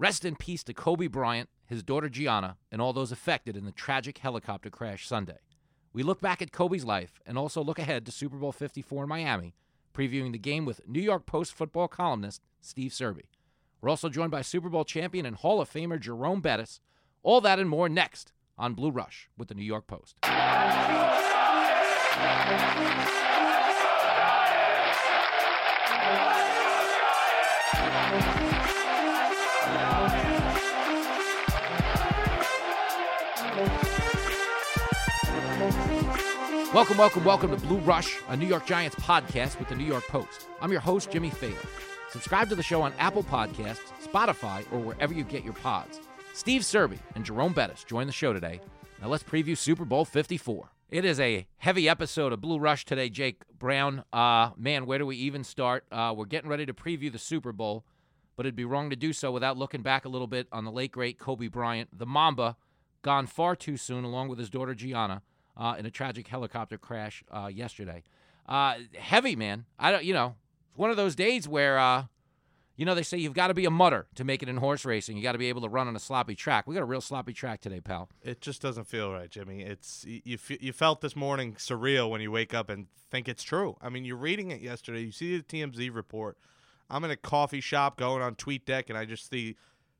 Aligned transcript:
Rest 0.00 0.24
in 0.24 0.34
peace 0.34 0.64
to 0.64 0.72
Kobe 0.72 1.08
Bryant, 1.08 1.50
his 1.66 1.82
daughter 1.82 2.08
Gianna, 2.08 2.56
and 2.72 2.80
all 2.80 2.94
those 2.94 3.12
affected 3.12 3.54
in 3.54 3.66
the 3.66 3.70
tragic 3.70 4.16
helicopter 4.16 4.70
crash 4.70 5.06
Sunday. 5.06 5.40
We 5.92 6.02
look 6.02 6.22
back 6.22 6.40
at 6.40 6.52
Kobe's 6.52 6.86
life 6.86 7.20
and 7.26 7.36
also 7.36 7.62
look 7.62 7.78
ahead 7.78 8.06
to 8.06 8.10
Super 8.10 8.38
Bowl 8.38 8.50
54 8.50 9.02
in 9.02 9.08
Miami, 9.10 9.54
previewing 9.94 10.32
the 10.32 10.38
game 10.38 10.64
with 10.64 10.88
New 10.88 11.02
York 11.02 11.26
Post 11.26 11.52
football 11.52 11.86
columnist 11.86 12.40
Steve 12.62 12.92
Serby. 12.92 13.24
We're 13.82 13.90
also 13.90 14.08
joined 14.08 14.30
by 14.30 14.40
Super 14.40 14.70
Bowl 14.70 14.86
champion 14.86 15.26
and 15.26 15.36
Hall 15.36 15.60
of 15.60 15.70
Famer 15.70 16.00
Jerome 16.00 16.40
Bettis. 16.40 16.80
All 17.22 17.42
that 17.42 17.58
and 17.58 17.68
more 17.68 17.90
next 17.90 18.32
on 18.56 18.72
Blue 18.72 18.90
Rush 18.90 19.28
with 19.36 19.48
the 19.48 19.54
New 19.54 19.62
York 19.62 19.86
Post. 19.86 20.16
Welcome, 36.72 36.98
welcome, 36.98 37.24
welcome 37.24 37.50
to 37.50 37.56
Blue 37.66 37.78
Rush, 37.78 38.20
a 38.28 38.36
New 38.36 38.46
York 38.46 38.64
Giants 38.64 38.94
podcast 38.94 39.58
with 39.58 39.68
the 39.68 39.74
New 39.74 39.84
York 39.84 40.06
Post. 40.06 40.46
I'm 40.60 40.70
your 40.70 40.80
host, 40.80 41.10
Jimmy 41.10 41.28
Fader. 41.28 41.58
Subscribe 42.10 42.48
to 42.48 42.54
the 42.54 42.62
show 42.62 42.80
on 42.80 42.92
Apple 42.96 43.24
Podcasts, 43.24 43.90
Spotify, 44.00 44.64
or 44.70 44.78
wherever 44.78 45.12
you 45.12 45.24
get 45.24 45.42
your 45.42 45.54
pods. 45.54 45.98
Steve 46.32 46.62
Serby 46.62 47.00
and 47.16 47.24
Jerome 47.24 47.54
Bettis 47.54 47.82
join 47.82 48.06
the 48.06 48.12
show 48.12 48.32
today. 48.32 48.60
Now 49.02 49.08
let's 49.08 49.24
preview 49.24 49.58
Super 49.58 49.84
Bowl 49.84 50.04
54. 50.04 50.70
It 50.90 51.04
is 51.04 51.18
a 51.18 51.44
heavy 51.56 51.88
episode 51.88 52.32
of 52.32 52.40
Blue 52.40 52.60
Rush 52.60 52.84
today, 52.84 53.08
Jake 53.08 53.42
Brown. 53.58 54.04
Uh, 54.12 54.50
man, 54.56 54.86
where 54.86 54.98
do 54.98 55.06
we 55.06 55.16
even 55.16 55.42
start? 55.42 55.84
Uh, 55.90 56.14
we're 56.16 56.24
getting 56.24 56.48
ready 56.48 56.66
to 56.66 56.72
preview 56.72 57.10
the 57.10 57.18
Super 57.18 57.50
Bowl, 57.50 57.84
but 58.36 58.46
it'd 58.46 58.54
be 58.54 58.64
wrong 58.64 58.90
to 58.90 58.96
do 58.96 59.12
so 59.12 59.32
without 59.32 59.56
looking 59.58 59.82
back 59.82 60.04
a 60.04 60.08
little 60.08 60.28
bit 60.28 60.46
on 60.52 60.64
the 60.64 60.70
late, 60.70 60.92
great 60.92 61.18
Kobe 61.18 61.48
Bryant, 61.48 61.98
the 61.98 62.06
Mamba, 62.06 62.56
gone 63.02 63.26
far 63.26 63.56
too 63.56 63.76
soon, 63.76 64.04
along 64.04 64.28
with 64.28 64.38
his 64.38 64.50
daughter 64.50 64.72
Gianna 64.72 65.22
uh, 65.60 65.76
in 65.78 65.84
a 65.84 65.90
tragic 65.90 66.26
helicopter 66.26 66.78
crash 66.78 67.22
uh, 67.30 67.50
yesterday. 67.52 68.02
Uh, 68.48 68.76
heavy, 68.98 69.36
man. 69.36 69.66
I 69.78 69.92
don't, 69.92 70.04
you 70.04 70.14
know, 70.14 70.34
it's 70.70 70.78
one 70.78 70.90
of 70.90 70.96
those 70.96 71.14
days 71.14 71.46
where, 71.46 71.78
uh, 71.78 72.04
you 72.76 72.86
know, 72.86 72.94
they 72.94 73.02
say 73.02 73.18
you've 73.18 73.34
got 73.34 73.48
to 73.48 73.54
be 73.54 73.66
a 73.66 73.70
mudder 73.70 74.06
to 74.14 74.24
make 74.24 74.42
it 74.42 74.48
in 74.48 74.56
horse 74.56 74.86
racing. 74.86 75.18
You 75.18 75.22
got 75.22 75.32
to 75.32 75.38
be 75.38 75.50
able 75.50 75.60
to 75.60 75.68
run 75.68 75.86
on 75.86 75.94
a 75.94 76.00
sloppy 76.00 76.34
track. 76.34 76.66
We 76.66 76.74
got 76.74 76.80
a 76.80 76.86
real 76.86 77.02
sloppy 77.02 77.34
track 77.34 77.60
today, 77.60 77.80
pal. 77.80 78.08
It 78.22 78.40
just 78.40 78.62
doesn't 78.62 78.84
feel 78.84 79.12
right, 79.12 79.30
Jimmy. 79.30 79.60
It's 79.62 80.04
you. 80.06 80.38
You 80.48 80.72
felt 80.72 81.02
this 81.02 81.14
morning 81.14 81.54
surreal 81.54 82.08
when 82.08 82.22
you 82.22 82.30
wake 82.30 82.54
up 82.54 82.70
and 82.70 82.86
think 83.10 83.28
it's 83.28 83.42
true. 83.42 83.76
I 83.82 83.90
mean, 83.90 84.06
you're 84.06 84.16
reading 84.16 84.50
it 84.50 84.62
yesterday. 84.62 85.02
You 85.02 85.12
see 85.12 85.36
the 85.36 85.42
TMZ 85.42 85.94
report. 85.94 86.38
I'm 86.88 87.04
in 87.04 87.10
a 87.10 87.16
coffee 87.16 87.60
shop 87.60 87.98
going 87.98 88.22
on 88.22 88.34
TweetDeck, 88.34 88.88
and 88.88 88.96
I 88.96 89.04
just 89.04 89.30
see 89.30 89.56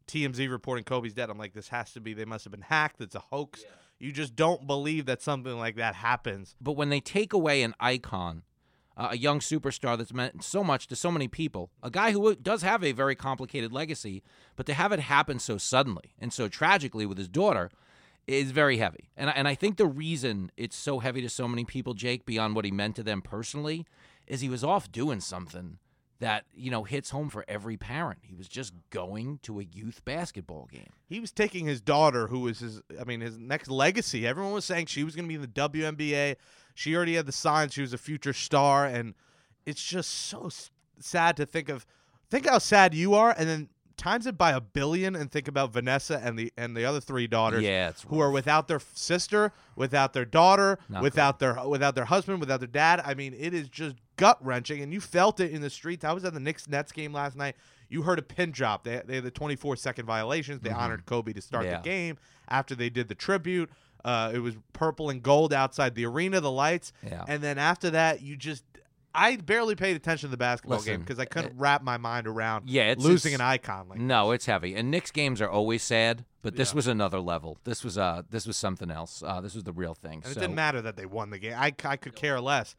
TMZ 0.09 0.51
reporting 0.51 0.85
Kobe's 0.85 1.13
dead. 1.13 1.29
I'm 1.29 1.39
like, 1.39 1.53
this 1.53 1.69
has 1.69 1.93
to 1.93 2.01
be. 2.01 2.15
They 2.15 2.25
must 2.25 2.45
have 2.45 2.51
been 2.51 2.63
hacked. 2.63 3.03
It's 3.03 3.15
a 3.15 3.21
hoax. 3.21 3.61
Yeah. 3.63 3.69
You 4.01 4.13
just 4.13 4.35
don't 4.35 4.67
believe 4.67 5.05
that 5.07 5.21
something 5.21 5.59
like 5.59 5.77
that 5.77 5.95
happens. 5.95 6.57
But 6.61 6.73
when 6.73 6.89
they 6.89 7.01
take 7.01 7.35
away 7.35 7.63
an 7.63 7.75
icon, 7.79 8.43
uh, 8.97 9.09
a 9.13 9.17
young 9.17 9.41
superstar 9.41 9.97
that's 9.97 10.13
meant 10.13 10.43
so 10.43 10.65
much 10.65 10.89
to 10.89 10.97
so 10.97 11.13
many 11.13 11.29
people, 11.29 11.71
a 11.83 11.91
guy 11.91 12.13
who 12.13 12.35
does 12.35 12.63
have 12.63 12.83
a 12.83 12.93
very 12.93 13.15
complicated 13.15 13.73
legacy, 13.73 14.23
but 14.57 14.65
to 14.67 14.75
have 14.75 14.91
it 14.93 15.01
happen 15.01 15.39
so 15.39 15.59
suddenly 15.59 16.15
and 16.19 16.33
so 16.33 16.49
tragically 16.49 17.05
with 17.05 17.19
his 17.19 17.29
daughter 17.29 17.71
is 18.27 18.53
very 18.53 18.79
heavy. 18.79 19.11
And, 19.19 19.31
and 19.35 19.47
I 19.47 19.55
think 19.55 19.77
the 19.77 19.87
reason 19.87 20.51
it's 20.57 20.77
so 20.77 21.01
heavy 21.01 21.21
to 21.21 21.29
so 21.29 21.47
many 21.47 21.67
people, 21.67 21.93
Jake, 21.93 22.25
beyond 22.25 22.57
what 22.57 22.65
he 22.65 22.71
meant 22.71 22.97
to 22.97 23.03
them 23.03 23.21
personally, 23.21 23.87
is 24.27 24.41
he 24.41 24.49
was 24.49 24.65
off 24.65 24.91
doing 24.91 25.21
something 25.21 25.79
that 26.21 26.45
you 26.55 26.71
know 26.71 26.85
hits 26.85 27.11
home 27.11 27.29
for 27.29 27.45
every 27.49 27.77
parent. 27.77 28.21
He 28.23 28.35
was 28.35 28.47
just 28.47 28.73
going 28.91 29.41
to 29.43 29.59
a 29.59 29.65
youth 29.65 30.05
basketball 30.05 30.69
game. 30.71 30.91
He 31.09 31.19
was 31.19 31.33
taking 31.33 31.67
his 31.67 31.81
daughter, 31.81 32.29
who 32.29 32.41
was 32.41 32.61
his, 32.61 32.81
I 33.01 33.05
mean, 33.05 33.21
his 33.21 33.39
next 33.39 33.69
legacy. 33.69 34.27
Everyone 34.27 34.53
was 34.53 34.65
saying 34.65 34.87
she 34.87 35.03
was 35.03 35.17
going 35.17 35.25
to 35.25 35.29
be 35.29 35.35
in 35.35 35.41
the 35.41 35.49
WNBA. 35.49 36.37
She 36.75 36.95
already 36.95 37.17
had 37.17 37.27
the 37.27 37.33
signs; 37.33 37.73
she 37.73 37.81
was 37.81 37.93
a 37.93 37.99
future 37.99 38.33
star, 38.33 38.87
and 38.87 39.15
it's 39.67 39.83
just 39.83 40.11
so 40.11 40.51
sad 41.01 41.37
to 41.39 41.47
think 41.47 41.69
of. 41.69 41.87
Think 42.31 42.49
how 42.49 42.59
sad 42.59 42.95
you 42.95 43.15
are, 43.15 43.35
and 43.37 43.49
then 43.49 43.69
times 44.01 44.27
it 44.27 44.39
by 44.39 44.53
a 44.53 44.61
billion 44.61 45.15
and 45.15 45.31
think 45.31 45.47
about 45.47 45.73
Vanessa 45.73 46.21
and 46.25 46.39
the 46.39 46.53
and 46.57 46.77
the 46.77 46.85
other 46.85 47.01
three 47.01 47.27
daughters 47.27 47.63
yeah, 47.63 47.93
who 48.09 48.19
are 48.19 48.31
without 48.31 48.67
their 48.67 48.81
sister, 48.95 49.53
without 49.77 50.15
their 50.15 50.25
daughter, 50.25 50.79
Not 50.89 51.03
without 51.03 51.39
their 51.39 51.63
without 51.69 51.95
their 51.95 52.07
husband, 52.07 52.41
without 52.41 52.61
their 52.61 52.67
dad. 52.67 53.03
I 53.05 53.15
mean, 53.15 53.35
it 53.39 53.53
is 53.53 53.69
just 53.69 53.97
gut 54.17 54.45
wrenching, 54.45 54.83
and 54.83 54.93
you 54.93 55.01
felt 55.01 55.39
it 55.39 55.51
in 55.53 55.61
the 55.61 55.71
streets. 55.71 56.05
I 56.05 56.13
was 56.13 56.25
at 56.25 56.33
the 56.33 56.41
Knicks 56.41 56.67
Nets 56.67 56.93
game 56.93 57.13
last 57.13 57.37
night. 57.37 57.57
You 57.89 58.03
heard 58.03 58.19
a 58.19 58.23
pin 58.23 58.51
drop. 58.51 58.85
They 58.85 59.03
they 59.05 59.17
had 59.17 59.25
the 59.25 59.31
24 59.31 59.77
second 59.77 60.07
violations. 60.07 60.61
They 60.63 60.71
mm-hmm. 60.71 60.79
honored 60.79 61.07
Kobe 61.07 61.33
to 61.35 61.43
start 61.43 61.67
yeah. 61.67 61.77
the 61.77 61.83
game 61.83 62.17
after 62.49 62.75
they 62.75 62.89
did 62.89 63.09
the 63.09 63.15
tribute. 63.15 63.71
Uh, 64.03 64.33
it 64.33 64.39
was 64.39 64.55
purple 64.73 65.11
and 65.11 65.23
gold 65.23 65.53
outside 65.53 65.95
the 65.95 66.07
arena, 66.07 66.41
the 66.41 66.51
lights, 66.51 66.95
yeah. 67.07 67.23
and 67.29 67.43
then 67.43 67.59
after 67.59 67.91
that, 67.91 68.23
you 68.23 68.35
just 68.35 68.65
I 69.15 69.37
barely 69.37 69.75
paid 69.75 69.97
attention 69.97 70.29
to 70.29 70.31
the 70.31 70.37
basketball 70.37 70.79
Listen, 70.79 70.95
game 70.95 71.01
because 71.01 71.19
I 71.19 71.25
couldn't 71.25 71.53
it, 71.53 71.59
wrap 71.59 71.83
my 71.83 71.97
mind 71.97 72.27
around 72.27 72.69
yeah, 72.69 72.85
it's, 72.85 73.03
losing 73.03 73.33
it's, 73.33 73.41
an 73.41 73.47
icon 73.47 73.89
like 73.89 73.99
No, 73.99 74.31
it's 74.31 74.47
heavy. 74.47 74.75
And 74.75 74.91
Knicks 74.91 75.11
games 75.11 75.41
are 75.41 75.51
always 75.51 75.83
sad, 75.83 76.25
but 76.43 76.57
this 76.57 76.71
yeah. 76.71 76.77
was 76.77 76.87
another 76.87 77.21
level. 77.21 77.59
This 77.65 77.83
was 77.83 77.99
uh 77.99 78.23
this 78.31 78.47
was 78.47 78.57
something 78.57 78.91
else. 78.91 79.23
Uh, 79.25 79.41
this 79.41 79.55
was 79.55 79.65
the 79.65 79.73
real 79.73 79.95
thing. 79.95 80.23
And 80.25 80.27
so. 80.27 80.31
it 80.33 80.41
didn't 80.41 80.55
matter 80.55 80.81
that 80.83 80.97
they 80.97 81.07
won 81.07 81.31
the 81.31 81.39
game. 81.39 81.55
I, 81.57 81.75
I 81.85 81.97
could 81.97 82.15
care 82.15 82.41
less. 82.41 82.77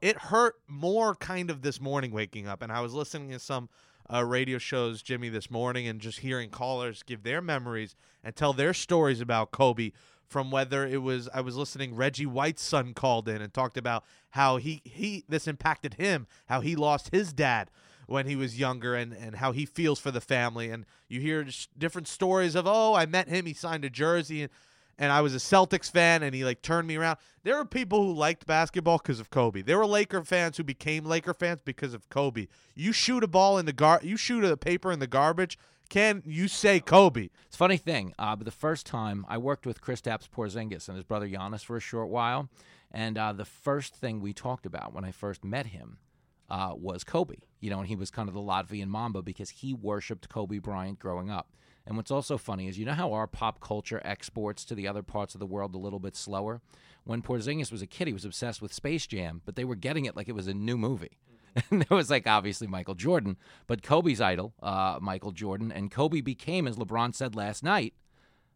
It 0.00 0.16
hurt 0.16 0.56
more 0.68 1.14
kind 1.14 1.50
of 1.50 1.62
this 1.62 1.80
morning 1.80 2.12
waking 2.12 2.46
up 2.48 2.62
and 2.62 2.72
I 2.72 2.80
was 2.80 2.94
listening 2.94 3.30
to 3.30 3.38
some 3.38 3.68
uh, 4.12 4.24
radio 4.24 4.58
shows 4.58 5.02
Jimmy 5.02 5.28
this 5.28 5.50
morning 5.50 5.88
and 5.88 6.00
just 6.00 6.20
hearing 6.20 6.50
callers 6.50 7.02
give 7.02 7.22
their 7.22 7.40
memories 7.40 7.96
and 8.22 8.34
tell 8.34 8.52
their 8.52 8.74
stories 8.74 9.20
about 9.20 9.50
Kobe 9.50 9.92
from 10.34 10.50
whether 10.50 10.84
it 10.84 11.00
was 11.00 11.28
I 11.32 11.42
was 11.42 11.56
listening 11.56 11.94
Reggie 11.94 12.26
White's 12.26 12.60
son 12.60 12.92
called 12.92 13.28
in 13.28 13.40
and 13.40 13.54
talked 13.54 13.76
about 13.76 14.02
how 14.30 14.56
he 14.56 14.82
he 14.82 15.22
this 15.28 15.46
impacted 15.46 15.94
him, 15.94 16.26
how 16.46 16.60
he 16.60 16.74
lost 16.74 17.10
his 17.12 17.32
dad 17.32 17.70
when 18.08 18.26
he 18.26 18.34
was 18.34 18.58
younger 18.58 18.96
and 18.96 19.12
and 19.12 19.36
how 19.36 19.52
he 19.52 19.64
feels 19.64 20.00
for 20.00 20.10
the 20.10 20.20
family 20.20 20.70
and 20.70 20.86
you 21.06 21.20
hear 21.20 21.46
different 21.78 22.08
stories 22.08 22.56
of 22.56 22.66
oh 22.66 22.94
I 22.94 23.06
met 23.06 23.28
him 23.28 23.46
he 23.46 23.54
signed 23.54 23.84
a 23.84 23.88
jersey 23.88 24.42
and 24.42 24.50
and 24.98 25.12
I 25.12 25.20
was 25.20 25.36
a 25.36 25.38
Celtics 25.38 25.88
fan 25.88 26.24
and 26.24 26.34
he 26.34 26.44
like 26.44 26.62
turned 26.62 26.88
me 26.88 26.96
around. 26.96 27.18
There 27.44 27.56
were 27.56 27.64
people 27.64 28.02
who 28.02 28.12
liked 28.12 28.44
basketball 28.44 28.98
because 28.98 29.20
of 29.20 29.30
Kobe. 29.30 29.62
There 29.62 29.78
were 29.78 29.86
Laker 29.86 30.24
fans 30.24 30.56
who 30.56 30.64
became 30.64 31.04
Laker 31.04 31.34
fans 31.34 31.60
because 31.64 31.94
of 31.94 32.08
Kobe. 32.08 32.48
You 32.74 32.90
shoot 32.90 33.22
a 33.22 33.28
ball 33.28 33.56
in 33.58 33.66
the 33.66 33.72
gar 33.72 34.00
you 34.02 34.16
shoot 34.16 34.42
a 34.42 34.56
paper 34.56 34.90
in 34.90 34.98
the 34.98 35.06
garbage, 35.06 35.58
can 35.88 36.22
you 36.24 36.48
say 36.48 36.80
Kobe? 36.80 37.28
It's 37.46 37.56
a 37.56 37.58
funny 37.58 37.76
thing, 37.76 38.14
uh, 38.18 38.36
but 38.36 38.44
the 38.44 38.50
first 38.50 38.86
time 38.86 39.24
I 39.28 39.38
worked 39.38 39.66
with 39.66 39.80
Kristaps 39.80 40.28
Porzingis 40.28 40.88
and 40.88 40.96
his 40.96 41.04
brother 41.04 41.28
Janis 41.28 41.62
for 41.62 41.76
a 41.76 41.80
short 41.80 42.08
while, 42.08 42.48
and 42.90 43.18
uh, 43.18 43.32
the 43.32 43.44
first 43.44 43.94
thing 43.94 44.20
we 44.20 44.32
talked 44.32 44.66
about 44.66 44.92
when 44.92 45.04
I 45.04 45.10
first 45.10 45.44
met 45.44 45.66
him 45.66 45.98
uh, 46.48 46.74
was 46.76 47.04
Kobe. 47.04 47.36
You 47.60 47.70
know, 47.70 47.78
and 47.78 47.88
he 47.88 47.96
was 47.96 48.10
kind 48.10 48.28
of 48.28 48.34
the 48.34 48.40
Latvian 48.40 48.88
Mamba 48.88 49.22
because 49.22 49.50
he 49.50 49.72
worshipped 49.72 50.28
Kobe 50.28 50.58
Bryant 50.58 50.98
growing 50.98 51.30
up. 51.30 51.48
And 51.86 51.96
what's 51.96 52.10
also 52.10 52.38
funny 52.38 52.68
is 52.68 52.78
you 52.78 52.86
know 52.86 52.92
how 52.92 53.12
our 53.12 53.26
pop 53.26 53.60
culture 53.60 54.00
exports 54.04 54.64
to 54.66 54.74
the 54.74 54.88
other 54.88 55.02
parts 55.02 55.34
of 55.34 55.38
the 55.38 55.46
world 55.46 55.74
a 55.74 55.78
little 55.78 55.98
bit 55.98 56.16
slower? 56.16 56.60
When 57.04 57.20
Porzingis 57.20 57.70
was 57.70 57.82
a 57.82 57.86
kid, 57.86 58.06
he 58.06 58.12
was 58.14 58.24
obsessed 58.24 58.62
with 58.62 58.72
Space 58.72 59.06
Jam, 59.06 59.42
but 59.44 59.56
they 59.56 59.64
were 59.64 59.74
getting 59.74 60.06
it 60.06 60.16
like 60.16 60.28
it 60.28 60.34
was 60.34 60.48
a 60.48 60.54
new 60.54 60.78
movie. 60.78 61.18
and 61.70 61.82
there 61.82 61.96
was 61.96 62.10
like 62.10 62.26
obviously 62.26 62.66
Michael 62.66 62.94
Jordan, 62.94 63.36
but 63.66 63.82
Kobe's 63.82 64.20
idol, 64.20 64.54
uh, 64.62 64.98
Michael 65.00 65.32
Jordan, 65.32 65.70
and 65.70 65.90
Kobe 65.90 66.20
became, 66.20 66.66
as 66.66 66.76
LeBron 66.76 67.14
said 67.14 67.36
last 67.36 67.62
night, 67.62 67.94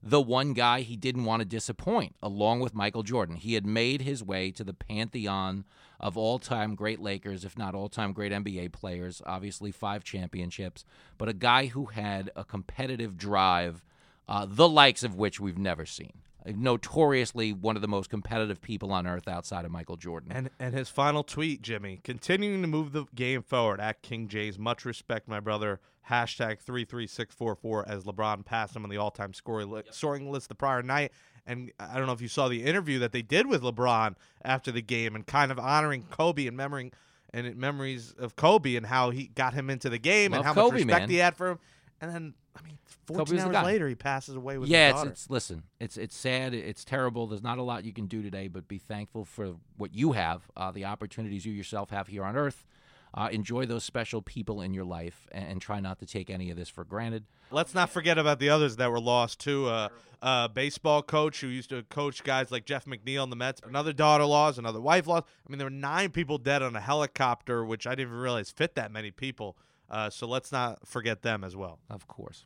the 0.02 0.20
one 0.20 0.52
guy 0.52 0.80
he 0.82 0.96
didn't 0.96 1.24
want 1.24 1.40
to 1.40 1.44
disappoint, 1.44 2.14
along 2.22 2.60
with 2.60 2.74
Michael 2.74 3.02
Jordan. 3.02 3.36
He 3.36 3.54
had 3.54 3.66
made 3.66 4.02
his 4.02 4.22
way 4.22 4.50
to 4.52 4.62
the 4.62 4.74
pantheon 4.74 5.64
of 5.98 6.16
all 6.16 6.38
time 6.38 6.74
great 6.74 7.00
Lakers, 7.00 7.44
if 7.44 7.58
not 7.58 7.74
all 7.74 7.88
time 7.88 8.12
great 8.12 8.32
NBA 8.32 8.72
players, 8.72 9.20
obviously 9.26 9.72
five 9.72 10.04
championships, 10.04 10.84
but 11.18 11.28
a 11.28 11.32
guy 11.32 11.66
who 11.66 11.86
had 11.86 12.30
a 12.36 12.44
competitive 12.44 13.16
drive, 13.16 13.84
uh, 14.28 14.46
the 14.48 14.68
likes 14.68 15.02
of 15.02 15.16
which 15.16 15.40
we've 15.40 15.58
never 15.58 15.84
seen 15.84 16.22
notoriously 16.46 17.52
one 17.52 17.76
of 17.76 17.82
the 17.82 17.88
most 17.88 18.10
competitive 18.10 18.60
people 18.60 18.92
on 18.92 19.06
earth 19.06 19.28
outside 19.28 19.64
of 19.64 19.70
Michael 19.70 19.96
Jordan. 19.96 20.32
And 20.32 20.50
and 20.58 20.74
his 20.74 20.88
final 20.88 21.22
tweet, 21.22 21.62
Jimmy, 21.62 22.00
continuing 22.04 22.62
to 22.62 22.68
move 22.68 22.92
the 22.92 23.04
game 23.14 23.42
forward 23.42 23.80
at 23.80 24.02
King 24.02 24.28
James. 24.28 24.58
Much 24.58 24.84
respect, 24.84 25.28
my 25.28 25.40
brother. 25.40 25.80
Hashtag 26.08 26.58
three 26.60 26.84
three 26.84 27.06
six 27.06 27.34
four 27.34 27.54
four 27.54 27.86
as 27.86 28.04
LeBron 28.04 28.44
passed 28.44 28.74
him 28.74 28.82
on 28.84 28.90
the 28.90 28.96
all 28.96 29.10
time 29.10 29.34
scoring 29.34 29.70
li- 29.70 29.82
scoring 29.90 30.30
list 30.30 30.48
the 30.48 30.54
prior 30.54 30.82
night. 30.82 31.12
And 31.46 31.70
I 31.78 31.96
don't 31.96 32.06
know 32.06 32.12
if 32.12 32.20
you 32.20 32.28
saw 32.28 32.48
the 32.48 32.62
interview 32.64 32.98
that 33.00 33.12
they 33.12 33.22
did 33.22 33.46
with 33.46 33.62
LeBron 33.62 34.14
after 34.42 34.70
the 34.70 34.82
game 34.82 35.14
and 35.14 35.26
kind 35.26 35.50
of 35.50 35.58
honoring 35.58 36.04
Kobe 36.10 36.46
and 36.46 36.56
memorying 36.56 36.92
and 37.32 37.56
memories 37.56 38.14
of 38.18 38.36
Kobe 38.36 38.74
and 38.76 38.86
how 38.86 39.10
he 39.10 39.28
got 39.28 39.52
him 39.54 39.68
into 39.68 39.90
the 39.90 39.98
game 39.98 40.32
Love 40.32 40.38
and 40.38 40.46
how 40.46 40.54
Kobe, 40.54 40.64
much 40.64 40.84
respect 40.84 41.00
man. 41.02 41.08
he 41.10 41.16
had 41.16 41.36
for 41.36 41.50
him. 41.50 41.58
And 42.00 42.14
then, 42.14 42.34
I 42.56 42.62
mean, 42.62 42.78
14 43.06 43.38
hours 43.40 43.64
later, 43.64 43.88
he 43.88 43.94
passes 43.94 44.36
away 44.36 44.56
with 44.58 44.68
yeah, 44.68 44.92
his 44.92 45.02
it's, 45.02 45.10
it's 45.10 45.30
listen, 45.30 45.64
it's 45.80 45.96
it's 45.96 46.16
sad, 46.16 46.54
it's 46.54 46.84
terrible. 46.84 47.26
There's 47.26 47.42
not 47.42 47.58
a 47.58 47.62
lot 47.62 47.84
you 47.84 47.92
can 47.92 48.06
do 48.06 48.22
today, 48.22 48.48
but 48.48 48.68
be 48.68 48.78
thankful 48.78 49.24
for 49.24 49.56
what 49.76 49.94
you 49.94 50.12
have, 50.12 50.42
uh, 50.56 50.70
the 50.70 50.84
opportunities 50.84 51.44
you 51.44 51.52
yourself 51.52 51.90
have 51.90 52.08
here 52.08 52.24
on 52.24 52.36
Earth. 52.36 52.64
Uh, 53.14 53.28
enjoy 53.32 53.64
those 53.64 53.84
special 53.84 54.20
people 54.20 54.60
in 54.60 54.74
your 54.74 54.84
life 54.84 55.26
and, 55.32 55.52
and 55.52 55.62
try 55.62 55.80
not 55.80 55.98
to 55.98 56.06
take 56.06 56.28
any 56.28 56.50
of 56.50 56.56
this 56.56 56.68
for 56.68 56.84
granted. 56.84 57.24
Let's 57.50 57.74
not 57.74 57.88
forget 57.88 58.18
about 58.18 58.38
the 58.38 58.50
others 58.50 58.76
that 58.76 58.90
were 58.90 59.00
lost 59.00 59.40
too. 59.40 59.66
Uh, 59.66 59.88
uh, 60.20 60.48
baseball 60.48 61.02
coach 61.02 61.40
who 61.40 61.46
used 61.46 61.70
to 61.70 61.82
coach 61.84 62.22
guys 62.22 62.50
like 62.50 62.66
Jeff 62.66 62.84
McNeil 62.84 63.24
in 63.24 63.30
the 63.30 63.36
Mets. 63.36 63.62
Another 63.66 63.92
daughter 63.92 64.24
lost, 64.24 64.58
another 64.58 64.80
wife 64.80 65.06
lost. 65.06 65.24
I 65.46 65.50
mean, 65.50 65.58
there 65.58 65.66
were 65.66 65.70
nine 65.70 66.10
people 66.10 66.38
dead 66.38 66.62
on 66.62 66.76
a 66.76 66.80
helicopter, 66.80 67.64
which 67.64 67.86
I 67.86 67.90
didn't 67.90 68.08
even 68.08 68.20
realize 68.20 68.50
fit 68.50 68.74
that 68.74 68.92
many 68.92 69.10
people. 69.10 69.56
Uh, 69.90 70.10
so 70.10 70.26
let's 70.26 70.52
not 70.52 70.86
forget 70.86 71.22
them 71.22 71.42
as 71.44 71.56
well. 71.56 71.78
Of 71.90 72.06
course. 72.06 72.44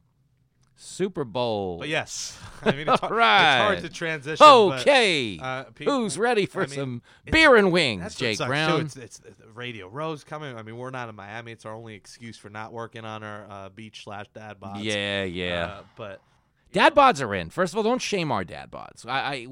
Super 0.77 1.25
Bowl. 1.25 1.79
But 1.79 1.89
yes, 1.89 2.39
I 2.62 2.73
mean, 2.73 2.81
it's, 2.89 2.91
All 2.91 2.97
hard, 3.09 3.12
right. 3.12 3.55
it's 3.55 3.62
hard 3.62 3.81
to 3.83 3.89
transition. 3.89 4.37
but, 4.44 4.81
Okay. 4.81 5.39
uh, 5.41 5.65
pe- 5.65 5.85
Who's 5.85 6.19
ready 6.19 6.47
for 6.47 6.62
I 6.62 6.67
mean, 6.67 6.75
some 6.75 7.03
beer 7.31 7.55
and 7.56 7.71
wings, 7.71 8.15
Jake. 8.17 8.39
Brown? 8.39 8.81
It's, 8.87 8.97
it's, 8.97 9.21
Radio 9.55 9.87
Row's 9.89 10.25
coming. 10.25 10.56
I 10.56 10.62
mean, 10.62 10.77
we're 10.77 10.91
not 10.91 11.09
in 11.09 11.15
Miami. 11.15 11.53
It's 11.53 11.65
our 11.67 11.75
only 11.75 11.94
excuse 11.94 12.37
for 12.37 12.49
not 12.50 12.73
working 12.73 13.05
on 13.05 13.23
our 13.23 13.47
uh, 13.49 13.69
beach 13.69 14.03
slash 14.05 14.27
dad 14.35 14.59
bods. 14.61 14.83
yeah, 14.83 15.23
yeah. 15.25 15.65
Uh, 15.67 15.83
but 15.97 16.21
Dad 16.73 16.95
bods 16.95 17.23
are 17.23 17.35
in. 17.35 17.50
First 17.50 17.75
of 17.75 17.77
all, 17.77 17.83
don't 17.85 18.00
shame 18.03 18.33
our 18.33 18.43
dad 18.45 18.71
bods. 18.71 19.06
I, 19.06 19.19
I- 19.35 19.47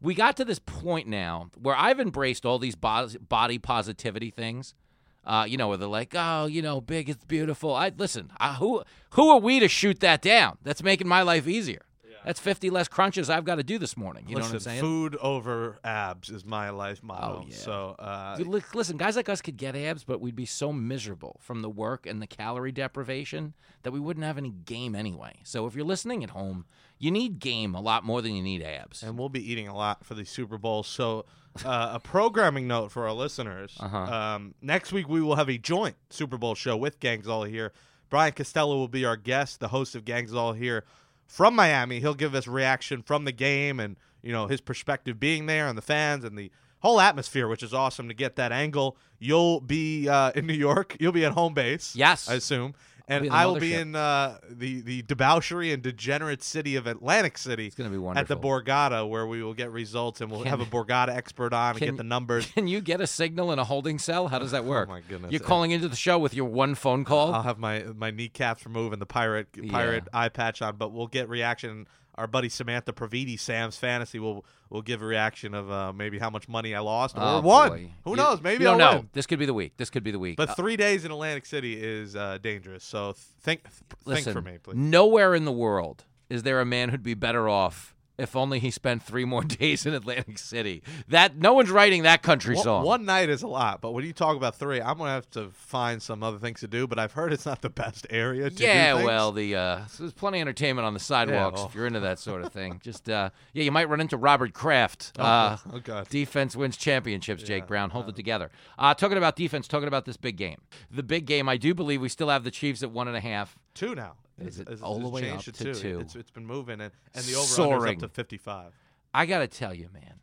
we 0.00 0.14
got 0.14 0.36
to 0.38 0.44
this 0.44 0.58
point 0.58 1.06
now 1.06 1.50
where 1.60 1.76
I've 1.76 2.00
embraced 2.00 2.44
all 2.46 2.58
these 2.58 2.74
bo- 2.76 3.08
body 3.28 3.58
positivity 3.58 4.30
things. 4.30 4.74
Uh, 5.24 5.44
you 5.48 5.56
know, 5.56 5.68
where 5.68 5.76
they're 5.76 5.88
like, 5.88 6.14
"Oh, 6.16 6.46
you 6.46 6.62
know, 6.62 6.80
big, 6.80 7.08
it's 7.08 7.24
beautiful." 7.24 7.74
I 7.74 7.92
listen. 7.96 8.32
I, 8.38 8.54
who 8.54 8.82
who 9.10 9.28
are 9.30 9.38
we 9.38 9.60
to 9.60 9.68
shoot 9.68 10.00
that 10.00 10.20
down? 10.22 10.58
That's 10.62 10.82
making 10.82 11.06
my 11.08 11.22
life 11.22 11.46
easier. 11.46 11.82
That's 12.24 12.38
fifty 12.38 12.70
less 12.70 12.86
crunches 12.86 13.28
I've 13.28 13.44
got 13.44 13.56
to 13.56 13.64
do 13.64 13.78
this 13.78 13.96
morning. 13.96 14.26
You 14.28 14.36
know 14.36 14.42
what 14.42 14.52
I'm 14.52 14.60
saying? 14.60 14.80
food 14.80 15.16
over 15.16 15.78
abs 15.82 16.30
is 16.30 16.44
my 16.44 16.70
life 16.70 17.02
motto. 17.02 17.42
Oh, 17.42 17.46
yeah. 17.48 17.56
So 17.56 17.96
uh, 17.98 18.36
Dude, 18.36 18.46
li- 18.46 18.62
Listen, 18.74 18.96
guys 18.96 19.16
like 19.16 19.28
us 19.28 19.42
could 19.42 19.56
get 19.56 19.74
abs, 19.74 20.04
but 20.04 20.20
we'd 20.20 20.36
be 20.36 20.46
so 20.46 20.72
miserable 20.72 21.40
from 21.40 21.62
the 21.62 21.68
work 21.70 22.06
and 22.06 22.22
the 22.22 22.28
calorie 22.28 22.70
deprivation 22.70 23.54
that 23.82 23.90
we 23.90 23.98
wouldn't 23.98 24.24
have 24.24 24.38
any 24.38 24.50
game 24.50 24.94
anyway. 24.94 25.40
So 25.42 25.66
if 25.66 25.74
you're 25.74 25.84
listening 25.84 26.22
at 26.22 26.30
home, 26.30 26.64
you 26.96 27.10
need 27.10 27.40
game 27.40 27.74
a 27.74 27.80
lot 27.80 28.04
more 28.04 28.22
than 28.22 28.34
you 28.36 28.42
need 28.42 28.62
abs. 28.62 29.02
and 29.02 29.18
we'll 29.18 29.28
be 29.28 29.50
eating 29.50 29.66
a 29.66 29.74
lot 29.74 30.04
for 30.04 30.14
the 30.14 30.24
Super 30.24 30.58
Bowl. 30.58 30.84
So, 30.84 31.24
uh, 31.64 31.90
a 31.94 32.00
programming 32.00 32.66
note 32.66 32.90
for 32.92 33.06
our 33.06 33.12
listeners: 33.12 33.76
Uh-huh. 33.80 33.96
um, 33.98 34.54
next 34.62 34.92
week 34.92 35.08
we 35.08 35.20
will 35.20 35.36
have 35.36 35.48
a 35.48 35.58
joint 35.58 35.96
Super 36.10 36.36
Bowl 36.38 36.54
show 36.54 36.76
with 36.76 37.00
Gangs 37.00 37.28
All 37.28 37.44
Here. 37.44 37.72
Brian 38.10 38.32
Costello 38.32 38.76
will 38.76 38.88
be 38.88 39.04
our 39.04 39.16
guest, 39.16 39.60
the 39.60 39.68
host 39.68 39.94
of 39.94 40.04
Gangs 40.04 40.34
All 40.34 40.52
Here 40.52 40.84
from 41.26 41.54
Miami. 41.54 42.00
He'll 42.00 42.14
give 42.14 42.34
us 42.34 42.46
reaction 42.46 43.02
from 43.02 43.24
the 43.24 43.32
game 43.32 43.80
and 43.80 43.96
you 44.22 44.32
know 44.32 44.46
his 44.46 44.60
perspective 44.60 45.18
being 45.18 45.46
there 45.46 45.66
and 45.66 45.76
the 45.78 45.82
fans 45.82 46.24
and 46.24 46.36
the 46.36 46.50
whole 46.80 47.00
atmosphere, 47.00 47.46
which 47.48 47.62
is 47.62 47.72
awesome 47.72 48.08
to 48.08 48.14
get 48.14 48.36
that 48.36 48.50
angle. 48.52 48.96
You'll 49.18 49.60
be 49.60 50.08
uh, 50.08 50.32
in 50.34 50.46
New 50.46 50.52
York. 50.54 50.96
You'll 51.00 51.12
be 51.12 51.24
at 51.24 51.32
home 51.32 51.54
base. 51.54 51.94
Yes. 51.94 52.28
I 52.28 52.34
assume. 52.34 52.74
And 53.12 53.22
be 53.22 53.26
in 53.28 53.32
the 53.32 53.36
I 53.38 53.46
will 53.46 53.60
be 53.60 53.74
in 53.74 53.94
uh, 53.94 54.38
the 54.48 54.80
the 54.80 55.02
debauchery 55.02 55.72
and 55.72 55.82
degenerate 55.82 56.42
city 56.42 56.76
of 56.76 56.86
Atlantic 56.86 57.38
City 57.38 57.66
It's 57.66 57.74
gonna 57.74 57.90
be 57.90 57.98
wonderful 57.98 58.20
at 58.20 58.40
the. 58.40 58.46
Borgata, 58.46 59.08
where 59.08 59.26
we 59.26 59.42
will 59.42 59.54
get 59.54 59.70
results 59.70 60.20
and 60.20 60.30
we'll 60.30 60.42
Can- 60.42 60.50
have 60.50 60.60
a 60.60 60.66
Borgata 60.66 61.08
expert 61.08 61.52
on 61.52 61.72
and 61.72 61.80
get 61.80 61.96
the 61.96 62.02
numbers. 62.02 62.46
Can 62.54 62.66
you 62.66 62.80
get 62.80 63.00
a 63.00 63.06
signal 63.06 63.52
in 63.52 63.58
a 63.58 63.64
holding 63.64 63.98
cell? 63.98 64.28
How 64.28 64.38
does 64.38 64.50
that 64.50 64.64
work? 64.72 64.88
Oh 64.88 64.92
my 64.92 65.00
goodness! 65.00 65.30
You're 65.32 65.40
calling 65.40 65.70
into 65.70 65.88
the 65.88 65.96
show 65.96 66.18
with 66.18 66.34
your 66.34 66.46
one 66.46 66.74
phone 66.74 67.04
call. 67.04 67.32
I'll 67.34 67.42
have 67.42 67.58
my 67.58 67.84
my 67.96 68.10
kneecaps 68.10 68.64
removed 68.66 68.92
and 68.92 69.02
the 69.02 69.06
pirate 69.06 69.48
pirate 69.70 70.04
eye 70.12 70.28
patch 70.28 70.62
on, 70.62 70.76
but 70.76 70.92
we'll 70.92 71.06
get 71.06 71.28
reaction. 71.28 71.86
Our 72.16 72.26
buddy 72.26 72.48
Samantha 72.50 72.92
Praviti, 72.92 73.40
Sam's 73.40 73.76
Fantasy, 73.78 74.18
will 74.18 74.44
will 74.68 74.82
give 74.82 75.00
a 75.02 75.06
reaction 75.06 75.54
of 75.54 75.70
uh, 75.70 75.92
maybe 75.92 76.18
how 76.18 76.28
much 76.30 76.48
money 76.48 76.74
I 76.74 76.80
lost 76.80 77.16
or 77.16 77.20
Oh, 77.22 77.40
won. 77.40 77.68
boy. 77.70 77.90
Who 78.04 78.10
You- 78.10 78.16
knows? 78.16 78.40
Maybe 78.42 78.66
I'll 78.66 78.76
know. 78.76 78.96
win. 78.96 79.08
This 79.12 79.26
could 79.26 79.38
be 79.38 79.46
the 79.46 79.54
week. 79.54 79.74
This 79.78 79.88
could 79.90 80.02
be 80.04 80.10
the 80.10 80.18
week. 80.18 80.36
But 80.36 80.50
Uh, 80.50 80.54
three 80.54 80.76
days 80.76 81.04
in 81.06 81.10
Atlantic 81.10 81.46
City 81.46 81.82
is 81.82 82.14
uh, 82.16 82.38
dangerous. 82.42 82.84
So 82.84 83.12
think 83.14 83.62
think 83.70 83.90
listen, 84.04 84.32
for 84.34 84.42
me, 84.42 84.58
please. 84.62 84.76
nowhere 84.76 85.34
in 85.34 85.44
the 85.46 85.52
world 85.52 86.04
is 86.28 86.42
there 86.42 86.60
a 86.60 86.64
man 86.66 86.88
who'd 86.90 87.02
be 87.02 87.14
better 87.14 87.48
off 87.48 87.94
if 88.22 88.36
only 88.36 88.58
he 88.58 88.70
spent 88.70 89.02
three 89.02 89.24
more 89.24 89.42
days 89.44 89.86
in 89.86 89.94
Atlantic 89.94 90.38
City. 90.38 90.82
That 91.08 91.36
no 91.36 91.52
one's 91.52 91.70
writing 91.70 92.02
that 92.04 92.22
country 92.22 92.54
One, 92.54 92.64
song. 92.64 92.84
one 92.84 93.04
night 93.04 93.28
is 93.28 93.42
a 93.42 93.48
lot, 93.48 93.80
but 93.80 93.92
when 93.92 94.04
you 94.04 94.12
talk 94.12 94.36
about 94.36 94.56
three, 94.56 94.80
I'm 94.80 94.98
gonna 94.98 95.10
have 95.10 95.30
to 95.32 95.50
find 95.52 96.02
some 96.02 96.22
other 96.22 96.38
things 96.38 96.60
to 96.60 96.68
do. 96.68 96.86
But 96.86 96.98
I've 96.98 97.12
heard 97.12 97.32
it's 97.32 97.46
not 97.46 97.62
the 97.62 97.70
best 97.70 98.06
area. 98.10 98.50
To 98.50 98.56
do 98.56 98.64
yeah, 98.64 98.94
well, 98.94 99.32
the 99.32 99.54
uh, 99.56 99.86
so 99.86 100.04
there's 100.04 100.12
plenty 100.12 100.38
of 100.38 100.42
entertainment 100.42 100.86
on 100.86 100.94
the 100.94 101.00
sidewalks 101.00 101.58
well. 101.58 101.66
if 101.68 101.74
you're 101.74 101.86
into 101.86 102.00
that 102.00 102.18
sort 102.18 102.42
of 102.42 102.52
thing. 102.52 102.80
Just 102.84 103.08
uh, 103.08 103.30
yeah, 103.52 103.64
you 103.64 103.72
might 103.72 103.88
run 103.88 104.00
into 104.00 104.16
Robert 104.16 104.52
Kraft. 104.52 105.12
Uh, 105.18 105.56
oh 105.72 105.78
god. 105.80 106.08
Defense 106.08 106.56
wins 106.56 106.76
championships, 106.76 107.42
Jake 107.42 107.62
Yeah, 107.62 107.66
Brown. 107.66 107.90
Hold 107.90 108.08
it 108.08 108.16
together. 108.16 108.50
Uh, 108.78 108.94
talking 108.94 109.18
about 109.18 109.36
defense, 109.36 109.68
talking 109.68 109.88
about 109.88 110.04
this 110.04 110.16
big 110.16 110.36
game. 110.36 110.60
The 110.90 111.02
big 111.02 111.26
game, 111.26 111.48
I 111.48 111.56
do 111.56 111.74
believe 111.74 112.00
we 112.00 112.08
still 112.08 112.28
have 112.28 112.44
the 112.44 112.50
Chiefs 112.50 112.82
at 112.82 112.90
one 112.90 113.08
and 113.08 113.16
a 113.16 113.20
half. 113.20 113.56
Two 113.74 113.94
now. 113.94 114.14
Is 114.38 114.58
it 114.58 114.62
It's- 114.62 114.80
all 114.82 114.98
the 114.98 115.04
it's 115.06 115.12
way 115.12 115.20
changed 115.22 115.48
up 115.50 115.54
to 115.56 115.64
to 115.64 115.74
two. 115.74 116.00
It's, 116.00 116.16
it's 116.16 116.30
been 116.30 116.46
moving, 116.46 116.80
and, 116.80 116.92
and 117.14 117.24
the 117.24 117.34
over 117.34 117.86
up 117.88 117.98
to 117.98 118.08
55. 118.08 118.72
I 119.14 119.26
got 119.26 119.40
to 119.40 119.46
tell 119.46 119.74
you, 119.74 119.88
man, 119.92 120.14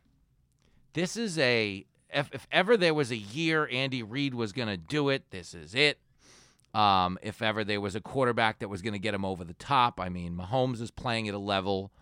this 0.94 1.16
is 1.16 1.38
a. 1.38 1.86
If, 2.12 2.28
if 2.32 2.48
ever 2.50 2.76
there 2.76 2.92
was 2.92 3.12
a 3.12 3.16
year 3.16 3.68
Andy 3.70 4.02
Reid 4.02 4.34
was 4.34 4.52
going 4.52 4.66
to 4.68 4.76
do 4.76 5.10
it, 5.10 5.30
this 5.30 5.54
is 5.54 5.74
it. 5.76 5.98
Um, 6.74 7.18
if 7.22 7.40
ever 7.40 7.62
there 7.64 7.80
was 7.80 7.94
a 7.94 8.00
quarterback 8.00 8.58
that 8.60 8.68
was 8.68 8.82
going 8.82 8.92
to 8.94 8.98
get 8.98 9.14
him 9.14 9.24
over 9.24 9.44
the 9.44 9.54
top, 9.54 10.00
I 10.00 10.08
mean, 10.08 10.36
Mahomes 10.36 10.80
is 10.80 10.90
playing 10.90 11.28
at 11.28 11.34
a 11.34 11.38
level, 11.38 11.92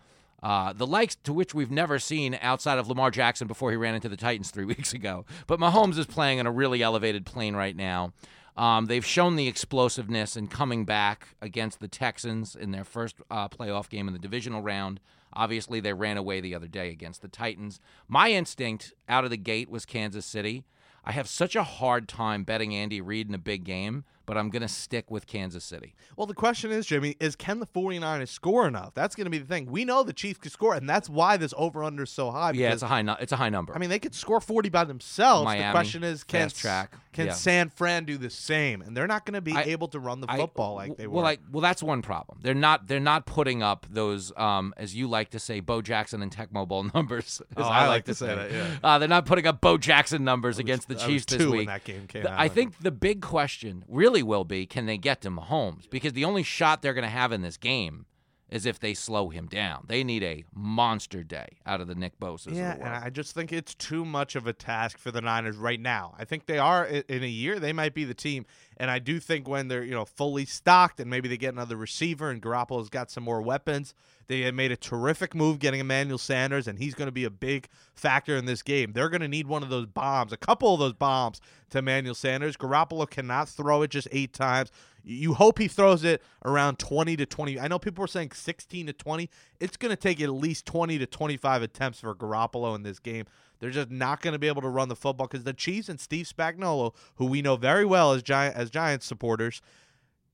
uh, 0.42 0.72
the 0.72 0.86
likes 0.86 1.16
to 1.24 1.32
which 1.32 1.54
we've 1.54 1.70
never 1.70 1.98
seen 1.98 2.38
outside 2.40 2.78
of 2.78 2.88
Lamar 2.88 3.10
Jackson 3.10 3.46
before 3.46 3.70
he 3.70 3.76
ran 3.76 3.94
into 3.94 4.08
the 4.08 4.16
Titans 4.16 4.50
three 4.50 4.64
weeks 4.76 4.92
ago. 4.94 5.26
But 5.46 5.60
Mahomes 5.60 5.98
is 5.98 6.06
playing 6.06 6.40
on 6.40 6.46
a 6.46 6.50
really 6.50 6.82
elevated 6.82 7.26
plane 7.26 7.54
right 7.54 7.76
now. 7.76 8.12
Um, 8.58 8.86
they've 8.86 9.06
shown 9.06 9.36
the 9.36 9.46
explosiveness 9.46 10.34
and 10.34 10.50
coming 10.50 10.84
back 10.84 11.28
against 11.40 11.78
the 11.78 11.86
Texans 11.86 12.56
in 12.56 12.72
their 12.72 12.82
first 12.82 13.14
uh, 13.30 13.48
playoff 13.48 13.88
game 13.88 14.08
in 14.08 14.12
the 14.12 14.18
divisional 14.18 14.62
round. 14.62 14.98
Obviously, 15.32 15.78
they 15.78 15.92
ran 15.92 16.16
away 16.16 16.40
the 16.40 16.56
other 16.56 16.66
day 16.66 16.90
against 16.90 17.22
the 17.22 17.28
Titans. 17.28 17.78
My 18.08 18.30
instinct 18.32 18.92
out 19.08 19.22
of 19.22 19.30
the 19.30 19.36
gate 19.36 19.70
was 19.70 19.86
Kansas 19.86 20.26
City. 20.26 20.64
I 21.04 21.12
have 21.12 21.28
such 21.28 21.54
a 21.54 21.62
hard 21.62 22.08
time 22.08 22.42
betting 22.42 22.74
Andy 22.74 23.00
Reid 23.00 23.28
in 23.28 23.34
a 23.34 23.38
big 23.38 23.62
game, 23.62 24.04
but 24.28 24.36
I'm 24.36 24.50
going 24.50 24.62
to 24.62 24.68
stick 24.68 25.10
with 25.10 25.26
Kansas 25.26 25.64
City. 25.64 25.94
Well, 26.16 26.26
the 26.26 26.34
question 26.34 26.70
is, 26.70 26.84
Jimmy, 26.86 27.16
is 27.18 27.34
can 27.34 27.60
the 27.60 27.66
49ers 27.66 28.28
score 28.28 28.68
enough? 28.68 28.92
That's 28.94 29.14
going 29.16 29.24
to 29.24 29.30
be 29.30 29.38
the 29.38 29.46
thing. 29.46 29.66
We 29.70 29.84
know 29.86 30.02
the 30.02 30.12
Chiefs 30.12 30.38
can 30.38 30.50
score, 30.50 30.74
and 30.74 30.88
that's 30.88 31.08
why 31.08 31.38
this 31.38 31.54
over 31.56 31.82
under 31.82 32.02
is 32.02 32.10
so 32.10 32.30
high. 32.30 32.52
Yeah, 32.52 32.72
it's 32.72 32.82
a 32.82 32.86
high. 32.86 33.02
Nu- 33.02 33.16
it's 33.18 33.32
a 33.32 33.36
high 33.36 33.48
number. 33.48 33.74
I 33.74 33.78
mean, 33.78 33.88
they 33.90 33.98
could 33.98 34.14
score 34.14 34.40
40 34.40 34.68
by 34.68 34.84
themselves. 34.84 35.46
Miami, 35.46 35.64
the 35.64 35.70
question 35.72 36.04
is, 36.04 36.22
can 36.24 36.50
track, 36.50 36.94
can 37.12 37.26
yeah. 37.28 37.32
San 37.32 37.70
Fran 37.70 38.04
do 38.04 38.18
the 38.18 38.28
same? 38.30 38.82
And 38.82 38.94
they're 38.96 39.06
not 39.06 39.24
going 39.24 39.34
to 39.34 39.40
be 39.40 39.54
I- 39.54 39.62
able 39.62 39.88
to 39.88 39.98
run 39.98 40.20
the 40.20 40.30
I- 40.30 40.36
football 40.36 40.74
like 40.74 40.96
they 40.98 41.06
well, 41.06 41.16
were. 41.16 41.22
like, 41.22 41.40
well, 41.50 41.62
that's 41.62 41.82
one 41.82 42.02
problem. 42.02 42.38
They're 42.42 42.54
not. 42.54 42.86
They're 42.86 43.00
not 43.00 43.24
putting 43.24 43.62
up 43.62 43.86
those, 43.90 44.30
um, 44.36 44.74
as 44.76 44.94
you 44.94 45.08
like 45.08 45.30
to 45.30 45.38
say, 45.38 45.60
Bo 45.60 45.80
Jackson 45.80 46.20
and 46.22 46.30
Tecmo 46.30 46.68
Bowl 46.68 46.84
numbers. 46.94 47.40
As 47.56 47.64
Oh, 47.64 47.68
I, 47.68 47.78
I 47.78 47.80
like 47.82 47.88
like 47.88 48.04
to 48.04 48.14
say 48.14 48.26
that, 48.34 48.52
yeah. 48.52 48.66
Uh, 48.84 48.98
they're 48.98 49.08
not 49.08 49.24
putting 49.26 49.46
up 49.46 49.60
Bo 49.62 49.78
Jackson 49.78 50.22
numbers 50.24 50.58
against 50.58 50.86
the 50.88 50.94
was 50.94 51.02
Chiefs 51.04 51.24
this 51.24 51.44
week. 51.46 51.66
that 51.68 51.84
game 51.84 52.06
came 52.06 52.24
The-. 52.24 52.38
I 52.38 52.48
think 52.48 52.78
the 52.80 52.90
big 52.90 53.22
question 53.22 53.84
really 53.88 54.17
will 54.22 54.44
be: 54.44 54.66
Can 54.66 54.86
they 54.86 54.98
get 54.98 55.20
to 55.22 55.30
Mahomes? 55.30 55.88
Because 55.88 56.12
the 56.12 56.24
only 56.24 56.42
shot 56.42 56.82
they're 56.82 56.94
going 56.94 57.02
to 57.02 57.08
have 57.08 57.32
in 57.32 57.42
this 57.42 57.56
game 57.56 58.06
is 58.50 58.64
if 58.64 58.78
they 58.78 58.94
slow 58.94 59.28
him 59.28 59.46
down. 59.46 59.84
They 59.88 60.02
need 60.02 60.22
a 60.22 60.44
monster 60.54 61.22
day 61.22 61.58
out 61.66 61.80
of 61.80 61.86
the 61.86 61.94
Nick 61.94 62.18
Bosa's. 62.18 62.56
Yeah, 62.56 62.74
and. 62.74 62.84
I 62.84 63.10
just 63.10 63.34
think 63.34 63.52
it's 63.52 63.74
too 63.74 64.04
much 64.04 64.36
of 64.36 64.46
a 64.46 64.52
task 64.52 64.96
for 64.98 65.10
the 65.10 65.20
Niners 65.20 65.56
right 65.56 65.80
now. 65.80 66.14
I 66.18 66.24
think 66.24 66.46
they 66.46 66.58
are 66.58 66.86
in 66.86 67.22
a 67.22 67.28
year 67.28 67.58
they 67.58 67.72
might 67.72 67.94
be 67.94 68.04
the 68.04 68.14
team, 68.14 68.46
and 68.78 68.90
I 68.90 69.00
do 69.00 69.20
think 69.20 69.48
when 69.48 69.68
they're 69.68 69.84
you 69.84 69.94
know 69.94 70.04
fully 70.04 70.44
stocked 70.44 71.00
and 71.00 71.10
maybe 71.10 71.28
they 71.28 71.36
get 71.36 71.52
another 71.52 71.76
receiver 71.76 72.30
and 72.30 72.40
Garoppolo's 72.40 72.88
got 72.88 73.10
some 73.10 73.24
more 73.24 73.42
weapons, 73.42 73.92
they 74.28 74.50
made 74.50 74.70
a 74.70 74.76
terrific 74.76 75.34
move 75.34 75.58
getting 75.58 75.80
Emmanuel 75.80 76.18
Sanders, 76.18 76.68
and 76.68 76.78
he's 76.78 76.94
going 76.94 77.08
to 77.08 77.12
be 77.12 77.24
a 77.24 77.30
big 77.30 77.68
factor 77.94 78.36
in 78.36 78.44
this 78.44 78.62
game. 78.62 78.92
They're 78.92 79.08
going 79.08 79.22
to 79.22 79.28
need 79.28 79.46
one 79.46 79.62
of 79.62 79.68
those 79.68 79.86
bombs, 79.86 80.32
a 80.32 80.36
couple 80.36 80.72
of 80.72 80.80
those 80.80 80.92
bombs 80.92 81.40
to 81.70 81.78
Emmanuel 81.78 82.14
Sanders. 82.14 82.56
Garoppolo 82.56 83.08
cannot 83.08 83.48
throw 83.48 83.82
it 83.82 83.90
just 83.90 84.08
eight 84.12 84.32
times. 84.32 84.70
You 85.02 85.34
hope 85.34 85.58
he 85.58 85.68
throws 85.68 86.04
it 86.04 86.22
around 86.44 86.78
20 86.78 87.16
to 87.16 87.24
20. 87.26 87.58
I 87.58 87.68
know 87.68 87.78
people 87.78 88.02
were 88.02 88.08
saying 88.08 88.32
16 88.32 88.88
to 88.88 88.92
20. 88.92 89.30
It's 89.58 89.78
going 89.78 89.90
to 89.90 89.96
take 89.96 90.20
at 90.20 90.28
least 90.28 90.66
20 90.66 90.98
to 90.98 91.06
25 91.06 91.62
attempts 91.62 92.00
for 92.00 92.14
Garoppolo 92.14 92.74
in 92.74 92.82
this 92.82 92.98
game. 92.98 93.24
They're 93.60 93.70
just 93.70 93.90
not 93.90 94.20
going 94.20 94.32
to 94.32 94.38
be 94.38 94.48
able 94.48 94.62
to 94.62 94.68
run 94.68 94.88
the 94.88 94.96
football 94.96 95.26
because 95.26 95.44
the 95.44 95.52
Chiefs 95.52 95.88
and 95.88 96.00
Steve 96.00 96.26
Spagnuolo, 96.26 96.94
who 97.16 97.26
we 97.26 97.42
know 97.42 97.56
very 97.56 97.84
well 97.84 98.12
as 98.12 98.22
Giant 98.22 98.56
as 98.56 98.70
Giants 98.70 99.06
supporters, 99.06 99.60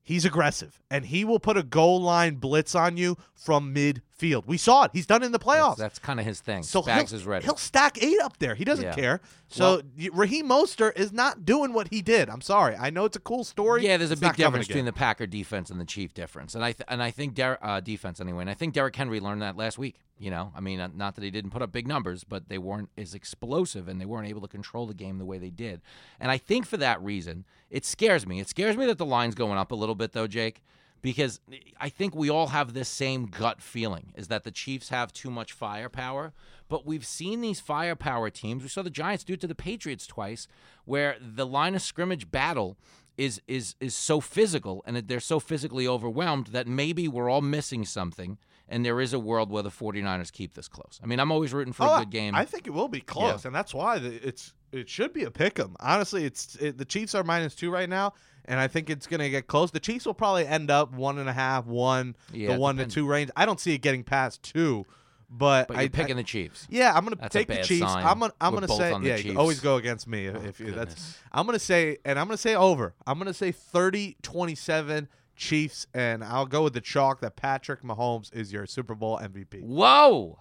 he's 0.02 0.24
aggressive 0.24 0.80
and 0.90 1.06
he 1.06 1.24
will 1.24 1.40
put 1.40 1.56
a 1.56 1.62
goal 1.62 2.00
line 2.00 2.36
blitz 2.36 2.74
on 2.74 2.96
you 2.96 3.16
from 3.34 3.72
field. 4.16 4.44
We 4.46 4.56
saw 4.56 4.84
it. 4.84 4.90
He's 4.92 5.06
done 5.06 5.22
it 5.22 5.26
in 5.26 5.32
the 5.32 5.38
playoffs. 5.38 5.76
That's, 5.76 5.80
that's 5.94 5.98
kind 5.98 6.20
of 6.20 6.26
his 6.26 6.40
thing. 6.40 6.62
So 6.62 6.82
Spags 6.82 7.10
he'll, 7.10 7.16
is 7.18 7.26
ready. 7.26 7.44
He'll 7.44 7.56
stack 7.56 8.02
eight 8.02 8.20
up 8.22 8.38
there. 8.38 8.54
He 8.54 8.64
doesn't 8.64 8.84
Yeah. 8.84 8.94
care. 8.94 9.20
So 9.48 9.82
Well- 9.98 10.10
Raheem 10.12 10.48
Mostert 10.48 10.96
is 10.96 11.12
not 11.12 11.44
doing 11.44 11.72
what 11.72 11.88
he 11.88 12.00
did. 12.02 12.28
I'm 12.30 12.40
sorry. 12.40 12.76
I 12.76 12.90
know 12.90 13.04
it's 13.04 13.16
a 13.16 13.20
cool 13.20 13.44
story. 13.44 13.84
Yeah, 13.84 13.96
there's 13.96 14.10
a 14.10 14.12
It's 14.14 14.20
big 14.20 14.36
difference 14.36 14.66
between 14.68 14.84
the 14.84 14.92
Packer 14.92 15.26
defense 15.26 15.70
and 15.70 15.80
the 15.80 15.84
Chief 15.84 16.14
difference, 16.14 16.54
and 16.54 16.64
I 16.64 16.72
th- 16.72 16.86
and 16.88 17.02
I 17.02 17.10
think 17.10 17.34
Der- 17.34 17.58
uh, 17.60 17.80
defense 17.80 18.20
anyway, 18.20 18.42
and 18.42 18.50
I 18.50 18.54
think 18.54 18.72
Derrick 18.74 18.94
Henry 18.96 19.20
learned 19.20 19.42
that 19.42 19.56
last 19.56 19.78
week. 19.78 19.96
You 20.16 20.30
know, 20.30 20.52
I 20.56 20.60
mean, 20.60 20.78
uh, 20.78 20.88
not 20.94 21.16
that 21.16 21.24
he 21.24 21.30
didn't 21.32 21.50
put 21.50 21.60
up 21.60 21.72
big 21.72 21.88
numbers, 21.88 22.22
but 22.22 22.48
they 22.48 22.56
weren't 22.58 22.88
as 22.96 23.14
explosive, 23.14 23.88
and 23.88 24.00
they 24.00 24.04
weren't 24.06 24.28
able 24.28 24.40
to 24.42 24.48
control 24.48 24.86
the 24.86 24.94
game 24.94 25.18
the 25.18 25.24
way 25.24 25.38
they 25.38 25.50
did. 25.50 25.80
And 26.20 26.30
I 26.30 26.38
think 26.38 26.66
for 26.66 26.76
that 26.76 27.02
reason, 27.02 27.44
it 27.68 27.84
scares 27.84 28.24
me. 28.24 28.38
It 28.38 28.48
scares 28.48 28.76
me 28.76 28.86
that 28.86 28.96
the 28.98 29.04
line's 29.04 29.34
going 29.34 29.58
up 29.58 29.72
a 29.72 29.74
little 29.74 29.96
bit, 29.96 30.12
though, 30.12 30.28
Jake, 30.28 30.62
because 31.04 31.38
I 31.78 31.90
think 31.90 32.14
we 32.16 32.30
all 32.30 32.48
have 32.48 32.72
this 32.72 32.88
same 32.88 33.26
gut 33.26 33.60
feeling: 33.60 34.12
is 34.16 34.28
that 34.28 34.42
the 34.42 34.50
Chiefs 34.50 34.88
have 34.88 35.12
too 35.12 35.30
much 35.30 35.52
firepower. 35.52 36.32
But 36.68 36.86
we've 36.86 37.04
seen 37.06 37.42
these 37.42 37.60
firepower 37.60 38.30
teams. 38.30 38.62
We 38.62 38.70
saw 38.70 38.82
the 38.82 38.88
Giants 38.90 39.22
do 39.22 39.34
it 39.34 39.40
to 39.42 39.46
the 39.46 39.54
Patriots 39.54 40.06
twice, 40.06 40.48
where 40.86 41.16
the 41.20 41.46
line 41.46 41.74
of 41.74 41.82
scrimmage 41.82 42.30
battle 42.30 42.76
is 43.18 43.40
is 43.46 43.76
is 43.80 43.94
so 43.94 44.20
physical 44.20 44.82
and 44.86 44.96
they're 44.96 45.20
so 45.20 45.38
physically 45.38 45.86
overwhelmed 45.86 46.48
that 46.48 46.66
maybe 46.66 47.06
we're 47.06 47.28
all 47.30 47.42
missing 47.42 47.84
something 47.84 48.38
and 48.68 48.84
there 48.84 49.00
is 49.00 49.12
a 49.12 49.18
world 49.20 49.50
where 49.50 49.62
the 49.62 49.70
49ers 49.70 50.32
keep 50.32 50.54
this 50.54 50.66
close. 50.68 50.98
I 51.02 51.06
mean, 51.06 51.20
I'm 51.20 51.30
always 51.30 51.52
rooting 51.52 51.72
for 51.74 51.84
Oh, 51.84 51.94
a 51.96 51.98
good 52.00 52.10
game. 52.10 52.34
I 52.34 52.44
think 52.46 52.66
it 52.66 52.70
will 52.70 52.88
be 52.88 53.00
close, 53.02 53.44
and 53.44 53.54
that's 53.54 53.74
why 53.74 53.98
it's 53.98 54.54
it 54.72 54.88
should 54.88 55.12
be 55.12 55.22
a 55.24 55.30
pick 55.30 55.60
'em. 55.60 55.76
Honestly, 55.78 56.24
it's 56.24 56.56
it, 56.56 56.78
the 56.78 56.84
Chiefs 56.86 57.14
are 57.14 57.22
minus 57.22 57.54
two 57.54 57.70
right 57.70 57.88
now, 57.88 58.14
and 58.46 58.60
I 58.60 58.68
think 58.68 58.90
it's 58.90 59.06
going 59.06 59.20
to 59.20 59.30
get 59.30 59.46
close. 59.46 59.70
The 59.70 59.80
Chiefs 59.80 60.06
will 60.06 60.14
probably 60.14 60.46
end 60.46 60.70
up 60.70 60.92
one 60.92 61.18
and 61.18 61.28
a 61.28 61.32
half, 61.32 61.66
one, 61.66 62.16
Yeah, 62.32 62.54
the 62.54 62.58
one 62.60 62.76
depends. 62.76 62.94
to 62.94 63.00
two 63.00 63.06
range. 63.06 63.30
I 63.36 63.46
don't 63.46 63.58
see 63.60 63.74
it 63.74 63.78
getting 63.78 64.04
past 64.04 64.42
two, 64.42 64.84
but, 65.30 65.68
but 65.68 65.76
I 65.76 65.82
you're 65.82 65.90
picking 65.90 66.16
I, 66.16 66.22
the 66.22 66.24
Chiefs. 66.24 66.66
yeah, 66.70 66.92
I'm 66.94 67.04
gonna 67.04 67.16
That's 67.16 67.32
take 67.32 67.48
the 67.48 67.56
Chiefs. 67.62 67.90
sign. 67.92 68.04
I'm 68.06 68.20
gonna 68.20 68.32
I'm 68.40 68.54
We're 68.54 68.60
gonna 68.60 68.76
say 68.76 68.90
yeah. 69.02 69.16
you 69.16 69.38
Always 69.38 69.60
go 69.60 69.76
against 69.76 70.06
me 70.06 70.26
if, 70.26 70.36
Oh, 70.36 70.40
if 70.44 70.60
you, 70.60 70.70
that's. 70.72 71.18
I'm 71.32 71.46
gonna 71.46 71.58
say 71.58 71.98
and 72.04 72.18
I'm 72.18 72.26
gonna 72.26 72.36
say 72.36 72.54
over. 72.54 72.94
I'm 73.06 73.18
gonna 73.18 73.34
say 73.34 73.52
30-27 73.52 75.08
Chiefs, 75.36 75.86
and 75.92 76.22
I'll 76.22 76.46
go 76.46 76.62
with 76.62 76.74
the 76.74 76.80
chalk 76.80 77.20
that 77.20 77.34
Patrick 77.34 77.82
Mahomes 77.82 78.32
is 78.32 78.52
your 78.52 78.66
Super 78.66 78.94
Bowl 78.94 79.18
MVP. 79.18 79.62
Whoa. 79.62 80.38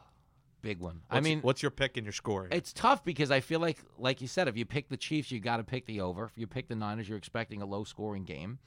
Big 0.63 0.79
one. 0.79 1.01
I 1.11 1.19
mean, 1.19 1.41
what's 1.41 1.61
your 1.61 1.71
pick 1.71 1.97
and 1.97 2.05
your 2.05 2.13
score? 2.13 2.47
It's 2.49 2.71
tough 2.71 3.03
because 3.03 3.31
I 3.31 3.41
feel 3.41 3.59
like, 3.59 3.79
like 3.97 4.21
you 4.21 4.27
said, 4.27 4.47
if 4.47 4.55
you 4.55 4.65
pick 4.65 4.87
the 4.87 4.95
Chiefs, 4.95 5.29
you 5.29 5.41
got 5.41 5.57
to 5.57 5.63
pick 5.63 5.85
the 5.85 5.99
over. 5.99 6.25
If 6.25 6.37
you 6.37 6.47
pick 6.47 6.69
the 6.69 6.75
Niners, 6.75 7.09
you're 7.09 7.17
expecting 7.17 7.61
a 7.61 7.65
low-scoring 7.65 8.23
game. 8.23 8.59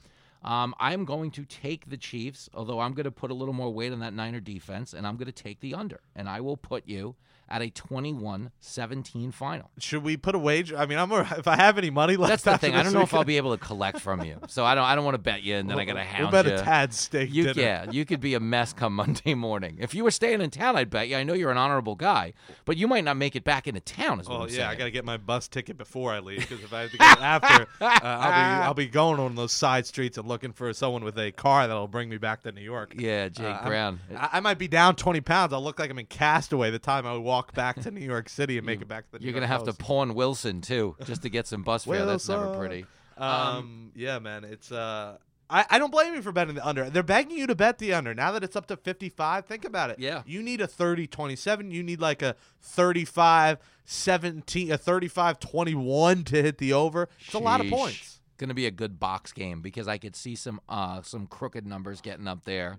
Um, 0.43 0.75
I'm 0.79 1.05
going 1.05 1.31
to 1.31 1.43
take 1.43 1.89
the 1.89 1.97
Chiefs, 1.97 2.49
although 2.53 2.79
I'm 2.79 2.93
going 2.93 3.05
to 3.05 3.11
put 3.11 3.31
a 3.31 3.33
little 3.33 3.53
more 3.55 3.73
weight 3.73 3.91
on 3.91 3.99
that 4.01 4.13
Niner 4.13 4.39
defense, 4.39 4.93
and 4.93 5.07
I'm 5.07 5.17
going 5.17 5.25
to 5.25 5.31
take 5.31 5.59
the 5.59 5.73
under, 5.73 5.99
and 6.15 6.29
I 6.29 6.39
will 6.39 6.55
put 6.55 6.87
you 6.87 7.15
at 7.49 7.61
a 7.61 7.69
21-17 7.69 9.33
final. 9.33 9.69
Should 9.79 10.03
we 10.03 10.17
put 10.17 10.35
a 10.35 10.39
wager? 10.39 10.77
I 10.77 10.85
mean, 10.85 10.97
I'm 10.97 11.11
a, 11.11 11.21
if 11.37 11.47
I 11.47 11.55
have 11.55 11.77
any 11.77 11.89
money 11.89 12.15
left. 12.17 12.29
That's 12.29 12.43
the 12.43 12.57
thing. 12.57 12.75
I 12.75 12.83
don't 12.83 12.93
know 12.93 13.01
if 13.01 13.13
I'll 13.13 13.23
be 13.23 13.37
able 13.37 13.55
to 13.57 13.63
collect 13.63 13.99
from 13.99 14.23
you, 14.23 14.39
so 14.47 14.65
I 14.65 14.75
don't. 14.75 14.83
I 14.83 14.95
don't 14.95 15.05
want 15.05 15.15
to 15.15 15.19
bet 15.19 15.43
you, 15.43 15.55
and 15.55 15.69
then 15.69 15.79
I 15.79 15.85
got 15.85 15.93
to 15.93 16.03
hound 16.03 16.31
We'll 16.31 16.43
bet 16.43 16.51
you. 16.51 16.59
a 16.59 16.63
tad 16.63 16.93
steak 16.93 17.33
You, 17.33 17.43
dinner. 17.45 17.61
yeah, 17.61 17.91
you 17.91 18.05
could 18.05 18.19
be 18.19 18.33
a 18.33 18.39
mess 18.39 18.73
come 18.73 18.95
Monday 18.95 19.33
morning. 19.33 19.77
If 19.79 19.93
you 19.95 20.03
were 20.03 20.11
staying 20.11 20.41
in 20.41 20.49
town, 20.49 20.75
I'd 20.75 20.89
bet 20.89 21.07
you. 21.07 21.15
I 21.17 21.23
know 21.23 21.33
you're 21.33 21.51
an 21.51 21.57
honorable 21.57 21.95
guy, 21.95 22.33
but 22.65 22.77
you 22.77 22.87
might 22.87 23.03
not 23.03 23.17
make 23.17 23.35
it 23.35 23.43
back 23.43 23.67
into 23.67 23.79
town. 23.81 24.19
Is 24.19 24.27
Well, 24.27 24.43
I'm 24.43 24.49
yeah, 24.49 24.55
saying. 24.55 24.67
I 24.69 24.75
got 24.75 24.85
to 24.85 24.91
get 24.91 25.05
my 25.05 25.17
bus 25.17 25.47
ticket 25.47 25.77
before 25.77 26.11
I 26.11 26.19
leave 26.19 26.39
because 26.39 26.63
if 26.63 26.73
I 26.73 26.81
have 26.83 26.91
to 26.91 26.97
get 26.97 27.17
it 27.17 27.21
after, 27.23 27.67
uh, 27.81 27.89
I'll 28.01 28.29
be 28.31 28.63
I'll 28.67 28.73
be 28.73 28.87
going 28.87 29.19
on 29.19 29.35
those 29.35 29.53
side 29.53 29.85
streets 29.85 30.17
and 30.17 30.27
looking 30.27 30.51
for 30.51 30.71
someone 30.73 31.03
with 31.03 31.17
a 31.17 31.31
car 31.31 31.67
that'll 31.67 31.87
bring 31.87 32.09
me 32.09 32.17
back 32.17 32.43
to 32.43 32.51
New 32.51 32.61
York. 32.61 32.93
Yeah, 32.97 33.29
Jake 33.29 33.45
Uh, 33.45 33.65
Brown. 33.67 33.99
I, 34.15 34.29
I 34.33 34.39
might 34.39 34.57
be 34.57 34.67
down 34.67 34.95
20 34.95 35.21
pounds. 35.21 35.53
I'll 35.53 35.63
look 35.63 35.79
like 35.79 35.89
I'm 35.89 35.99
in 35.99 36.05
Castaway 36.05 36.71
the 36.71 36.79
time 36.79 37.05
I 37.05 37.15
walk 37.17 37.36
back 37.53 37.79
to 37.81 37.91
New 37.91 38.01
York 38.05 38.29
City 38.29 38.57
and 38.57 38.65
make 38.65 38.81
it 38.81 38.87
back 38.87 39.05
to 39.05 39.11
the. 39.13 39.19
New 39.19 39.25
You're 39.25 39.31
York 39.33 39.41
gonna 39.41 39.47
have 39.47 39.65
Post. 39.65 39.79
to 39.79 39.83
pawn 39.85 40.13
Wilson 40.13 40.61
too, 40.61 40.95
just 41.05 41.21
to 41.23 41.29
get 41.29 41.47
some 41.47 41.63
bus 41.63 41.85
fare. 41.85 42.05
That's 42.05 42.27
never 42.29 42.45
Wilson. 42.45 42.59
pretty. 42.59 42.85
Um, 43.17 43.91
yeah, 43.95 44.19
man, 44.19 44.43
it's 44.43 44.71
uh. 44.71 45.17
I, 45.49 45.65
I 45.69 45.79
don't 45.79 45.91
blame 45.91 46.13
you 46.13 46.21
for 46.21 46.33
betting 46.33 46.55
the 46.55 46.67
under. 46.67 46.89
They're 46.89 47.01
begging 47.03 47.37
you 47.37 47.47
to 47.47 47.55
bet 47.55 47.77
the 47.77 47.93
under. 47.93 48.13
Now 48.13 48.33
that 48.33 48.43
it's 48.43 48.57
up 48.57 48.67
to 48.67 48.75
55, 48.75 49.45
think 49.45 49.63
about 49.63 49.89
it. 49.91 49.97
Yeah. 49.97 50.23
You 50.25 50.43
need 50.43 50.59
a 50.59 50.67
30 50.67 51.07
27. 51.07 51.71
You 51.71 51.83
need 51.83 52.01
like 52.01 52.21
a 52.21 52.35
35 52.61 53.57
17, 53.85 54.71
a 54.73 54.77
35 54.77 55.39
21 55.39 56.23
to 56.25 56.43
hit 56.43 56.57
the 56.57 56.73
over. 56.73 57.07
It's 57.25 57.33
a 57.33 57.39
lot 57.39 57.61
of 57.61 57.67
Sheesh. 57.67 57.71
points. 57.71 58.19
Gonna 58.37 58.53
be 58.53 58.65
a 58.67 58.71
good 58.71 58.99
box 58.99 59.31
game 59.31 59.61
because 59.61 59.87
I 59.87 59.97
could 59.97 60.15
see 60.15 60.35
some 60.35 60.59
uh 60.69 61.01
some 61.01 61.25
crooked 61.27 61.65
numbers 61.65 62.01
getting 62.01 62.27
up 62.27 62.43
there. 62.43 62.77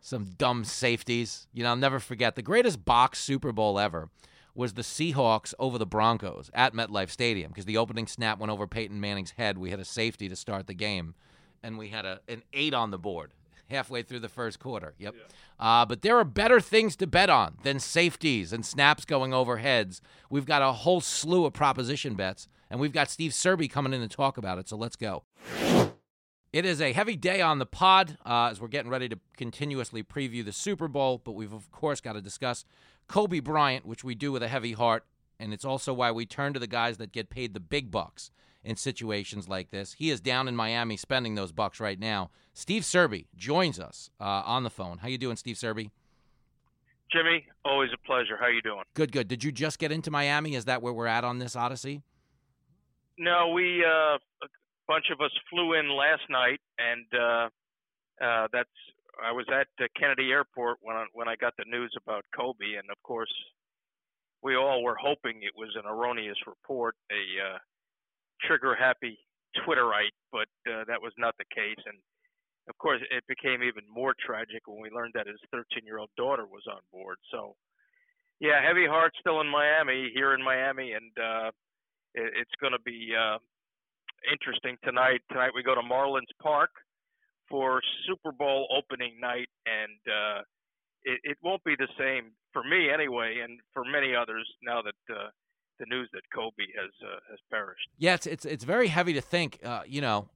Some 0.00 0.26
dumb 0.36 0.64
safeties. 0.64 1.46
You 1.52 1.62
know, 1.62 1.70
I'll 1.70 1.76
never 1.76 2.00
forget 2.00 2.34
the 2.34 2.42
greatest 2.42 2.84
box 2.84 3.20
Super 3.20 3.52
Bowl 3.52 3.78
ever 3.78 4.10
was 4.54 4.74
the 4.74 4.82
Seahawks 4.82 5.54
over 5.58 5.78
the 5.78 5.86
Broncos 5.86 6.50
at 6.52 6.74
MetLife 6.74 7.10
Stadium 7.10 7.50
because 7.50 7.64
the 7.64 7.76
opening 7.76 8.06
snap 8.06 8.40
went 8.40 8.50
over 8.50 8.66
Peyton 8.66 9.00
Manning's 9.00 9.32
head. 9.32 9.56
We 9.56 9.70
had 9.70 9.78
a 9.78 9.84
safety 9.84 10.28
to 10.28 10.34
start 10.36 10.66
the 10.66 10.74
game, 10.74 11.14
and 11.62 11.78
we 11.78 11.88
had 11.88 12.04
a 12.04 12.20
an 12.28 12.42
eight 12.52 12.74
on 12.74 12.90
the 12.90 12.98
board 12.98 13.32
halfway 13.70 14.02
through 14.02 14.20
the 14.20 14.28
first 14.28 14.58
quarter. 14.58 14.94
Yep. 14.98 15.14
Uh, 15.60 15.86
but 15.86 16.02
there 16.02 16.16
are 16.18 16.24
better 16.24 16.60
things 16.60 16.96
to 16.96 17.06
bet 17.06 17.30
on 17.30 17.58
than 17.62 17.78
safeties 17.78 18.52
and 18.52 18.64
snaps 18.64 19.04
going 19.04 19.32
over 19.32 19.58
heads. 19.58 20.00
We've 20.30 20.46
got 20.46 20.62
a 20.62 20.72
whole 20.72 21.00
slew 21.00 21.44
of 21.44 21.52
proposition 21.52 22.14
bets, 22.14 22.48
and 22.70 22.80
we've 22.80 22.92
got 22.92 23.10
Steve 23.10 23.32
Serby 23.32 23.70
coming 23.70 23.92
in 23.92 24.00
to 24.00 24.08
talk 24.08 24.38
about 24.38 24.58
it. 24.58 24.68
So 24.68 24.76
let's 24.76 24.96
go. 24.96 25.24
It 26.50 26.64
is 26.64 26.80
a 26.80 26.94
heavy 26.94 27.16
day 27.16 27.42
on 27.42 27.58
the 27.58 27.66
pod 27.66 28.16
uh, 28.24 28.48
as 28.50 28.60
we're 28.60 28.68
getting 28.68 28.90
ready 28.90 29.06
to 29.10 29.18
continuously 29.36 30.02
preview 30.02 30.42
the 30.42 30.52
Super 30.52 30.88
Bowl, 30.88 31.20
but 31.22 31.32
we've, 31.32 31.52
of 31.52 31.70
course, 31.70 32.00
got 32.00 32.14
to 32.14 32.22
discuss 32.22 32.64
Kobe 33.06 33.40
Bryant, 33.40 33.84
which 33.84 34.02
we 34.02 34.14
do 34.14 34.32
with 34.32 34.42
a 34.42 34.48
heavy 34.48 34.72
heart. 34.72 35.04
And 35.38 35.52
it's 35.52 35.64
also 35.64 35.92
why 35.92 36.10
we 36.10 36.24
turn 36.24 36.54
to 36.54 36.58
the 36.58 36.66
guys 36.66 36.96
that 36.96 37.12
get 37.12 37.28
paid 37.28 37.52
the 37.52 37.60
big 37.60 37.90
bucks 37.90 38.30
in 38.64 38.76
situations 38.76 39.46
like 39.46 39.70
this. 39.70 39.92
He 39.92 40.10
is 40.10 40.20
down 40.20 40.48
in 40.48 40.56
Miami 40.56 40.96
spending 40.96 41.34
those 41.34 41.52
bucks 41.52 41.80
right 41.80 42.00
now. 42.00 42.30
Steve 42.54 42.82
Serby 42.82 43.26
joins 43.36 43.78
us 43.78 44.08
uh, 44.18 44.24
on 44.24 44.64
the 44.64 44.70
phone. 44.70 44.98
How 44.98 45.08
you 45.08 45.18
doing, 45.18 45.36
Steve 45.36 45.56
Serby? 45.56 45.90
Jimmy, 47.12 47.46
always 47.64 47.90
a 47.92 48.06
pleasure. 48.06 48.38
How 48.40 48.48
you 48.48 48.62
doing? 48.62 48.84
Good, 48.94 49.12
good. 49.12 49.28
Did 49.28 49.44
you 49.44 49.52
just 49.52 49.78
get 49.78 49.92
into 49.92 50.10
Miami? 50.10 50.54
Is 50.54 50.64
that 50.64 50.80
where 50.80 50.94
we're 50.94 51.06
at 51.06 51.24
on 51.24 51.38
this 51.38 51.56
Odyssey? 51.56 52.02
No, 53.18 53.50
we 53.50 53.84
uh, 53.84 54.18
bunch 54.88 55.06
of 55.12 55.20
us 55.20 55.30
flew 55.50 55.74
in 55.74 55.90
last 55.90 56.24
night, 56.30 56.60
and 56.78 57.06
uh, 57.14 57.48
uh, 58.24 58.48
that's 58.52 58.72
I 59.22 59.32
was 59.32 59.46
at 59.52 59.68
uh, 59.82 59.86
Kennedy 59.98 60.30
Airport 60.30 60.78
when 60.80 60.96
I, 60.96 61.04
when 61.12 61.28
I 61.28 61.36
got 61.36 61.52
the 61.58 61.64
news 61.68 61.94
about 62.00 62.24
Kobe, 62.34 62.78
and 62.78 62.88
of 62.90 62.96
course, 63.02 63.32
we 64.42 64.56
all 64.56 64.82
were 64.82 64.96
hoping 64.96 65.42
it 65.42 65.56
was 65.56 65.74
an 65.76 65.90
erroneous 65.90 66.38
report, 66.46 66.94
a 67.10 67.54
uh, 67.54 67.58
trigger 68.46 68.74
happy 68.74 69.18
Twitterite, 69.66 70.14
but 70.32 70.48
uh, 70.70 70.84
that 70.86 71.02
was 71.02 71.12
not 71.18 71.34
the 71.38 71.44
case, 71.54 71.82
and 71.86 71.98
of 72.68 72.76
course, 72.78 73.00
it 73.10 73.24
became 73.28 73.62
even 73.62 73.84
more 73.92 74.14
tragic 74.24 74.62
when 74.66 74.80
we 74.80 74.90
learned 74.90 75.12
that 75.14 75.26
his 75.26 75.40
13 75.52 75.84
year 75.84 75.98
old 75.98 76.10
daughter 76.16 76.44
was 76.44 76.62
on 76.70 76.80
board. 76.92 77.16
So, 77.32 77.56
yeah, 78.40 78.62
heavy 78.62 78.86
heart 78.86 79.12
still 79.18 79.40
in 79.40 79.48
Miami, 79.48 80.10
here 80.14 80.34
in 80.34 80.44
Miami, 80.44 80.92
and 80.92 81.10
uh, 81.16 81.48
it, 82.14 82.32
it's 82.36 82.56
going 82.60 82.72
to 82.72 82.82
be 82.84 83.12
uh, 83.16 83.38
interesting 84.30 84.76
tonight. 84.84 85.20
Tonight 85.30 85.50
we 85.54 85.62
go 85.62 85.74
to 85.74 85.80
Marlins 85.80 86.32
Park 86.42 86.70
for 87.48 87.80
Super 88.06 88.32
Bowl 88.32 88.68
opening 88.76 89.18
night, 89.20 89.48
and 89.66 89.98
uh, 90.06 90.40
it, 91.04 91.20
it 91.24 91.36
won't 91.42 91.64
be 91.64 91.74
the 91.78 91.88
same 91.98 92.32
for 92.52 92.62
me 92.62 92.90
anyway, 92.90 93.40
and 93.42 93.60
for 93.72 93.84
many 93.84 94.14
others 94.14 94.46
now 94.62 94.82
that 94.82 95.14
uh, 95.14 95.28
the 95.78 95.86
news 95.86 96.08
that 96.12 96.22
Kobe 96.34 96.64
has 96.76 96.90
uh, 97.02 97.20
has 97.30 97.38
perished. 97.50 97.88
Yeah, 97.98 98.14
it's 98.14 98.26
it's 98.26 98.44
it's 98.44 98.64
very 98.64 98.88
heavy 98.88 99.12
to 99.14 99.20
think. 99.20 99.60
Uh, 99.64 99.82
you 99.86 100.00
know, 100.00 100.28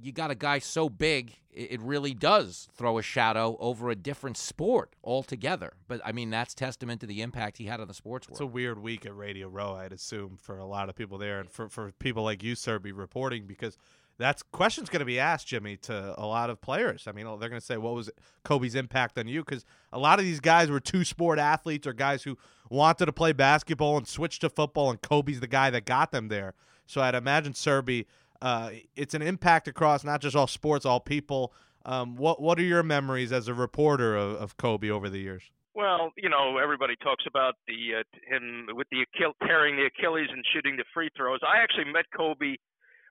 you 0.00 0.12
got 0.12 0.30
a 0.30 0.34
guy 0.34 0.58
so 0.58 0.88
big, 0.88 1.34
it 1.52 1.72
it 1.72 1.80
really 1.80 2.14
does 2.14 2.68
throw 2.74 2.98
a 2.98 3.02
shadow 3.02 3.56
over 3.60 3.90
a 3.90 3.94
different 3.94 4.36
sport 4.36 4.94
altogether. 5.04 5.74
But 5.88 6.00
I 6.04 6.12
mean, 6.12 6.30
that's 6.30 6.54
testament 6.54 7.00
to 7.00 7.06
the 7.06 7.22
impact 7.22 7.58
he 7.58 7.66
had 7.66 7.80
on 7.80 7.88
the 7.88 7.94
sports 7.94 8.28
world. 8.28 8.36
It's 8.36 8.40
a 8.40 8.46
weird 8.46 8.78
week 8.78 9.06
at 9.06 9.16
Radio 9.16 9.48
Row, 9.48 9.74
I'd 9.74 9.92
assume, 9.92 10.38
for 10.40 10.58
a 10.58 10.66
lot 10.66 10.88
of 10.88 10.96
people 10.96 11.18
there, 11.18 11.40
and 11.40 11.50
for, 11.50 11.68
for 11.68 11.92
people 11.92 12.22
like 12.22 12.42
you, 12.42 12.54
Serby 12.54 12.92
reporting 12.94 13.46
because 13.46 13.76
that's 14.18 14.42
questions 14.42 14.88
going 14.88 15.00
to 15.00 15.06
be 15.06 15.18
asked, 15.18 15.46
Jimmy, 15.46 15.76
to 15.78 16.14
a 16.18 16.26
lot 16.26 16.48
of 16.48 16.60
players. 16.60 17.06
I 17.06 17.12
mean, 17.12 17.26
they're 17.38 17.48
going 17.48 17.60
to 17.60 17.66
say, 17.66 17.76
"What 17.76 17.94
was 17.94 18.10
Kobe's 18.44 18.74
impact 18.74 19.18
on 19.18 19.28
you?" 19.28 19.44
Because 19.44 19.64
a 19.92 19.98
lot 19.98 20.18
of 20.18 20.24
these 20.24 20.40
guys 20.40 20.70
were 20.70 20.80
two 20.80 21.04
sport 21.04 21.38
athletes 21.38 21.86
or 21.86 21.92
guys 21.92 22.22
who 22.22 22.38
wanted 22.70 23.06
to 23.06 23.12
play 23.12 23.32
basketball 23.32 23.96
and 23.96 24.06
switched 24.06 24.40
to 24.40 24.48
football, 24.48 24.90
and 24.90 25.00
Kobe's 25.02 25.40
the 25.40 25.46
guy 25.46 25.70
that 25.70 25.84
got 25.84 26.12
them 26.12 26.28
there. 26.28 26.54
So 26.86 27.00
I'd 27.00 27.14
imagine 27.14 27.52
Serby, 27.52 28.06
uh, 28.40 28.70
it's 28.94 29.14
an 29.14 29.22
impact 29.22 29.68
across 29.68 30.04
not 30.04 30.20
just 30.20 30.36
all 30.36 30.46
sports, 30.46 30.86
all 30.86 31.00
people. 31.00 31.52
Um, 31.84 32.16
what 32.16 32.40
what 32.40 32.58
are 32.58 32.64
your 32.64 32.82
memories 32.82 33.32
as 33.32 33.48
a 33.48 33.54
reporter 33.54 34.16
of, 34.16 34.36
of 34.36 34.56
Kobe 34.56 34.90
over 34.90 35.08
the 35.08 35.18
years? 35.18 35.42
Well, 35.74 36.10
you 36.16 36.30
know, 36.30 36.56
everybody 36.56 36.94
talks 37.02 37.24
about 37.28 37.54
the 37.68 38.00
uh, 38.00 38.34
him 38.34 38.66
with 38.70 38.86
the 38.90 39.02
Achille, 39.02 39.34
tearing 39.46 39.76
the 39.76 39.84
Achilles 39.86 40.28
and 40.32 40.42
shooting 40.54 40.76
the 40.76 40.84
free 40.94 41.10
throws. 41.14 41.40
I 41.46 41.62
actually 41.62 41.92
met 41.92 42.06
Kobe 42.16 42.56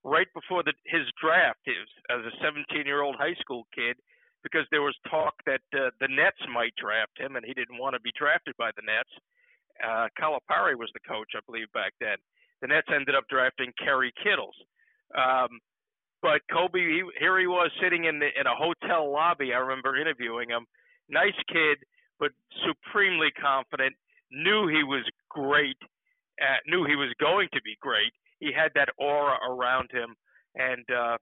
right 0.05 0.29
before 0.37 0.61
the, 0.61 0.71
his 0.85 1.09
draft. 1.17 1.59
Was, 1.65 1.89
as 2.13 2.21
a 2.21 2.33
17-year-old 2.45 3.17
high 3.17 3.33
school 3.41 3.65
kid, 3.73 3.97
because 4.45 4.69
there 4.69 4.85
was 4.85 4.95
talk 5.09 5.33
that 5.49 5.65
uh, 5.73 5.89
the 5.99 6.07
Nets 6.07 6.39
might 6.53 6.77
draft 6.77 7.17
him, 7.17 7.35
and 7.35 7.43
he 7.43 7.57
didn't 7.57 7.81
want 7.81 7.97
to 7.97 7.99
be 8.05 8.13
drafted 8.13 8.53
by 8.61 8.69
the 8.77 8.85
Nets. 8.85 9.09
Uh, 9.81 10.07
Calipari 10.13 10.77
was 10.77 10.93
the 10.93 11.01
coach, 11.09 11.33
I 11.35 11.41
believe, 11.49 11.67
back 11.73 11.91
then. 11.99 12.21
The 12.61 12.69
Nets 12.69 12.87
ended 12.93 13.17
up 13.17 13.25
drafting 13.27 13.73
Kerry 13.81 14.13
Kittles. 14.23 14.55
Um, 15.17 15.59
but 16.21 16.45
Kobe, 16.53 16.79
he, 16.79 17.01
here 17.19 17.39
he 17.39 17.47
was 17.47 17.71
sitting 17.81 18.05
in 18.05 18.19
the, 18.19 18.29
in 18.39 18.45
a 18.45 18.55
hotel 18.55 19.11
lobby. 19.11 19.53
I 19.53 19.57
remember 19.57 19.97
interviewing 19.97 20.49
him. 20.49 20.65
Nice 21.09 21.37
kid, 21.51 21.81
but 22.19 22.31
supremely 22.65 23.29
confident. 23.41 23.93
Knew 24.31 24.67
he 24.69 24.85
was 24.85 25.03
great. 25.29 25.77
Uh, 26.41 26.61
knew 26.67 26.85
he 26.85 26.95
was 26.95 27.13
going 27.19 27.49
to 27.53 27.61
be 27.61 27.77
great. 27.81 28.13
He 28.39 28.51
had 28.51 28.71
that 28.75 28.89
aura 28.97 29.37
around 29.49 29.89
him, 29.91 30.15
and 30.55 30.85
uh, 30.91 31.17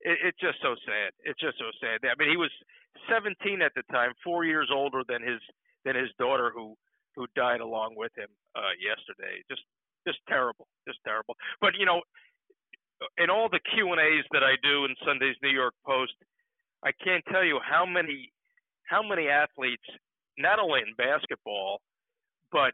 it, 0.00 0.18
it's 0.24 0.40
just 0.40 0.58
so 0.62 0.74
sad. 0.86 1.12
It's 1.24 1.40
just 1.40 1.58
so 1.58 1.70
sad. 1.80 2.00
I 2.04 2.14
mean, 2.18 2.30
he 2.30 2.36
was 2.36 2.50
17 3.10 3.62
at 3.62 3.72
the 3.74 3.82
time, 3.92 4.12
four 4.24 4.44
years 4.44 4.70
older 4.72 5.02
than 5.08 5.22
his 5.22 5.40
than 5.84 5.96
his 5.96 6.10
daughter, 6.18 6.50
who 6.54 6.74
who 7.14 7.26
died 7.34 7.60
along 7.60 7.94
with 7.96 8.12
him 8.16 8.28
uh, 8.54 8.74
yesterday. 8.80 9.42
Just 9.48 9.62
just 10.06 10.18
terrible, 10.28 10.66
just 10.86 10.98
terrible. 11.04 11.36
But 11.60 11.74
you 11.78 11.86
know, 11.86 12.00
in 13.18 13.30
all 13.30 13.48
the 13.48 13.60
Q 13.74 13.92
and 13.92 14.00
A's 14.00 14.24
that 14.32 14.42
I 14.42 14.54
do 14.62 14.84
in 14.84 14.94
Sunday's 15.06 15.36
New 15.42 15.50
York 15.50 15.74
Post, 15.84 16.14
I 16.84 16.92
can't 17.04 17.24
tell 17.30 17.44
you 17.44 17.58
how 17.62 17.84
many 17.84 18.32
how 18.84 19.02
many 19.02 19.28
athletes, 19.28 19.84
not 20.38 20.58
only 20.58 20.80
in 20.80 20.94
basketball, 20.96 21.80
but 22.52 22.72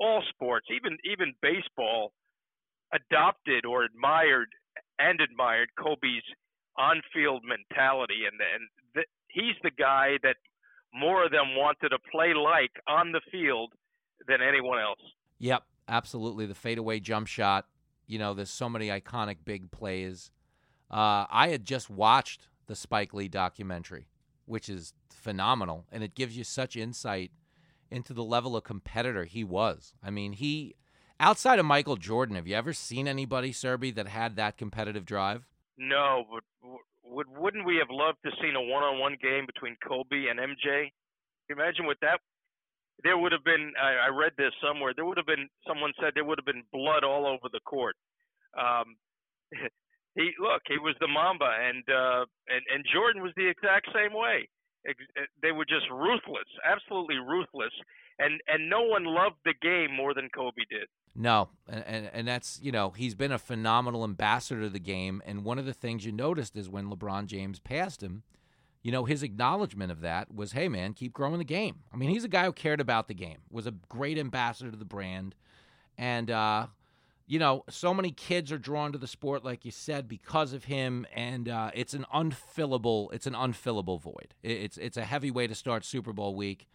all 0.00 0.22
sports, 0.30 0.66
even 0.70 0.98
even 1.04 1.34
baseball, 1.42 2.12
adopted 2.92 3.64
or 3.64 3.84
admired 3.84 4.48
and 4.98 5.20
admired 5.20 5.70
Kobe's 5.78 6.22
on-field 6.76 7.42
mentality, 7.44 8.22
and 8.30 8.40
and 8.54 8.68
th- 8.94 9.06
he's 9.28 9.56
the 9.62 9.70
guy 9.70 10.18
that 10.22 10.36
more 10.94 11.24
of 11.24 11.30
them 11.30 11.56
wanted 11.56 11.90
to 11.90 11.98
play 12.10 12.34
like 12.34 12.72
on 12.88 13.12
the 13.12 13.20
field 13.30 13.72
than 14.26 14.40
anyone 14.40 14.78
else. 14.78 15.00
Yep, 15.38 15.62
absolutely. 15.88 16.46
The 16.46 16.54
fadeaway 16.54 17.00
jump 17.00 17.26
shot. 17.26 17.66
You 18.06 18.18
know, 18.18 18.34
there's 18.34 18.50
so 18.50 18.68
many 18.68 18.88
iconic 18.88 19.36
big 19.44 19.70
plays. 19.70 20.30
Uh, 20.90 21.26
I 21.30 21.48
had 21.48 21.64
just 21.64 21.90
watched 21.90 22.48
the 22.66 22.74
Spike 22.74 23.12
Lee 23.12 23.28
documentary, 23.28 24.06
which 24.46 24.68
is 24.68 24.94
phenomenal, 25.10 25.84
and 25.92 26.02
it 26.02 26.14
gives 26.14 26.36
you 26.36 26.44
such 26.44 26.76
insight 26.76 27.32
into 27.90 28.12
the 28.12 28.24
level 28.24 28.56
of 28.56 28.64
competitor 28.64 29.24
he 29.24 29.44
was. 29.44 29.94
I 30.02 30.10
mean, 30.10 30.32
he 30.32 30.74
outside 31.20 31.58
of 31.58 31.66
Michael 31.66 31.96
Jordan, 31.96 32.36
have 32.36 32.46
you 32.46 32.56
ever 32.56 32.72
seen 32.72 33.08
anybody, 33.08 33.52
Serby, 33.52 33.94
that 33.94 34.08
had 34.08 34.36
that 34.36 34.56
competitive 34.56 35.04
drive? 35.04 35.46
No, 35.76 36.24
but 36.30 36.42
would 37.04 37.26
wouldn't 37.36 37.66
we 37.66 37.76
have 37.76 37.88
loved 37.90 38.18
to 38.24 38.30
seen 38.42 38.56
a 38.56 38.60
one-on-one 38.60 39.16
game 39.22 39.46
between 39.46 39.76
Kobe 39.86 40.28
and 40.28 40.38
MJ? 40.38 40.90
Imagine 41.50 41.86
what 41.86 41.98
that. 42.02 42.20
There 43.04 43.16
would 43.16 43.32
have 43.32 43.44
been. 43.44 43.72
I, 43.80 44.06
I 44.06 44.08
read 44.08 44.32
this 44.36 44.52
somewhere. 44.62 44.92
There 44.94 45.04
would 45.04 45.16
have 45.16 45.26
been. 45.26 45.48
Someone 45.66 45.92
said 46.00 46.12
there 46.14 46.24
would 46.24 46.38
have 46.38 46.46
been 46.46 46.64
blood 46.72 47.04
all 47.04 47.26
over 47.26 47.48
the 47.50 47.60
court. 47.60 47.96
Um, 48.58 48.96
he 50.14 50.32
look. 50.38 50.62
He 50.66 50.78
was 50.78 50.96
the 51.00 51.08
Mamba, 51.08 51.46
and 51.46 51.84
uh, 51.88 52.26
and 52.48 52.62
and 52.74 52.84
Jordan 52.92 53.22
was 53.22 53.32
the 53.36 53.48
exact 53.48 53.88
same 53.94 54.12
way. 54.12 54.48
They 55.42 55.52
were 55.52 55.64
just 55.64 55.90
ruthless, 55.90 56.48
absolutely 56.64 57.16
ruthless, 57.16 57.72
and 58.18 58.40
and 58.46 58.70
no 58.70 58.82
one 58.82 59.04
loved 59.04 59.36
the 59.44 59.54
game 59.60 59.94
more 59.94 60.14
than 60.14 60.28
Kobe 60.34 60.62
did. 60.70 60.88
No, 61.14 61.48
and, 61.68 61.84
and, 61.86 62.10
and 62.12 62.28
that's 62.28 62.60
you 62.62 62.72
know 62.72 62.90
he's 62.90 63.14
been 63.14 63.32
a 63.32 63.38
phenomenal 63.38 64.04
ambassador 64.04 64.62
to 64.62 64.70
the 64.70 64.78
game, 64.78 65.22
and 65.26 65.44
one 65.44 65.58
of 65.58 65.66
the 65.66 65.74
things 65.74 66.04
you 66.04 66.12
noticed 66.12 66.56
is 66.56 66.68
when 66.68 66.90
LeBron 66.90 67.26
James 67.26 67.58
passed 67.58 68.02
him, 68.02 68.22
you 68.82 68.92
know 68.92 69.04
his 69.04 69.22
acknowledgement 69.22 69.92
of 69.92 70.00
that 70.00 70.32
was, 70.32 70.52
"Hey 70.52 70.68
man, 70.68 70.94
keep 70.94 71.12
growing 71.12 71.38
the 71.38 71.44
game." 71.44 71.80
I 71.92 71.96
mean, 71.96 72.10
he's 72.10 72.24
a 72.24 72.28
guy 72.28 72.44
who 72.44 72.52
cared 72.52 72.80
about 72.80 73.08
the 73.08 73.14
game, 73.14 73.38
was 73.50 73.66
a 73.66 73.74
great 73.88 74.18
ambassador 74.18 74.70
to 74.70 74.76
the 74.76 74.84
brand, 74.84 75.34
and 75.98 76.30
uh, 76.30 76.68
you 77.28 77.38
know 77.38 77.64
so 77.68 77.94
many 77.94 78.10
kids 78.10 78.50
are 78.50 78.58
drawn 78.58 78.90
to 78.92 78.98
the 78.98 79.06
sport, 79.06 79.44
like 79.44 79.64
you 79.64 79.70
said, 79.70 80.08
because 80.08 80.52
of 80.52 80.64
him, 80.64 81.06
and 81.14 81.48
uh, 81.48 81.70
it's 81.74 81.94
an 81.94 82.06
unfillable 82.12 83.12
it's 83.12 83.26
an 83.26 83.34
unfillable 83.34 84.00
void. 84.00 84.34
It's 84.42 84.76
it's 84.78 84.96
a 84.96 85.04
heavy 85.04 85.30
way 85.30 85.46
to 85.46 85.54
start 85.54 85.84
Super 85.84 86.12
Bowl 86.12 86.34
week. 86.34 86.66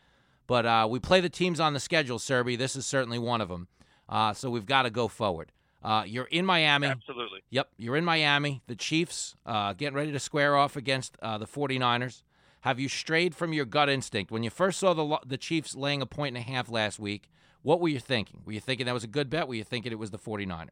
But 0.45 0.65
uh, 0.65 0.87
we 0.89 0.99
play 0.99 1.21
the 1.21 1.29
teams 1.29 1.59
on 1.59 1.73
the 1.73 1.79
schedule, 1.79 2.19
Serby. 2.19 2.57
This 2.57 2.75
is 2.75 2.85
certainly 2.85 3.17
one 3.17 3.41
of 3.41 3.49
them. 3.49 3.67
Uh, 4.09 4.33
so 4.33 4.49
we've 4.49 4.65
got 4.65 4.83
to 4.83 4.89
go 4.89 5.07
forward. 5.07 5.51
Uh, 5.81 6.03
you're 6.05 6.25
in 6.25 6.45
Miami. 6.45 6.87
Absolutely. 6.87 7.39
Yep, 7.49 7.69
you're 7.77 7.97
in 7.97 8.05
Miami. 8.05 8.61
The 8.67 8.75
Chiefs 8.75 9.35
uh, 9.45 9.73
getting 9.73 9.95
ready 9.95 10.11
to 10.11 10.19
square 10.19 10.55
off 10.55 10.75
against 10.75 11.17
uh, 11.21 11.37
the 11.37 11.47
49ers. 11.47 12.23
Have 12.61 12.79
you 12.79 12.87
strayed 12.87 13.35
from 13.35 13.51
your 13.51 13.65
gut 13.65 13.89
instinct 13.89 14.31
when 14.31 14.43
you 14.43 14.49
first 14.49 14.79
saw 14.79 14.93
the 14.93 15.19
the 15.25 15.37
Chiefs 15.37 15.75
laying 15.75 16.01
a 16.01 16.05
point 16.05 16.37
and 16.37 16.45
a 16.45 16.49
half 16.49 16.69
last 16.69 16.99
week? 16.99 17.29
What 17.63 17.79
were 17.79 17.87
you 17.87 17.99
thinking? 17.99 18.41
Were 18.45 18.51
you 18.51 18.59
thinking 18.59 18.85
that 18.85 18.93
was 18.93 19.03
a 19.03 19.07
good 19.07 19.29
bet? 19.29 19.47
Were 19.47 19.55
you 19.55 19.63
thinking 19.63 19.91
it 19.91 19.99
was 19.99 20.11
the 20.11 20.19
49ers? 20.19 20.67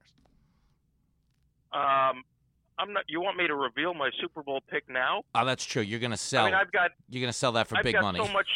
Um, 1.74 2.24
I'm 2.78 2.94
not. 2.94 3.04
You 3.08 3.22
want 3.22 3.38
me 3.38 3.48
to 3.48 3.56
reveal 3.56 3.94
my 3.94 4.10
Super 4.20 4.44
Bowl 4.44 4.62
pick 4.70 4.90
now? 4.90 5.24
Oh, 5.34 5.46
that's 5.46 5.64
true. 5.64 5.82
You're 5.82 6.00
going 6.00 6.12
to 6.12 6.18
sell. 6.18 6.44
I 6.44 6.48
mean, 6.48 6.56
I've 6.56 6.72
got. 6.72 6.92
You're 7.10 7.28
to 7.28 7.34
sell 7.34 7.54
that 7.54 7.68
for 7.68 7.78
I've 7.78 7.84
big 7.84 7.94
got 7.94 8.04
money. 8.04 8.20
so 8.20 8.32
much. 8.32 8.48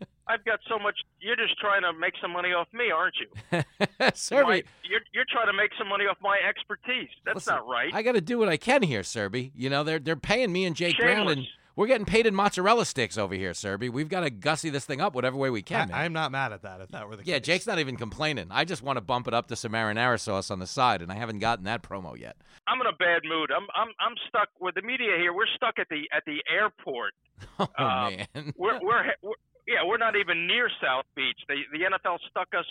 I've 0.28 0.44
got 0.44 0.60
so 0.68 0.78
much. 0.78 0.94
You're 1.20 1.36
just 1.36 1.58
trying 1.58 1.82
to 1.82 1.92
make 1.92 2.14
some 2.20 2.32
money 2.32 2.50
off 2.50 2.68
me, 2.72 2.90
aren't 2.90 3.14
you? 3.20 3.62
Serby, 4.00 4.64
you're 4.84 5.00
you're 5.12 5.24
trying 5.30 5.46
to 5.46 5.52
make 5.52 5.70
some 5.78 5.88
money 5.88 6.04
off 6.04 6.16
my 6.22 6.38
expertise. 6.48 7.10
That's 7.24 7.36
Listen, 7.36 7.56
not 7.56 7.66
right. 7.68 7.92
I 7.92 8.02
got 8.02 8.12
to 8.12 8.20
do 8.20 8.38
what 8.38 8.48
I 8.48 8.56
can 8.56 8.82
here, 8.82 9.02
Serby. 9.02 9.52
You 9.54 9.68
know 9.68 9.84
they're 9.84 9.98
they're 9.98 10.16
paying 10.16 10.52
me 10.52 10.64
and 10.64 10.74
Jake 10.74 10.96
Brown, 10.96 11.28
and 11.28 11.28
Shameless. 11.28 11.48
We're 11.76 11.86
getting 11.86 12.06
paid 12.06 12.26
in 12.26 12.34
mozzarella 12.34 12.84
sticks 12.84 13.16
over 13.18 13.34
here, 13.34 13.52
Serby. 13.52 13.90
We've 13.90 14.08
got 14.08 14.20
to 14.20 14.30
gussy 14.30 14.70
this 14.70 14.84
thing 14.84 15.00
up 15.00 15.14
whatever 15.14 15.36
way 15.36 15.50
we 15.50 15.62
can. 15.62 15.88
man. 15.88 15.96
I, 15.96 16.04
am 16.06 16.12
not 16.12 16.32
mad 16.32 16.52
at 16.52 16.62
that 16.62 16.80
if 16.80 16.88
that 16.88 17.06
were 17.08 17.16
the 17.16 17.24
yeah, 17.24 17.38
case. 17.38 17.46
Jake's 17.46 17.66
not 17.66 17.78
even 17.78 17.96
complaining. 17.96 18.46
I 18.50 18.64
just 18.64 18.82
want 18.82 18.96
to 18.96 19.00
bump 19.02 19.28
it 19.28 19.34
up 19.34 19.46
to 19.48 19.56
some 19.56 19.72
marinara 19.72 20.18
sauce 20.18 20.50
on 20.50 20.58
the 20.58 20.66
side, 20.66 21.02
and 21.02 21.12
I 21.12 21.14
haven't 21.16 21.38
gotten 21.38 21.64
that 21.66 21.82
promo 21.82 22.18
yet. 22.18 22.36
I'm 22.66 22.80
in 22.80 22.86
a 22.86 22.96
bad 22.96 23.22
mood. 23.24 23.50
I'm 23.54 23.66
I'm 23.74 23.92
I'm 24.00 24.14
stuck 24.28 24.48
with 24.60 24.74
the 24.74 24.82
media 24.82 25.16
here. 25.18 25.32
We're 25.32 25.46
stuck 25.54 25.78
at 25.78 25.88
the 25.88 26.02
at 26.16 26.24
the 26.26 26.42
airport. 26.52 27.12
Oh 27.58 27.68
Um, 27.78 28.16
man, 28.16 28.52
We're 28.56 28.80
we're, 28.80 29.12
we're 29.22 29.34
yeah, 29.66 29.84
we're 29.84 29.98
not 29.98 30.16
even 30.16 30.46
near 30.46 30.70
South 30.82 31.04
Beach. 31.14 31.38
The 31.48 31.56
the 31.72 31.80
NFL 31.84 32.18
stuck 32.30 32.48
us 32.58 32.64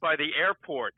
by 0.00 0.16
the 0.16 0.28
airport. 0.36 0.94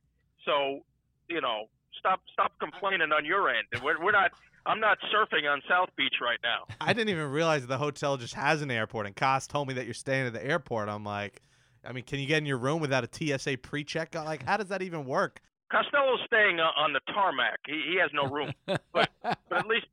So, 0.46 0.80
you 1.28 1.40
know, 1.40 1.64
stop 2.00 2.20
stop 2.32 2.52
complaining 2.58 3.12
on 3.12 3.24
your 3.24 3.48
end. 3.48 3.66
We're 3.84 4.02
we're 4.02 4.10
not 4.10 4.32
I'm 4.66 4.80
not 4.80 4.98
surfing 5.14 5.48
on 5.50 5.62
South 5.68 5.90
Beach 5.96 6.16
right 6.20 6.38
now. 6.42 6.64
I 6.80 6.92
didn't 6.92 7.10
even 7.10 7.30
realize 7.30 7.66
the 7.66 7.78
hotel 7.78 8.16
just 8.16 8.34
has 8.34 8.60
an 8.62 8.70
airport. 8.72 9.06
And 9.06 9.14
Koss 9.14 9.46
told 9.46 9.68
me 9.68 9.74
that 9.74 9.84
you're 9.84 9.94
staying 9.94 10.26
at 10.26 10.32
the 10.32 10.44
airport. 10.44 10.88
I'm 10.88 11.04
like, 11.04 11.40
I 11.84 11.92
mean, 11.92 12.04
can 12.04 12.18
you 12.18 12.26
get 12.26 12.38
in 12.38 12.46
your 12.46 12.58
room 12.58 12.80
without 12.80 13.04
a 13.04 13.08
TSA 13.38 13.58
pre-check? 13.58 14.14
Like, 14.14 14.44
how 14.44 14.56
does 14.56 14.68
that 14.68 14.82
even 14.82 15.04
work? 15.06 15.40
Costello's 15.72 16.20
staying 16.26 16.58
uh, 16.60 16.68
on 16.76 16.92
the 16.92 17.00
tarmac. 17.14 17.60
He 17.66 17.92
he 17.92 17.98
has 18.00 18.10
no 18.12 18.26
room. 18.26 18.52
but 18.66 19.08
but 19.22 19.38
at 19.52 19.66
least 19.66 19.86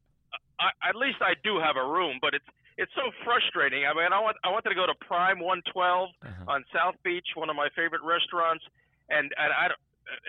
I, 0.60 0.90
at 0.90 0.96
least 0.96 1.18
I 1.22 1.34
do 1.44 1.60
have 1.60 1.76
a 1.78 1.86
room. 1.86 2.18
But 2.20 2.34
it's 2.34 2.46
it's 2.78 2.92
so 2.96 3.10
frustrating. 3.24 3.86
I 3.86 3.94
mean, 3.94 4.12
I 4.12 4.20
want 4.20 4.38
I 4.44 4.50
wanted 4.50 4.70
to 4.70 4.76
go 4.76 4.86
to 4.86 4.94
Prime 5.06 5.40
112 5.40 6.10
Uh-huh. 6.24 6.52
on 6.52 6.66
South 6.74 6.96
Beach, 7.04 7.28
one 7.36 7.50
of 7.50 7.56
my 7.56 7.70
favorite 7.76 8.02
restaurants, 8.04 8.66
and 9.10 9.32
and 9.38 9.54
I 9.54 9.68
don't- 9.70 9.80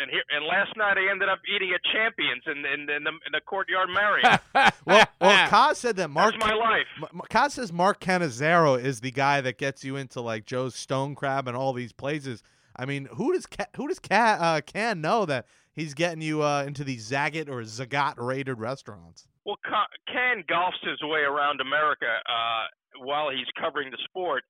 and 0.01 0.11
here 0.11 0.23
and 0.31 0.45
last 0.47 0.77
night 0.77 0.97
I 0.99 1.11
ended 1.11 1.29
up 1.29 1.39
eating 1.55 1.71
at 1.75 1.81
Champions 1.93 2.43
in 2.47 2.59
in, 2.59 2.81
in 2.91 3.05
the 3.05 3.11
in 3.11 3.33
the 3.33 3.41
Courtyard 3.45 3.89
Marriott. 3.93 4.41
Well, 4.85 5.07
well, 5.21 5.49
Koss 5.49 5.77
said 5.77 5.97
that 5.97 6.09
Mark. 6.09 6.35
That's 6.35 6.47
my 6.47 6.55
life. 6.55 6.87
M- 7.13 7.21
M- 7.31 7.51
says 7.51 7.73
Mark 7.73 8.01
Cannizzaro 8.01 8.83
is 8.83 9.01
the 9.01 9.11
guy 9.11 9.41
that 9.43 9.59
gets 9.59 9.85
you 9.85 9.97
into 9.97 10.21
like 10.21 10.47
Joe's 10.47 10.75
Stone 10.75 11.15
Crab 11.15 11.47
and 11.47 11.57
all 11.57 11.73
these 11.73 11.93
places. 11.93 12.43
I 12.75 12.87
mean, 12.87 13.09
who 13.13 13.33
does 13.33 13.47
Ca- 13.47 13.67
who 13.77 13.89
does 13.89 13.99
Ca- 13.99 14.39
uh, 14.41 14.61
Can 14.63 15.01
know 15.01 15.27
that 15.27 15.47
he's 15.75 15.95
getting 15.95 16.23
you 16.23 16.43
uh, 16.43 16.65
into 16.67 16.85
these 16.85 17.09
Zagat 17.11 17.49
or 17.49 17.61
Zagat 17.63 18.15
rated 18.17 18.59
restaurants? 18.59 19.29
Well, 19.45 19.59
Ca- 19.65 19.89
Can 20.13 20.43
golfs 20.51 20.81
his 20.89 21.01
way 21.03 21.21
around 21.21 21.61
America 21.61 22.07
uh, 22.27 22.65
while 23.05 23.31
he's 23.31 23.49
covering 23.61 23.91
the 23.91 23.99
sport. 24.05 24.45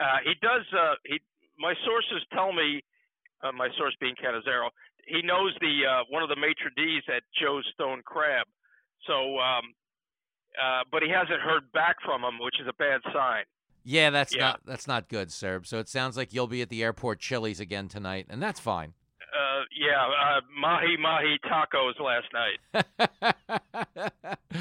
Uh, 0.00 0.18
he 0.24 0.32
does. 0.40 0.64
Uh, 0.72 0.94
he 1.04 1.20
my 1.58 1.74
sources 1.84 2.24
tell 2.32 2.52
me, 2.52 2.82
uh, 3.42 3.52
my 3.52 3.68
source 3.78 3.94
being 4.00 4.14
Cannizzaro, 4.14 4.68
he 5.06 5.22
knows 5.22 5.54
the 5.60 5.82
uh, 5.88 6.04
one 6.08 6.22
of 6.22 6.28
the 6.28 6.36
maitre 6.36 6.70
d's 6.76 7.02
at 7.08 7.22
Joe's 7.40 7.66
Stone 7.74 8.02
Crab. 8.04 8.46
So, 9.06 9.38
um, 9.38 9.74
uh, 10.62 10.82
but 10.90 11.02
he 11.02 11.08
hasn't 11.10 11.40
heard 11.40 11.70
back 11.72 11.96
from 12.04 12.22
him, 12.22 12.38
which 12.40 12.60
is 12.60 12.66
a 12.68 12.72
bad 12.74 13.00
sign. 13.12 13.44
yeah, 13.84 14.10
that's 14.10 14.34
Yeah. 14.34 14.42
not 14.42 14.60
that's 14.64 14.86
not 14.86 15.08
good, 15.08 15.32
Serb. 15.32 15.66
So 15.66 15.78
it 15.78 15.88
sounds 15.88 16.16
like 16.16 16.32
you'll 16.32 16.46
be 16.46 16.62
at 16.62 16.68
the 16.68 16.82
airport 16.82 17.18
Chili's 17.20 17.58
again 17.60 17.88
tonight, 17.88 18.26
and 18.28 18.40
that's 18.42 18.60
fine. 18.60 18.94
Uh, 19.34 19.62
yeah, 19.74 20.04
uh, 20.06 20.40
mahi 20.60 20.96
mahi 20.98 21.38
tacos 21.44 21.98
last 22.00 22.26
night. 22.32 22.84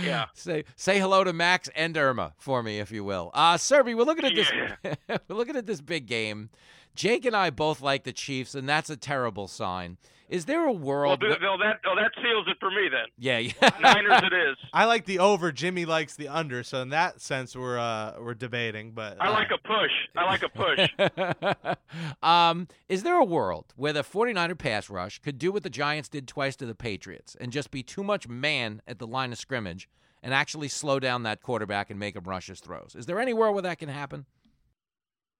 Yeah. 0.01 0.25
Say 0.33 0.63
say 0.77 0.99
hello 0.99 1.23
to 1.25 1.33
Max 1.33 1.69
and 1.75 1.95
Irma 1.97 2.33
for 2.37 2.63
me, 2.63 2.79
if 2.79 2.91
you 2.91 3.03
will. 3.03 3.29
Uh 3.33 3.55
Serby, 3.55 3.93
we're 3.95 4.03
looking 4.03 4.25
at 4.25 4.33
this 4.35 4.49
we're 5.27 5.35
looking 5.35 5.57
at 5.57 5.65
this 5.65 5.81
big 5.81 6.07
game. 6.07 6.49
Jake 6.95 7.25
and 7.25 7.35
I 7.35 7.49
both 7.49 7.81
like 7.81 8.03
the 8.03 8.13
Chiefs, 8.13 8.55
and 8.55 8.67
that's 8.67 8.89
a 8.89 8.97
terrible 8.97 9.47
sign. 9.47 9.97
Is 10.31 10.45
there 10.45 10.65
a 10.65 10.71
world? 10.71 11.19
do, 11.19 11.27
where- 11.27 11.37
well, 11.41 11.57
that 11.57 11.81
oh, 11.85 11.93
that 11.95 12.11
seals 12.23 12.47
it 12.47 12.55
for 12.61 12.71
me 12.71 12.87
then. 12.89 13.07
yeah, 13.17 13.37
yeah. 13.37 13.69
Niners 13.81 14.23
it 14.23 14.33
is. 14.33 14.55
I 14.71 14.85
like 14.85 15.05
the 15.05 15.19
over. 15.19 15.51
Jimmy 15.51 15.83
likes 15.83 16.15
the 16.15 16.29
under. 16.29 16.63
So 16.63 16.81
in 16.81 16.89
that 16.89 17.19
sense, 17.19 17.53
we're 17.53 17.77
uh, 17.77 18.13
we're 18.17 18.33
debating. 18.33 18.91
But 18.91 19.17
I 19.19 19.27
uh, 19.27 19.33
like 19.33 19.49
a 19.51 19.57
push. 19.57 19.91
I 20.15 20.23
like 20.23 20.43
a 20.43 21.65
push. 21.67 21.75
um, 22.23 22.69
is 22.87 23.03
there 23.03 23.17
a 23.17 23.25
world 23.25 23.73
where 23.75 23.91
the 23.91 24.03
49er 24.03 24.57
pass 24.57 24.89
rush 24.89 25.19
could 25.19 25.37
do 25.37 25.51
what 25.51 25.63
the 25.63 25.69
Giants 25.69 26.07
did 26.07 26.29
twice 26.29 26.55
to 26.57 26.65
the 26.65 26.75
Patriots 26.75 27.35
and 27.41 27.51
just 27.51 27.69
be 27.69 27.83
too 27.83 28.03
much 28.03 28.29
man 28.29 28.81
at 28.87 28.99
the 28.99 29.07
line 29.07 29.33
of 29.33 29.37
scrimmage 29.37 29.89
and 30.23 30.33
actually 30.33 30.69
slow 30.69 30.97
down 30.97 31.23
that 31.23 31.41
quarterback 31.41 31.89
and 31.89 31.99
make 31.99 32.15
him 32.15 32.23
rush 32.23 32.47
his 32.47 32.61
throws? 32.61 32.95
Is 32.97 33.05
there 33.05 33.19
any 33.19 33.33
world 33.33 33.55
where 33.55 33.63
that 33.63 33.79
can 33.79 33.89
happen? 33.89 34.25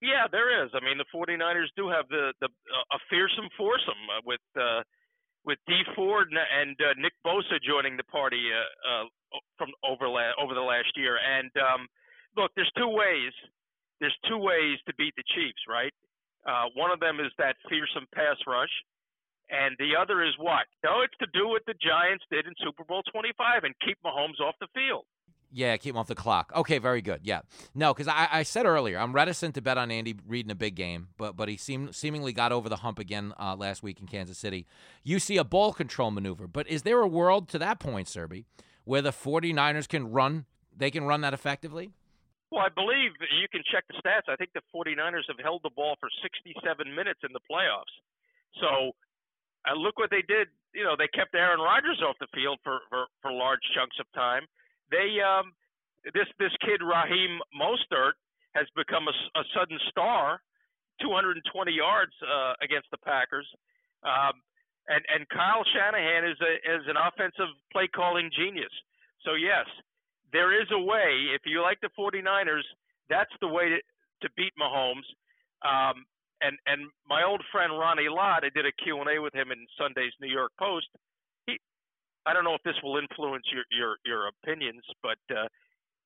Yeah, 0.02 0.26
there 0.32 0.66
is. 0.66 0.72
I 0.74 0.82
mean, 0.84 0.98
the 0.98 1.06
49ers 1.14 1.70
do 1.78 1.88
have 1.90 2.10
the 2.10 2.34
the 2.42 2.50
uh, 2.50 2.96
a 2.98 3.00
fearsome 3.10 3.50
foursome 3.58 4.04
uh, 4.10 4.22
with 4.26 4.42
uh, 4.58 4.82
with 5.46 5.60
Dee 5.68 5.86
Ford 5.96 6.28
and, 6.34 6.42
and 6.42 6.76
uh, 6.82 6.94
Nick 6.98 7.14
Bosa 7.26 7.62
joining 7.62 7.98
the 7.98 8.04
party 8.10 8.50
uh, 8.50 9.06
uh, 9.06 9.06
from 9.58 9.70
over 9.86 10.10
la- 10.10 10.34
over 10.42 10.54
the 10.54 10.66
last 10.66 10.90
year. 10.98 11.18
And 11.22 11.52
um, 11.62 11.88
look, 12.36 12.52
there's 12.56 12.72
two 12.78 12.90
ways. 12.90 13.32
There's 14.02 14.18
two 14.28 14.38
ways 14.38 14.80
to 14.88 14.94
beat 14.98 15.14
the 15.16 15.24
Chiefs, 15.36 15.62
right? 15.70 15.94
One 16.74 16.90
of 16.90 17.00
them 17.00 17.20
is 17.20 17.32
that 17.38 17.56
fearsome 17.70 18.08
pass 18.16 18.38
rush, 18.48 18.74
and 19.54 19.78
the 19.78 19.94
other 19.94 20.24
is 20.26 20.34
what? 20.42 20.66
No, 20.84 21.02
it's 21.06 21.14
to 21.22 21.28
do 21.38 21.48
what 21.48 21.62
the 21.70 21.78
Giants 21.78 22.26
did 22.32 22.48
in 22.48 22.54
Super 22.66 22.84
Bowl 22.84 23.04
25 23.14 23.64
and 23.64 23.76
keep 23.86 24.00
Mahomes 24.02 24.42
off 24.42 24.56
the 24.60 24.68
field. 24.74 25.06
Yeah, 25.54 25.76
keep 25.78 25.94
him 25.94 25.98
off 25.98 26.08
the 26.08 26.16
clock. 26.16 26.52
Okay, 26.56 26.78
very 26.78 27.02
good. 27.02 27.22
Yeah, 27.24 27.42
no, 27.76 27.94
because 27.94 28.08
I, 28.08 28.28
I 28.32 28.44
said 28.44 28.66
earlier 28.66 28.98
I'm 28.98 29.14
reticent 29.14 29.56
to 29.56 29.62
bet 29.62 29.78
on 29.78 29.92
Andy 29.92 30.16
Reid 30.26 30.46
in 30.46 30.52
a 30.52 30.56
big 30.56 30.76
game, 30.76 31.10
but 31.18 31.36
but 31.36 31.50
he 31.50 31.58
seemed 31.58 31.94
seemingly 31.94 32.32
got 32.32 32.52
over 32.52 32.70
the 32.70 32.78
hump 32.78 33.00
again 33.00 33.34
uh, 33.40 33.56
last 33.56 33.84
week 33.84 34.00
in 34.00 34.08
Kansas 34.08 34.38
City. 34.38 34.66
You 35.04 35.20
see 35.20 35.38
a 35.38 35.44
ball 35.44 35.74
control 35.74 36.12
maneuver, 36.12 36.48
but 36.48 36.68
is 36.70 36.84
there 36.84 37.02
a 37.02 37.08
world 37.08 37.50
to 37.50 37.60
that 37.60 37.80
point, 37.80 38.08
Serby, 38.08 38.46
where 38.86 39.02
the 39.02 39.12
49ers 39.12 39.88
can 39.88 40.12
run? 40.12 40.46
They 40.76 40.90
can 40.90 41.04
run 41.04 41.22
that 41.22 41.34
effectively. 41.34 41.92
Well, 42.52 42.62
I 42.62 42.70
believe 42.70 43.16
you 43.32 43.48
can 43.48 43.64
check 43.72 43.88
the 43.88 43.96
stats. 43.96 44.28
I 44.28 44.36
think 44.36 44.52
the 44.52 44.62
49ers 44.76 45.28
have 45.32 45.40
held 45.42 45.64
the 45.64 45.72
ball 45.72 45.96
for 46.00 46.10
67 46.22 46.52
minutes 46.96 47.22
in 47.24 47.32
the 47.32 47.40
playoffs. 47.48 47.96
So, 48.60 48.92
uh, 49.64 49.76
look 49.80 49.98
what 49.98 50.12
they 50.12 50.22
did. 50.22 50.52
You 50.76 50.84
know, 50.84 50.96
they 51.00 51.08
kept 51.08 51.34
Aaron 51.34 51.60
Rodgers 51.60 52.04
off 52.04 52.20
the 52.20 52.28
field 52.36 52.60
for, 52.64 52.80
for, 52.90 53.08
for 53.22 53.32
large 53.32 53.64
chunks 53.74 53.96
of 54.00 54.06
time. 54.12 54.44
They 54.92 55.18
um, 55.24 55.56
this 56.14 56.28
this 56.38 56.54
kid 56.62 56.84
Raheem 56.84 57.40
Mostert 57.56 58.20
has 58.54 58.68
become 58.76 59.08
a, 59.08 59.16
a 59.40 59.44
sudden 59.56 59.80
star, 59.90 60.42
220 61.00 61.40
yards 61.72 62.12
uh, 62.20 62.54
against 62.62 62.92
the 62.92 63.00
Packers. 63.00 63.48
Um, 64.04 64.44
and 64.88 65.04
and 65.08 65.24
Kyle 65.30 65.64
Shanahan 65.74 66.28
is 66.28 66.38
a 66.44 66.54
is 66.60 66.84
an 66.88 66.98
offensive 67.00 67.54
play 67.72 67.88
calling 67.88 68.30
genius. 68.36 68.74
So 69.24 69.34
yes, 69.36 69.66
there 70.34 70.52
is 70.60 70.68
a 70.72 70.80
way. 70.80 71.32
If 71.36 71.42
you 71.46 71.62
like 71.62 71.80
the 71.82 71.94
49ers, 71.98 72.66
that's 73.10 73.32
the 73.42 73.48
way 73.48 73.70
to, 73.70 73.78
to 73.78 74.28
beat 74.36 74.54
Mahomes. 74.60 75.08
Um, 75.62 76.06
and 76.42 76.58
and 76.66 76.90
my 77.08 77.24
old 77.24 77.44
friend 77.52 77.78
Ronnie 77.78 78.10
Lott, 78.10 78.44
I 78.44 78.50
did 78.50 78.66
a 78.66 78.74
Q&A 78.84 79.22
with 79.22 79.34
him 79.34 79.52
in 79.52 79.68
Sunday's 79.80 80.14
New 80.20 80.32
York 80.32 80.52
Post. 80.60 80.88
He, 82.26 82.30
I 82.30 82.34
don't 82.34 82.44
know 82.44 82.54
if 82.56 82.64
this 82.64 82.76
will 82.84 82.98
influence 82.98 83.44
your 83.52 83.64
your 83.72 83.96
your 84.06 84.28
opinions, 84.28 84.84
but 85.02 85.18
uh, 85.36 85.48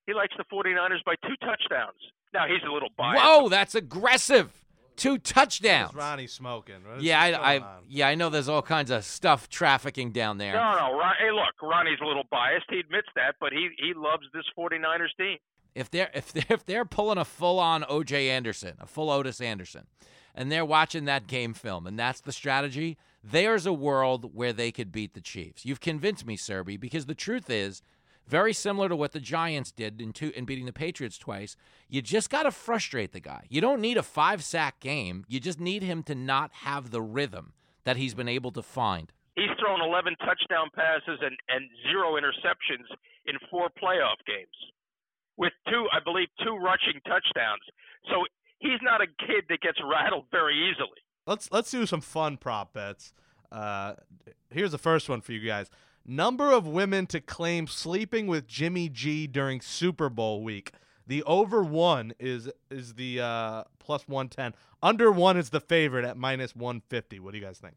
he 0.06 0.14
likes 0.14 0.34
the 0.38 0.44
49ers 0.52 1.04
by 1.06 1.16
two 1.28 1.36
touchdowns. 1.42 2.00
Now 2.34 2.48
he's 2.48 2.64
a 2.68 2.72
little 2.72 2.90
biased. 2.98 3.24
Whoa, 3.24 3.50
that's 3.50 3.76
aggressive. 3.76 4.52
Two 4.96 5.18
touchdowns. 5.18 5.90
Is 5.90 5.96
Ronnie 5.96 6.28
smoking? 6.28 6.76
What 6.86 6.98
is 7.00 7.04
Yeah, 7.04 7.22
I, 7.22 7.56
I 7.56 7.62
yeah, 7.88 8.08
I 8.08 8.16
know. 8.16 8.30
There's 8.30 8.48
all 8.48 8.62
kinds 8.62 8.92
of 8.92 9.04
stuff 9.04 9.50
trafficking 9.50 10.12
down 10.12 10.38
there. 10.38 10.54
No, 10.54 10.72
no, 10.72 10.98
Ron, 10.98 11.14
hey, 11.20 11.32
look, 11.32 11.62
Ronnie's 11.62 12.00
a 12.02 12.06
little 12.06 12.24
biased. 12.32 12.66
He 12.70 12.80
admits 12.80 13.08
that, 13.16 13.36
but 13.42 13.52
he 13.52 13.70
he 13.78 13.94
loves 13.94 14.24
this 14.34 14.46
49ers 14.58 15.10
team. 15.20 15.38
if 15.74 15.92
they're 15.92 16.10
if 16.14 16.32
they're, 16.32 16.46
if 16.50 16.66
they're 16.66 16.86
pulling 16.86 17.18
a 17.18 17.26
full 17.26 17.60
on 17.60 17.84
OJ 17.84 18.30
Anderson, 18.30 18.76
a 18.80 18.88
full 18.88 19.10
Otis 19.10 19.42
Anderson, 19.42 19.88
and 20.36 20.52
they're 20.52 20.66
watching 20.66 21.06
that 21.06 21.26
game 21.26 21.54
film, 21.54 21.88
and 21.88 21.98
that's 21.98 22.20
the 22.20 22.32
strategy, 22.32 22.98
there's 23.24 23.66
a 23.66 23.74
world 23.74 24.36
where 24.36 24.54
they 24.54 24.72
could 24.72 24.92
beat 24.92 25.14
the 25.16 25.22
Chiefs. 25.22 25.66
You've 25.66 25.82
convinced 25.82 26.28
me, 26.28 26.38
Serby, 26.38 26.80
because 26.80 27.08
the 27.08 27.16
truth 27.16 27.50
is. 27.50 27.82
Very 28.28 28.54
similar 28.54 28.90
to 28.90 28.96
what 28.96 29.12
the 29.12 29.20
Giants 29.20 29.72
did 29.72 30.02
in, 30.02 30.12
two, 30.12 30.32
in 30.36 30.46
beating 30.46 30.66
the 30.66 30.74
Patriots 30.74 31.20
twice. 31.20 31.56
You 31.88 32.02
just 32.02 32.32
got 32.32 32.44
to 32.44 32.52
frustrate 32.52 33.12
the 33.12 33.20
guy. 33.20 33.46
You 33.50 33.62
don't 33.62 33.80
need 33.80 33.98
a 33.98 34.04
five 34.04 34.44
sack 34.44 34.80
game. 34.80 35.26
You 35.28 35.40
just 35.40 35.60
need 35.60 35.84
him 35.84 36.02
to 36.04 36.16
not 36.16 36.52
have 36.66 36.90
the 36.90 37.04
rhythm 37.04 37.54
that 37.84 37.98
he's 37.98 38.16
been 38.16 38.28
able 38.28 38.52
to 38.54 38.64
find. 38.64 39.12
He's 39.36 39.54
thrown 39.60 39.80
11 39.80 40.16
touchdown 40.26 40.70
passes 40.74 41.20
and, 41.22 41.38
and 41.50 41.70
zero 41.88 42.16
interceptions 42.16 42.90
in 43.28 43.36
four 43.52 43.70
playoff 43.82 44.18
games, 44.26 44.58
with 45.38 45.54
two, 45.70 45.86
I 45.94 46.00
believe, 46.04 46.28
two 46.44 46.56
rushing 46.56 47.00
touchdowns. 47.06 47.62
So 48.10 48.26
he's 48.60 48.80
not 48.82 49.02
a 49.02 49.08
kid 49.08 49.46
that 49.50 49.62
gets 49.62 49.80
rattled 49.84 50.26
very 50.32 50.56
easily. 50.70 51.00
Let's 51.28 51.52
let's 51.52 51.72
do 51.72 51.86
some 51.86 52.02
fun 52.02 52.38
prop 52.38 52.74
bets. 52.74 53.14
Uh, 53.52 53.94
here's 54.50 54.72
the 54.72 54.78
first 54.78 55.10
one 55.10 55.22
for 55.22 55.32
you 55.32 55.46
guys. 55.48 55.70
Number 56.06 56.52
of 56.52 56.68
women 56.68 57.08
to 57.08 57.20
claim 57.20 57.66
sleeping 57.68 58.28
with 58.28 58.48
Jimmy 58.48 58.90
G 58.90 59.26
during 59.28 59.60
Super 59.62 60.10
Bowl 60.10 60.44
week. 60.44 60.72
The 61.08 61.24
over 61.24 61.64
one 61.64 62.14
is 62.20 62.50
is 62.70 62.94
the 62.96 63.22
uh, 63.22 63.64
plus 63.80 64.08
one 64.08 64.28
ten. 64.30 64.54
Under 64.84 65.12
one 65.12 65.38
is 65.38 65.50
the 65.50 65.60
favorite 65.60 66.06
at 66.06 66.18
minus 66.18 66.56
one 66.56 66.82
fifty. 66.90 67.20
What 67.20 67.32
do 67.32 67.40
you 67.40 67.44
guys 67.44 67.58
think? 67.58 67.76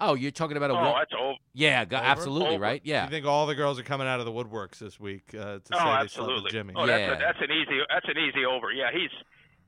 Oh, 0.00 0.14
you're 0.14 0.30
talking 0.30 0.56
about 0.56 0.70
a 0.70 0.74
Oh, 0.74 0.76
wo- 0.76 0.94
that's 0.96 1.12
over. 1.18 1.34
yeah, 1.54 1.84
go- 1.84 1.96
Over? 1.96 2.06
absolutely 2.06 2.54
Over. 2.54 2.62
right. 2.62 2.80
Yeah, 2.84 3.02
You 3.04 3.10
think 3.10 3.26
all 3.26 3.46
the 3.46 3.56
girls 3.56 3.80
are 3.80 3.82
coming 3.82 4.06
out 4.06 4.20
of 4.20 4.26
the 4.26 4.32
woodworks 4.32 4.78
this 4.78 5.00
week 5.00 5.34
uh, 5.34 5.58
to 5.58 5.60
say 5.60 5.74
Oh, 5.74 5.78
they 5.78 5.84
slept 5.84 6.02
absolutely. 6.04 6.42
with 6.44 6.52
Jimmy? 6.52 6.74
Oh, 6.76 6.86
that's, 6.86 7.00
Yeah. 7.00 7.16
a, 7.16 7.18
that's 7.18 7.38
an 7.40 7.50
easy. 7.50 7.80
That's 7.92 8.06
an 8.08 8.16
easy 8.16 8.44
over. 8.44 8.70
Yeah, 8.70 8.90
he's 8.92 9.10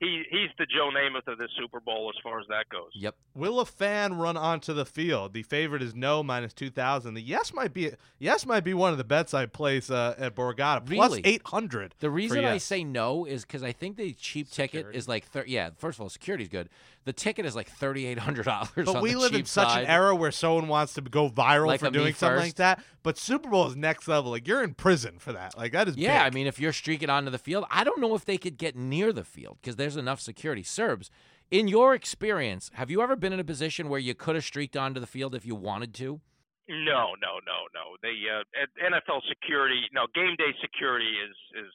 he 0.00 0.24
he's 0.30 0.48
the 0.58 0.66
Joe 0.66 0.90
Namath 0.90 1.30
of 1.30 1.38
the 1.38 1.48
Super 1.58 1.78
Bowl 1.78 2.10
as 2.14 2.20
far 2.22 2.40
as 2.40 2.46
that 2.48 2.68
goes. 2.70 2.90
Yep. 2.94 3.14
Will 3.34 3.60
a 3.60 3.64
fan 3.66 4.14
run 4.14 4.36
onto 4.36 4.72
the 4.72 4.86
field? 4.86 5.34
The 5.34 5.42
favorite 5.42 5.82
is 5.82 5.94
no 5.94 6.22
minus 6.22 6.52
two 6.52 6.70
thousand. 6.70 7.14
The 7.14 7.20
yes 7.22 7.52
might 7.52 7.72
be 7.74 7.92
yes 8.18 8.44
might 8.46 8.64
be 8.64 8.74
one 8.74 8.92
of 8.92 8.98
the 8.98 9.04
bets 9.04 9.34
I 9.34 9.46
place 9.46 9.90
uh, 9.90 10.14
at 10.18 10.34
Borgata 10.34 10.86
plus 10.86 11.10
Really? 11.10 11.22
eight 11.24 11.42
hundred. 11.44 11.94
The 12.00 12.10
reason 12.10 12.44
I 12.44 12.58
say 12.58 12.82
no 12.82 13.24
is 13.26 13.42
because 13.42 13.62
I 13.62 13.72
think 13.72 13.96
the 13.96 14.12
cheap 14.14 14.50
ticket 14.50 14.86
is 14.92 15.06
like 15.06 15.26
thir- 15.26 15.44
yeah. 15.46 15.70
First 15.76 15.98
of 15.98 16.02
all, 16.02 16.08
security's 16.08 16.48
good. 16.48 16.68
The 17.04 17.12
ticket 17.14 17.46
is 17.46 17.54
like 17.56 17.68
thirty 17.68 18.06
eight 18.06 18.18
hundred 18.18 18.44
dollars. 18.46 18.70
But 18.74 19.02
we 19.02 19.12
the 19.12 19.18
live 19.18 19.34
in 19.34 19.44
such 19.44 19.68
side. 19.68 19.84
an 19.84 19.90
era 19.90 20.14
where 20.14 20.30
someone 20.30 20.68
wants 20.68 20.94
to 20.94 21.00
go 21.02 21.28
viral 21.30 21.66
Like 21.68 21.80
for 21.80 21.90
doing 21.90 22.14
something 22.14 22.38
like 22.38 22.54
that. 22.56 22.82
But 23.02 23.16
Super 23.16 23.48
Bowl 23.48 23.66
is 23.68 23.76
next 23.76 24.06
level. 24.08 24.30
Like 24.30 24.46
you're 24.46 24.62
in 24.62 24.74
prison 24.74 25.18
for 25.18 25.32
that. 25.32 25.56
Like 25.56 25.72
that 25.72 25.88
is 25.88 25.96
Yeah, 25.96 26.22
I 26.22 26.30
mean, 26.30 26.46
if 26.46 26.60
you're 26.60 26.72
streaking 26.74 27.08
onto 27.08 27.30
the 27.30 27.38
field, 27.38 27.64
I 27.70 27.84
don't 27.84 28.00
know 28.00 28.14
if 28.14 28.26
they 28.26 28.36
could 28.36 28.58
get 28.58 28.76
near 28.76 29.12
the 29.12 29.24
field 29.24 29.56
because 29.62 29.76
there's 29.76 29.89
enough 29.96 30.20
security. 30.20 30.62
Serbs, 30.62 31.10
in 31.50 31.68
your 31.68 31.94
experience, 31.94 32.70
have 32.74 32.90
you 32.90 33.02
ever 33.02 33.16
been 33.16 33.32
in 33.32 33.40
a 33.40 33.44
position 33.44 33.88
where 33.88 34.00
you 34.00 34.14
could 34.14 34.34
have 34.36 34.44
streaked 34.44 34.76
onto 34.76 35.00
the 35.00 35.06
field 35.06 35.34
if 35.34 35.44
you 35.44 35.54
wanted 35.54 35.94
to? 35.94 36.20
No, 36.68 37.14
no, 37.20 37.42
no, 37.44 37.66
no. 37.74 37.96
The 38.02 38.14
uh, 38.30 38.88
NFL 38.88 39.22
security, 39.28 39.82
no 39.92 40.06
game 40.14 40.36
day 40.38 40.54
security 40.60 41.10
is 41.28 41.64
is 41.64 41.72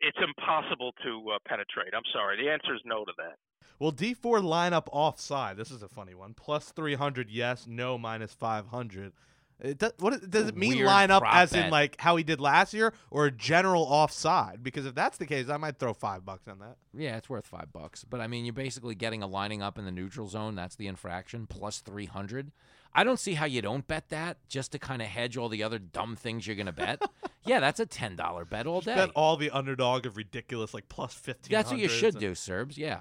it's 0.00 0.18
impossible 0.20 0.92
to 1.04 1.30
uh, 1.30 1.38
penetrate. 1.46 1.94
I'm 1.94 2.02
sorry. 2.12 2.42
The 2.42 2.50
answer 2.50 2.74
is 2.74 2.80
no 2.84 3.04
to 3.04 3.12
that. 3.18 3.36
Well, 3.78 3.92
Dee 3.92 4.14
Ford 4.14 4.42
line 4.42 4.72
up 4.72 4.88
offside? 4.90 5.56
This 5.56 5.70
is 5.70 5.82
a 5.82 5.88
funny 5.88 6.14
one. 6.14 6.34
Plus 6.34 6.72
three 6.72 6.94
hundred, 6.94 7.30
yes. 7.30 7.66
No, 7.68 7.98
minus 7.98 8.32
five 8.32 8.66
hundred. 8.66 9.12
It 9.58 9.78
does, 9.78 9.92
what 9.98 10.30
does 10.30 10.48
it 10.48 10.56
mean? 10.56 10.84
Line 10.84 11.10
up 11.10 11.22
as 11.26 11.54
in 11.54 11.70
like 11.70 11.98
how 11.98 12.16
he 12.16 12.24
did 12.24 12.40
last 12.40 12.74
year, 12.74 12.92
or 13.10 13.26
a 13.26 13.30
general 13.30 13.84
offside? 13.84 14.62
Because 14.62 14.84
if 14.84 14.94
that's 14.94 15.16
the 15.16 15.24
case, 15.24 15.48
I 15.48 15.56
might 15.56 15.78
throw 15.78 15.94
five 15.94 16.24
bucks 16.26 16.46
on 16.46 16.58
that. 16.58 16.76
Yeah, 16.92 17.16
it's 17.16 17.30
worth 17.30 17.46
five 17.46 17.72
bucks. 17.72 18.04
But 18.04 18.20
I 18.20 18.26
mean, 18.26 18.44
you're 18.44 18.52
basically 18.52 18.94
getting 18.94 19.22
a 19.22 19.26
lining 19.26 19.62
up 19.62 19.78
in 19.78 19.86
the 19.86 19.90
neutral 19.90 20.28
zone. 20.28 20.56
That's 20.56 20.76
the 20.76 20.86
infraction 20.86 21.46
plus 21.46 21.80
300. 21.80 22.52
I 22.92 23.04
don't 23.04 23.18
see 23.18 23.34
how 23.34 23.44
you 23.46 23.60
don't 23.62 23.86
bet 23.86 24.08
that 24.08 24.38
just 24.48 24.72
to 24.72 24.78
kind 24.78 25.02
of 25.02 25.08
hedge 25.08 25.36
all 25.36 25.48
the 25.48 25.62
other 25.62 25.78
dumb 25.78 26.16
things 26.16 26.46
you're 26.46 26.56
going 26.56 26.66
to 26.66 26.72
bet. 26.72 27.02
yeah, 27.44 27.60
that's 27.60 27.78
a 27.80 27.86
$10 27.86 28.48
bet 28.48 28.66
all 28.66 28.80
day. 28.80 28.94
Bet 28.94 29.10
all 29.14 29.36
the 29.36 29.50
underdog 29.50 30.06
of 30.06 30.16
ridiculous 30.16 30.72
like 30.72 30.88
plus 30.88 31.12
fifteen. 31.12 31.54
That's 31.54 31.70
what 31.70 31.78
you 31.78 31.88
should 31.88 32.18
do, 32.18 32.34
Serbs. 32.34 32.78
Yeah. 32.78 33.00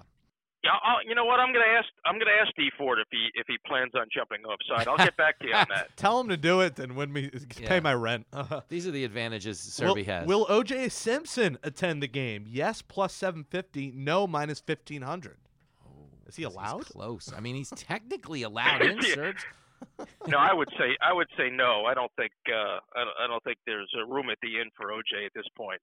Yeah, 0.66 0.72
I'll, 0.84 0.98
you 1.08 1.14
know 1.14 1.26
what? 1.26 1.40
I'm 1.40 1.54
gonna 1.54 1.66
ask. 1.78 1.88
I'm 2.06 2.18
gonna 2.18 2.32
ask 2.42 2.52
Dee 2.56 2.72
Ford 2.76 2.98
if 3.00 3.06
he 3.12 3.30
if 3.36 3.46
he 3.48 3.56
plans 3.68 3.92
on 3.96 4.08
jumping 4.12 4.44
offside. 4.46 4.88
I'll 4.88 4.98
get 4.98 5.16
back 5.16 5.38
to 5.40 5.48
you 5.48 5.54
on 5.54 5.68
that. 5.70 5.96
Tell 5.96 6.20
him 6.20 6.28
to 6.30 6.38
do 6.38 6.62
it, 6.62 6.76
then 6.76 6.96
win 6.96 7.14
me 7.14 7.30
Yeah. 7.60 7.68
pay 7.70 7.80
my 7.80 7.94
rent. 7.94 8.26
These 8.70 8.88
are 8.88 8.92
the 8.92 9.04
advantages 9.04 9.80
will, 9.80 9.96
Serby 9.96 10.06
has. 10.08 10.26
will 10.28 10.48
OJ 10.48 10.92
Simpson 10.92 11.60
attend 11.64 12.02
the 12.02 12.08
game? 12.08 12.46
Yes, 12.48 12.82
plus 12.82 13.14
seven 13.14 13.44
fifty. 13.44 13.92
No, 13.96 14.26
minus 14.26 14.60
fifteen 14.60 15.04
hundred. 15.04 15.38
Is 16.28 16.36
he 16.36 16.44
He's 16.44 16.54
allowed? 16.54 16.86
close. 16.86 17.32
I 17.38 17.40
mean, 17.40 17.56
he's 17.56 17.70
technically 17.76 18.42
allowed 18.42 18.82
in, 18.82 18.98
Yeah. 18.98 19.14
Serbs. 19.14 19.44
No, 20.28 20.40
I 20.40 20.52
would 20.52 20.70
say 20.80 20.98
I 21.00 21.14
would 21.14 21.28
say 21.38 21.52
no. 21.52 21.86
I 21.86 21.94
don't 21.94 22.12
think 22.18 22.32
uh, 22.50 22.80
I, 22.96 23.04
don't, 23.04 23.16
I 23.24 23.28
don't 23.28 23.44
think 23.44 23.60
there's 23.68 23.94
a 24.02 24.06
room 24.12 24.32
at 24.32 24.40
the 24.42 24.60
inn 24.60 24.72
for 24.76 24.88
OJ 24.88 25.28
at 25.28 25.34
this 25.36 25.46
point. 25.56 25.80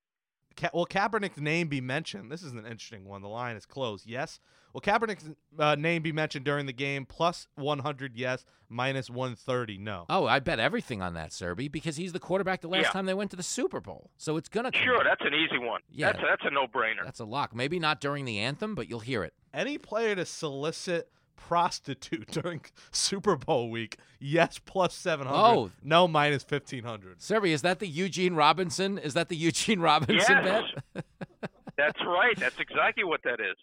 Ka- 0.57 0.71
will 0.73 0.87
Kaepernick's 0.87 1.39
name 1.39 1.69
be 1.69 1.81
mentioned? 1.81 2.31
This 2.31 2.43
is 2.43 2.53
an 2.53 2.59
interesting 2.67 3.05
one. 3.05 3.23
The 3.23 3.29
line 3.29 3.57
is 3.57 3.67
closed. 3.67 4.07
Yes. 4.07 4.41
Will 4.73 4.81
Kaepernick's 4.81 5.29
uh, 5.59 5.75
name 5.75 6.03
be 6.03 6.13
mentioned 6.13 6.45
during 6.45 6.65
the 6.67 6.73
game? 6.73 7.05
Plus 7.05 7.47
100, 7.57 8.17
yes. 8.17 8.45
Minus 8.71 9.11
130, 9.11 9.77
no. 9.79 10.07
Oh, 10.09 10.27
I 10.27 10.39
bet 10.39 10.59
everything 10.59 11.03
on 11.03 11.13
that, 11.15 11.31
Serby, 11.31 11.71
because 11.71 11.97
he's 11.97 12.13
the 12.13 12.19
quarterback 12.19 12.63
the 12.63 12.69
last 12.69 12.85
Yeah. 12.85 12.91
time 12.91 13.05
they 13.05 13.13
went 13.13 13.31
to 13.33 13.37
the 13.37 13.43
Super 13.43 13.81
Bowl. 13.81 14.11
So 14.17 14.39
it's 14.39 14.49
gonna. 14.49 14.71
Sure, 14.73 14.97
up. 14.97 15.03
that's 15.05 15.21
an 15.27 15.35
easy 15.35 15.59
one. 15.59 15.83
Yeah. 15.91 16.13
That's 16.13 16.25
that's 16.27 16.43
a 16.47 16.51
no-brainer. 16.51 17.05
That's 17.05 17.21
a 17.21 17.27
lock. 17.27 17.55
Maybe 17.55 17.79
not 17.79 18.01
during 18.01 18.25
the 18.25 18.39
anthem, 18.39 18.75
but 18.75 18.89
you'll 18.89 19.01
hear 19.01 19.25
it. 19.25 19.35
Any 19.53 19.77
player 19.77 20.15
to 20.15 20.25
solicit 20.25 21.11
prostitute 21.37 22.31
during 22.31 22.63
Super 22.91 23.37
Bowl 23.37 23.71
week? 23.71 23.99
Yes, 24.19 24.59
plus 24.59 24.95
700. 24.95 25.37
Oh. 25.37 25.71
No, 25.83 26.07
minus 26.09 26.45
1500. 26.49 27.19
Serby, 27.19 27.49
is 27.51 27.63
that 27.63 27.79
the 27.79 27.89
Eugene 27.89 28.35
Robinson? 28.35 28.99
Is 28.99 29.15
that 29.15 29.29
the 29.29 29.37
Eugene 29.37 29.81
Robinson 29.91 30.17
Yes. 30.45 30.65
bet? 30.95 31.05
That's 31.77 32.01
right. 32.07 32.37
That's 32.39 32.59
exactly 32.61 33.05
what 33.05 33.23
that 33.25 33.41
is. 33.41 33.57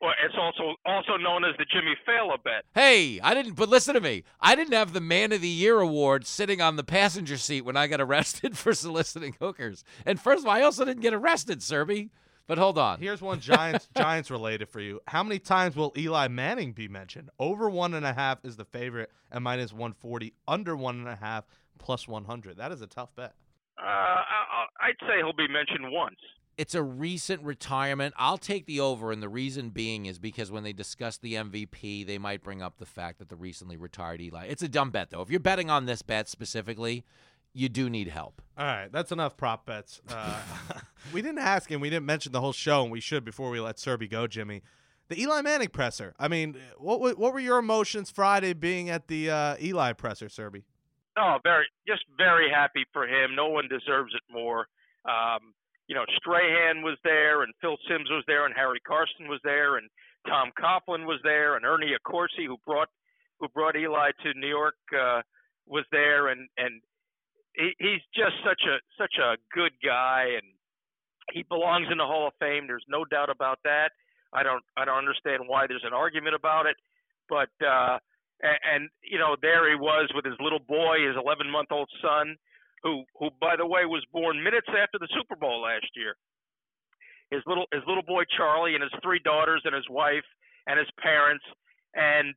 Well, 0.00 0.12
it's 0.24 0.34
also 0.36 0.74
also 0.84 1.16
known 1.16 1.44
as 1.44 1.54
the 1.58 1.64
Jimmy 1.72 1.94
Fallon 2.04 2.38
bet. 2.42 2.64
Hey, 2.74 3.20
I 3.20 3.34
didn't. 3.34 3.54
But 3.54 3.68
listen 3.68 3.94
to 3.94 4.00
me. 4.00 4.24
I 4.40 4.56
didn't 4.56 4.72
have 4.72 4.92
the 4.94 5.00
Man 5.00 5.30
of 5.30 5.40
the 5.42 5.46
Year 5.48 5.78
award 5.78 6.26
sitting 6.26 6.60
on 6.60 6.74
the 6.74 6.82
passenger 6.82 7.36
seat 7.36 7.60
when 7.60 7.76
I 7.76 7.86
got 7.86 8.00
arrested 8.00 8.58
for 8.58 8.74
soliciting 8.74 9.36
hookers. 9.40 9.84
And 10.04 10.18
first 10.20 10.40
of 10.42 10.48
all, 10.48 10.54
I 10.54 10.62
also 10.62 10.84
didn't 10.84 11.02
get 11.02 11.14
arrested, 11.14 11.60
Serby. 11.60 12.08
But 12.46 12.58
hold 12.58 12.76
on. 12.78 12.98
Here's 12.98 13.22
one 13.22 13.40
Giants 13.40 13.88
Giants 13.96 14.30
related 14.30 14.68
for 14.68 14.80
you. 14.80 15.00
How 15.08 15.22
many 15.22 15.38
times 15.38 15.76
will 15.76 15.92
Eli 15.96 16.28
Manning 16.28 16.72
be 16.72 16.88
mentioned? 16.88 17.30
Over 17.38 17.70
one 17.70 17.94
and 17.94 18.04
a 18.04 18.12
half 18.12 18.44
is 18.44 18.56
the 18.56 18.64
favorite, 18.64 19.10
and 19.30 19.44
minus 19.44 19.72
140. 19.72 20.34
Under 20.48 20.76
one 20.76 20.96
and 20.98 21.08
a 21.08 21.16
half, 21.16 21.44
plus 21.78 22.06
100. 22.08 22.56
That 22.56 22.72
is 22.72 22.80
a 22.82 22.86
tough 22.86 23.14
bet. 23.16 23.34
Uh, 23.78 23.84
I, 23.84 24.16
I- 24.82 24.86
I'd 24.88 24.96
say 25.00 25.18
he'll 25.18 25.32
be 25.32 25.46
mentioned 25.48 25.92
once. 25.92 26.16
It's 26.58 26.74
a 26.74 26.82
recent 26.82 27.42
retirement. 27.42 28.12
I'll 28.18 28.36
take 28.36 28.66
the 28.66 28.80
over, 28.80 29.10
and 29.10 29.22
the 29.22 29.28
reason 29.28 29.70
being 29.70 30.04
is 30.06 30.18
because 30.18 30.50
when 30.50 30.64
they 30.64 30.72
discuss 30.74 31.16
the 31.16 31.34
MVP, 31.34 32.06
they 32.06 32.18
might 32.18 32.42
bring 32.42 32.60
up 32.60 32.76
the 32.78 32.84
fact 32.84 33.20
that 33.20 33.28
the 33.30 33.36
recently 33.36 33.76
retired 33.78 34.20
Eli. 34.20 34.46
It's 34.46 34.62
a 34.62 34.68
dumb 34.68 34.90
bet, 34.90 35.10
though. 35.10 35.22
If 35.22 35.30
you're 35.30 35.40
betting 35.40 35.70
on 35.70 35.86
this 35.86 36.02
bet 36.02 36.28
specifically, 36.28 37.04
you 37.54 37.68
do 37.68 37.90
need 37.90 38.08
help. 38.08 38.40
All 38.56 38.66
right, 38.66 38.90
that's 38.90 39.12
enough 39.12 39.36
prop 39.36 39.66
bets. 39.66 40.00
Uh, 40.08 40.40
we 41.12 41.22
didn't 41.22 41.38
ask 41.38 41.70
him. 41.70 41.80
We 41.80 41.90
didn't 41.90 42.06
mention 42.06 42.32
the 42.32 42.40
whole 42.40 42.52
show, 42.52 42.82
and 42.82 42.92
we 42.92 43.00
should 43.00 43.24
before 43.24 43.50
we 43.50 43.60
let 43.60 43.76
Serby 43.76 44.10
go, 44.10 44.26
Jimmy. 44.26 44.62
The 45.08 45.20
Eli 45.20 45.42
Manning 45.42 45.68
presser. 45.68 46.14
I 46.18 46.28
mean, 46.28 46.56
what 46.78 47.00
what 47.00 47.32
were 47.32 47.40
your 47.40 47.58
emotions 47.58 48.10
Friday 48.10 48.52
being 48.52 48.88
at 48.88 49.08
the 49.08 49.30
uh, 49.30 49.56
Eli 49.60 49.92
presser, 49.92 50.26
Serby? 50.26 50.62
Oh, 51.18 51.38
very, 51.42 51.66
just 51.86 52.04
very 52.16 52.48
happy 52.50 52.84
for 52.92 53.06
him. 53.06 53.34
No 53.34 53.48
one 53.48 53.68
deserves 53.68 54.14
it 54.14 54.22
more. 54.32 54.66
Um, 55.04 55.52
you 55.88 55.94
know, 55.94 56.04
Strahan 56.16 56.82
was 56.82 56.96
there, 57.04 57.42
and 57.42 57.52
Phil 57.60 57.76
Simms 57.88 58.08
was 58.08 58.24
there, 58.26 58.46
and 58.46 58.54
Harry 58.56 58.80
Carson 58.80 59.28
was 59.28 59.40
there, 59.44 59.76
and 59.76 59.90
Tom 60.26 60.50
Coughlin 60.58 61.04
was 61.04 61.20
there, 61.22 61.56
and 61.56 61.66
Ernie 61.66 61.92
Accorsi, 61.92 62.46
who 62.46 62.56
brought 62.64 62.88
who 63.40 63.48
brought 63.48 63.76
Eli 63.76 64.12
to 64.22 64.32
New 64.38 64.48
York, 64.48 64.76
uh, 64.98 65.20
was 65.66 65.84
there, 65.90 66.28
and 66.28 66.48
and 66.56 66.80
he, 67.54 67.72
he's 67.78 68.04
just 68.14 68.36
such 68.44 68.62
a 68.66 68.78
such 68.98 69.16
a 69.20 69.36
good 69.54 69.72
guy, 69.84 70.36
and 70.36 70.46
he 71.32 71.42
belongs 71.42 71.88
in 71.90 71.98
the 71.98 72.06
Hall 72.06 72.26
of 72.26 72.34
Fame. 72.40 72.66
There's 72.66 72.84
no 72.88 73.04
doubt 73.04 73.30
about 73.30 73.58
that. 73.64 73.90
I 74.32 74.42
don't 74.42 74.62
I 74.76 74.84
don't 74.84 74.98
understand 74.98 75.42
why 75.46 75.66
there's 75.66 75.84
an 75.84 75.92
argument 75.92 76.34
about 76.34 76.66
it, 76.66 76.76
but 77.28 77.52
uh, 77.64 77.98
and, 78.42 78.58
and 78.74 78.82
you 79.02 79.18
know 79.18 79.36
there 79.40 79.68
he 79.68 79.76
was 79.76 80.10
with 80.14 80.24
his 80.24 80.38
little 80.40 80.60
boy, 80.60 81.06
his 81.06 81.16
11 81.16 81.50
month 81.50 81.68
old 81.70 81.90
son, 82.00 82.36
who 82.82 83.04
who 83.18 83.28
by 83.40 83.56
the 83.56 83.66
way 83.66 83.84
was 83.84 84.04
born 84.12 84.42
minutes 84.42 84.68
after 84.68 84.98
the 84.98 85.08
Super 85.12 85.36
Bowl 85.36 85.62
last 85.62 85.88
year. 85.94 86.16
His 87.30 87.42
little 87.46 87.66
his 87.72 87.82
little 87.86 88.04
boy 88.04 88.24
Charlie 88.36 88.74
and 88.74 88.82
his 88.82 88.92
three 89.02 89.20
daughters 89.24 89.62
and 89.64 89.74
his 89.74 89.88
wife 89.88 90.24
and 90.66 90.78
his 90.78 90.88
parents 91.02 91.44
and 91.94 92.34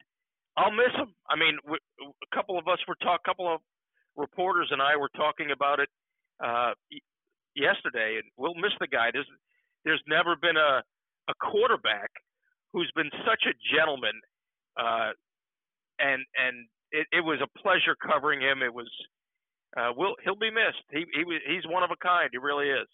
I'll 0.58 0.72
miss 0.72 0.92
him. 0.96 1.12
I 1.30 1.36
mean, 1.36 1.60
a 1.68 2.36
couple 2.36 2.58
of 2.58 2.68
us 2.68 2.80
were 2.88 2.96
talk, 3.04 3.20
a 3.24 3.28
couple 3.28 3.54
of 3.54 3.60
reporters 4.16 4.70
and 4.72 4.82
I 4.82 4.96
were 4.98 5.10
talking 5.16 5.52
about 5.52 5.80
it 5.80 5.90
uh, 6.44 6.72
yesterday, 7.56 8.20
and 8.22 8.24
we'll 8.38 8.56
miss 8.56 8.74
the 8.80 8.88
guy. 8.88 9.10
There's 9.14 9.28
there's 9.84 10.02
never 10.08 10.36
been 10.36 10.58
a 10.58 10.84
a 11.28 11.34
quarterback 11.42 12.12
who's 12.74 12.92
been 12.96 13.10
such 13.26 13.44
a 13.48 13.54
gentleman, 13.76 14.14
uh, 14.78 15.12
and 16.00 16.24
and 16.36 16.68
it, 16.92 17.08
it 17.12 17.22
was 17.24 17.40
a 17.42 17.60
pleasure 17.60 17.96
covering 17.96 18.42
him. 18.42 18.62
It 18.62 18.74
was 18.74 18.90
uh, 19.78 19.92
will 19.96 20.16
he'll 20.24 20.36
be 20.36 20.52
missed. 20.52 20.84
He 20.92 21.06
he 21.14 21.24
he's 21.48 21.66
one 21.68 21.84
of 21.84 21.90
a 21.92 21.98
kind. 22.06 22.30
He 22.32 22.38
really 22.38 22.70
is. 22.70 22.88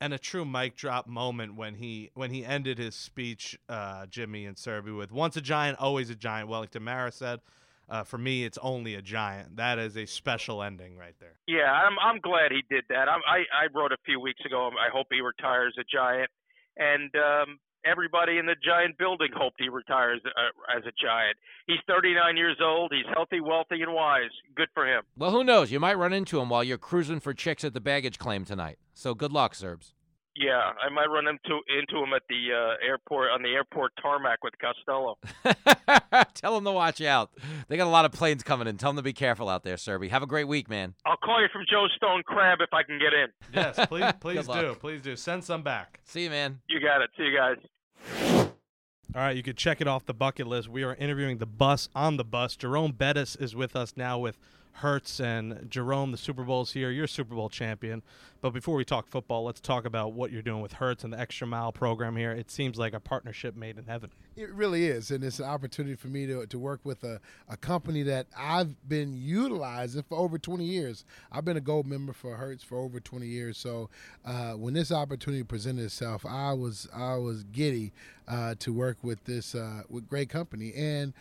and 0.00 0.14
a 0.14 0.18
true 0.18 0.44
mic 0.44 0.76
drop 0.76 1.06
moment 1.08 1.56
when 1.56 1.74
he 1.74 2.10
when 2.14 2.30
he 2.30 2.44
ended 2.44 2.78
his 2.78 2.94
speech, 2.94 3.58
uh, 3.68 4.06
Jimmy 4.06 4.46
and 4.46 4.56
Serby 4.56 4.96
with 4.96 5.10
"Once 5.12 5.36
a 5.36 5.40
giant, 5.40 5.78
always 5.78 6.10
a 6.10 6.14
giant." 6.14 6.48
Wellington 6.48 6.84
Mara 6.84 7.10
said, 7.10 7.40
uh, 7.88 8.04
"For 8.04 8.18
me, 8.18 8.44
it's 8.44 8.58
only 8.58 8.94
a 8.94 9.02
giant." 9.02 9.56
That 9.56 9.78
is 9.78 9.96
a 9.96 10.06
special 10.06 10.62
ending 10.62 10.96
right 10.96 11.14
there. 11.20 11.38
Yeah, 11.46 11.72
I'm 11.72 11.98
I'm 11.98 12.20
glad 12.20 12.52
he 12.52 12.62
did 12.68 12.84
that. 12.88 13.08
I'm, 13.08 13.20
I 13.26 13.38
I 13.52 13.66
wrote 13.74 13.92
a 13.92 13.98
few 14.04 14.20
weeks 14.20 14.40
ago. 14.44 14.70
I 14.78 14.90
hope 14.92 15.08
he 15.10 15.20
retires 15.20 15.74
a 15.78 15.84
giant, 15.84 16.30
and 16.76 17.10
um, 17.16 17.58
everybody 17.84 18.38
in 18.38 18.46
the 18.46 18.56
giant 18.64 18.98
building 18.98 19.28
hoped 19.34 19.56
he 19.58 19.68
retires 19.68 20.20
uh, 20.24 20.76
as 20.76 20.84
a 20.84 20.92
giant. 21.02 21.36
He's 21.66 21.78
39 21.86 22.36
years 22.36 22.56
old. 22.62 22.92
He's 22.92 23.06
healthy, 23.14 23.40
wealthy, 23.40 23.82
and 23.82 23.92
wise. 23.92 24.30
Good 24.54 24.68
for 24.74 24.86
him. 24.86 25.02
Well, 25.16 25.30
who 25.30 25.44
knows? 25.44 25.70
You 25.70 25.80
might 25.80 25.98
run 25.98 26.12
into 26.12 26.40
him 26.40 26.48
while 26.48 26.64
you're 26.64 26.78
cruising 26.78 27.20
for 27.20 27.34
chicks 27.34 27.64
at 27.64 27.74
the 27.74 27.80
baggage 27.80 28.18
claim 28.18 28.44
tonight. 28.44 28.78
So 28.94 29.14
good 29.14 29.32
luck, 29.32 29.54
Serbs. 29.54 29.94
Yeah, 30.40 30.70
I 30.80 30.88
might 30.88 31.06
run 31.06 31.26
into 31.26 31.60
into 31.68 32.00
him 32.00 32.12
at 32.14 32.22
the 32.28 32.54
uh, 32.54 32.86
airport 32.86 33.32
on 33.32 33.42
the 33.42 33.48
airport 33.48 33.90
tarmac 34.00 34.44
with 34.44 34.54
Costello. 34.60 35.18
Tell 36.34 36.54
them 36.54 36.64
to 36.64 36.70
watch 36.70 37.00
out. 37.00 37.30
They 37.66 37.76
got 37.76 37.88
a 37.88 37.90
lot 37.90 38.04
of 38.04 38.12
planes 38.12 38.44
coming 38.44 38.68
in. 38.68 38.76
Tell 38.76 38.90
them 38.90 38.98
to 38.98 39.02
be 39.02 39.12
careful 39.12 39.48
out 39.48 39.64
there, 39.64 39.74
Serby. 39.74 40.10
Have 40.10 40.22
a 40.22 40.28
great 40.28 40.46
week, 40.46 40.70
man. 40.70 40.94
I'll 41.04 41.16
call 41.16 41.42
you 41.42 41.48
from 41.52 41.64
Joe 41.68 41.86
Stone 41.96 42.22
Crab 42.24 42.60
if 42.60 42.72
I 42.72 42.84
can 42.84 43.00
get 43.00 43.12
in. 43.12 43.28
Yes, 43.58 43.80
please, 43.88 44.12
please 44.20 44.46
do, 44.46 44.76
please 44.78 45.00
do. 45.00 45.16
Send 45.16 45.42
some 45.42 45.62
back. 45.62 45.98
See 46.04 46.22
you, 46.24 46.30
man. 46.30 46.60
You 46.68 46.78
got 46.78 47.02
it. 47.02 47.10
See 47.16 47.24
you 47.24 47.36
guys. 47.36 47.56
All 49.14 49.22
right, 49.22 49.34
you 49.34 49.42
could 49.42 49.56
check 49.56 49.80
it 49.80 49.88
off 49.88 50.04
the 50.04 50.14
bucket 50.14 50.46
list. 50.46 50.68
We 50.68 50.84
are 50.84 50.94
interviewing 50.94 51.38
the 51.38 51.46
bus 51.46 51.88
on 51.94 52.16
the 52.18 52.24
bus. 52.24 52.54
Jerome 52.54 52.92
Bettis 52.92 53.34
is 53.36 53.56
with 53.56 53.74
us 53.74 53.94
now 53.96 54.18
with 54.18 54.38
Hertz 54.78 55.20
and 55.20 55.66
Jerome. 55.68 56.12
The 56.12 56.16
Super 56.16 56.44
Bowl's 56.44 56.72
here. 56.72 56.90
You're 56.90 57.04
a 57.04 57.08
Super 57.08 57.34
Bowl 57.34 57.48
champion. 57.48 58.02
But 58.40 58.50
before 58.50 58.76
we 58.76 58.84
talk 58.84 59.08
football, 59.08 59.44
let's 59.44 59.60
talk 59.60 59.84
about 59.84 60.12
what 60.12 60.30
you're 60.30 60.42
doing 60.42 60.62
with 60.62 60.74
Hertz 60.74 61.02
and 61.02 61.12
the 61.12 61.18
Extra 61.18 61.46
Mile 61.46 61.72
program 61.72 62.16
here. 62.16 62.30
It 62.30 62.52
seems 62.52 62.78
like 62.78 62.92
a 62.92 63.00
partnership 63.00 63.56
made 63.56 63.78
in 63.78 63.86
heaven. 63.86 64.10
It 64.36 64.52
really 64.52 64.86
is, 64.86 65.10
and 65.10 65.24
it's 65.24 65.40
an 65.40 65.46
opportunity 65.46 65.96
for 65.96 66.06
me 66.06 66.26
to, 66.26 66.46
to 66.46 66.58
work 66.58 66.80
with 66.84 67.02
a, 67.02 67.20
a 67.48 67.56
company 67.56 68.04
that 68.04 68.28
I've 68.36 68.88
been 68.88 69.12
utilizing 69.12 70.04
for 70.04 70.16
over 70.16 70.38
20 70.38 70.64
years. 70.64 71.04
I've 71.32 71.44
been 71.44 71.56
a 71.56 71.60
gold 71.60 71.86
member 71.86 72.12
for 72.12 72.36
Hertz 72.36 72.62
for 72.62 72.78
over 72.78 73.00
20 73.00 73.26
years. 73.26 73.58
So 73.58 73.90
uh, 74.24 74.52
when 74.52 74.74
this 74.74 74.92
opportunity 74.92 75.42
presented 75.42 75.86
itself, 75.86 76.24
I 76.24 76.52
was 76.52 76.88
I 76.94 77.16
was 77.16 77.42
giddy 77.42 77.92
uh, 78.28 78.54
to 78.60 78.72
work 78.72 78.98
with 79.02 79.24
this 79.24 79.56
uh, 79.56 79.82
with 79.88 80.08
great 80.08 80.28
company 80.28 80.72
and. 80.74 81.12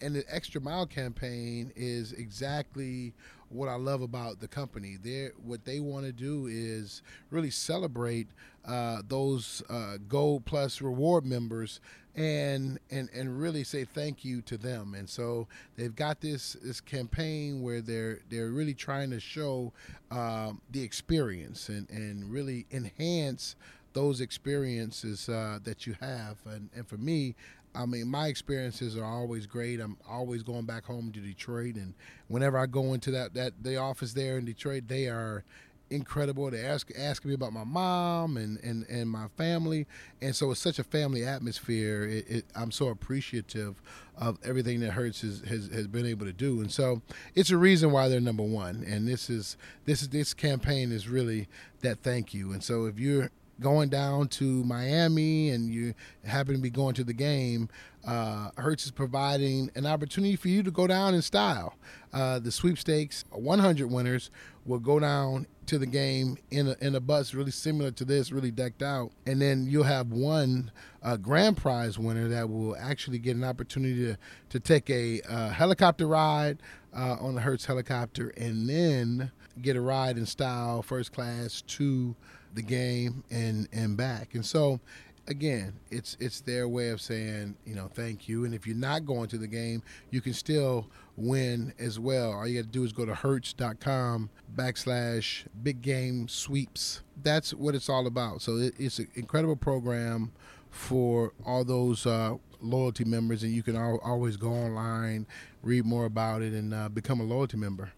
And 0.00 0.14
the 0.14 0.24
extra 0.28 0.60
mile 0.60 0.86
campaign 0.86 1.72
is 1.76 2.12
exactly 2.12 3.12
what 3.48 3.68
I 3.68 3.76
love 3.76 4.02
about 4.02 4.40
the 4.40 4.48
company. 4.48 4.96
They 5.02 5.30
what 5.44 5.64
they 5.64 5.80
want 5.80 6.06
to 6.06 6.12
do 6.12 6.46
is 6.50 7.02
really 7.30 7.50
celebrate 7.50 8.28
uh, 8.64 9.02
those 9.06 9.62
uh, 9.68 9.98
Gold 10.08 10.44
Plus 10.44 10.80
reward 10.80 11.24
members 11.24 11.80
and 12.16 12.78
and 12.90 13.08
and 13.14 13.38
really 13.38 13.62
say 13.62 13.84
thank 13.84 14.24
you 14.24 14.40
to 14.42 14.56
them. 14.56 14.94
And 14.94 15.08
so 15.08 15.46
they've 15.76 15.94
got 15.94 16.20
this 16.20 16.56
this 16.62 16.80
campaign 16.80 17.62
where 17.62 17.80
they're 17.80 18.20
they're 18.30 18.50
really 18.50 18.74
trying 18.74 19.10
to 19.10 19.20
show 19.20 19.72
um, 20.10 20.60
the 20.70 20.82
experience 20.82 21.68
and 21.68 21.88
and 21.90 22.30
really 22.30 22.66
enhance 22.70 23.54
those 23.92 24.20
experiences 24.20 25.28
uh, 25.28 25.58
that 25.64 25.86
you 25.86 25.96
have. 26.00 26.38
And 26.46 26.70
and 26.74 26.86
for 26.86 26.96
me. 26.96 27.34
I 27.76 27.86
mean, 27.86 28.08
my 28.08 28.28
experiences 28.28 28.96
are 28.96 29.04
always 29.04 29.46
great. 29.46 29.80
I'm 29.80 29.96
always 30.08 30.42
going 30.42 30.64
back 30.64 30.84
home 30.84 31.12
to 31.12 31.20
Detroit, 31.20 31.76
and 31.76 31.94
whenever 32.28 32.58
I 32.58 32.66
go 32.66 32.94
into 32.94 33.10
that 33.12 33.34
that 33.34 33.52
the 33.62 33.76
office 33.76 34.12
there 34.12 34.38
in 34.38 34.44
Detroit, 34.44 34.84
they 34.88 35.08
are 35.08 35.44
incredible. 35.90 36.50
They 36.50 36.64
ask 36.64 36.90
asking 36.98 37.28
me 37.30 37.34
about 37.34 37.52
my 37.52 37.64
mom 37.64 38.36
and, 38.36 38.58
and, 38.58 38.84
and 38.88 39.08
my 39.08 39.28
family, 39.36 39.86
and 40.20 40.34
so 40.34 40.50
it's 40.50 40.60
such 40.60 40.78
a 40.78 40.84
family 40.84 41.24
atmosphere. 41.24 42.04
It, 42.04 42.28
it, 42.28 42.44
I'm 42.54 42.70
so 42.70 42.88
appreciative 42.88 43.80
of 44.16 44.38
everything 44.42 44.80
that 44.80 44.92
Hertz 44.92 45.20
has, 45.20 45.42
has 45.42 45.68
has 45.68 45.86
been 45.86 46.06
able 46.06 46.26
to 46.26 46.32
do, 46.32 46.60
and 46.60 46.72
so 46.72 47.02
it's 47.34 47.50
a 47.50 47.58
reason 47.58 47.92
why 47.92 48.08
they're 48.08 48.20
number 48.20 48.42
one. 48.42 48.84
And 48.88 49.06
this 49.06 49.30
is 49.30 49.56
this 49.84 50.02
is 50.02 50.08
this 50.08 50.34
campaign 50.34 50.92
is 50.92 51.08
really 51.08 51.48
that 51.82 52.02
thank 52.02 52.34
you. 52.34 52.52
And 52.52 52.62
so 52.62 52.86
if 52.86 52.98
you're 52.98 53.30
going 53.60 53.88
down 53.88 54.28
to 54.28 54.64
Miami 54.64 55.50
and 55.50 55.72
you 55.72 55.94
happen 56.24 56.54
to 56.54 56.60
be 56.60 56.70
going 56.70 56.94
to 56.94 57.04
the 57.04 57.12
game, 57.12 57.68
uh, 58.06 58.50
Hertz 58.56 58.84
is 58.84 58.92
providing 58.92 59.70
an 59.74 59.86
opportunity 59.86 60.36
for 60.36 60.48
you 60.48 60.62
to 60.62 60.70
go 60.70 60.86
down 60.86 61.14
in 61.14 61.22
style. 61.22 61.74
Uh, 62.12 62.38
the 62.38 62.52
sweepstakes 62.52 63.24
100 63.30 63.90
winners 63.90 64.30
will 64.64 64.78
go 64.78 65.00
down 65.00 65.46
to 65.66 65.78
the 65.78 65.86
game 65.86 66.38
in 66.50 66.68
a, 66.68 66.76
in 66.80 66.94
a 66.94 67.00
bus 67.00 67.34
really 67.34 67.50
similar 67.50 67.90
to 67.90 68.04
this, 68.04 68.30
really 68.30 68.50
decked 68.50 68.82
out. 68.82 69.10
And 69.26 69.42
then 69.42 69.66
you'll 69.66 69.84
have 69.84 70.12
one 70.12 70.70
uh, 71.02 71.16
grand 71.16 71.56
prize 71.56 71.98
winner 71.98 72.28
that 72.28 72.48
will 72.48 72.76
actually 72.76 73.18
get 73.18 73.36
an 73.36 73.44
opportunity 73.44 74.06
to, 74.06 74.18
to 74.50 74.60
take 74.60 74.88
a 74.90 75.20
uh, 75.22 75.48
helicopter 75.50 76.06
ride 76.06 76.58
uh, 76.96 77.16
on 77.20 77.34
the 77.34 77.40
Hertz 77.40 77.66
helicopter 77.66 78.28
and 78.36 78.68
then 78.68 79.32
get 79.60 79.76
a 79.76 79.80
ride 79.80 80.16
in 80.16 80.26
style, 80.26 80.82
first 80.82 81.12
class, 81.12 81.62
to 81.62 82.14
the 82.56 82.62
game 82.62 83.22
and, 83.30 83.68
and 83.72 83.96
back. 83.96 84.34
And 84.34 84.44
so 84.44 84.80
again, 85.28 85.74
it's 85.90 86.16
it's 86.20 86.40
their 86.40 86.68
way 86.68 86.90
of 86.90 87.00
saying, 87.00 87.56
you 87.64 87.74
know, 87.74 87.88
thank 87.92 88.28
you. 88.28 88.44
And 88.44 88.54
if 88.54 88.66
you're 88.66 88.76
not 88.76 89.06
going 89.06 89.28
to 89.28 89.38
the 89.38 89.46
game, 89.46 89.82
you 90.10 90.20
can 90.20 90.32
still 90.32 90.88
win 91.16 91.72
as 91.78 91.98
well. 91.98 92.32
All 92.32 92.46
you 92.46 92.60
got 92.60 92.72
to 92.72 92.72
do 92.72 92.84
is 92.84 92.92
go 92.92 93.04
to 93.04 93.14
Hertz.com 93.14 94.30
backslash 94.54 95.44
big 95.62 95.82
game 95.82 96.28
sweeps. 96.28 97.02
That's 97.22 97.54
what 97.54 97.74
it's 97.74 97.88
all 97.88 98.06
about. 98.06 98.42
So 98.42 98.56
it, 98.56 98.74
it's 98.78 98.98
an 98.98 99.08
incredible 99.14 99.56
program 99.56 100.32
for 100.70 101.32
all 101.44 101.64
those 101.64 102.06
uh, 102.06 102.34
loyalty 102.60 103.04
members, 103.04 103.42
and 103.42 103.52
you 103.52 103.62
can 103.62 103.76
al- 103.76 104.00
always 104.04 104.36
go 104.36 104.50
online, 104.50 105.26
read 105.62 105.86
more 105.86 106.04
about 106.04 106.42
it, 106.42 106.52
and 106.52 106.74
uh, 106.74 106.88
become 106.88 107.20
a 107.20 107.24
loyalty 107.24 107.56
member. 107.56 107.92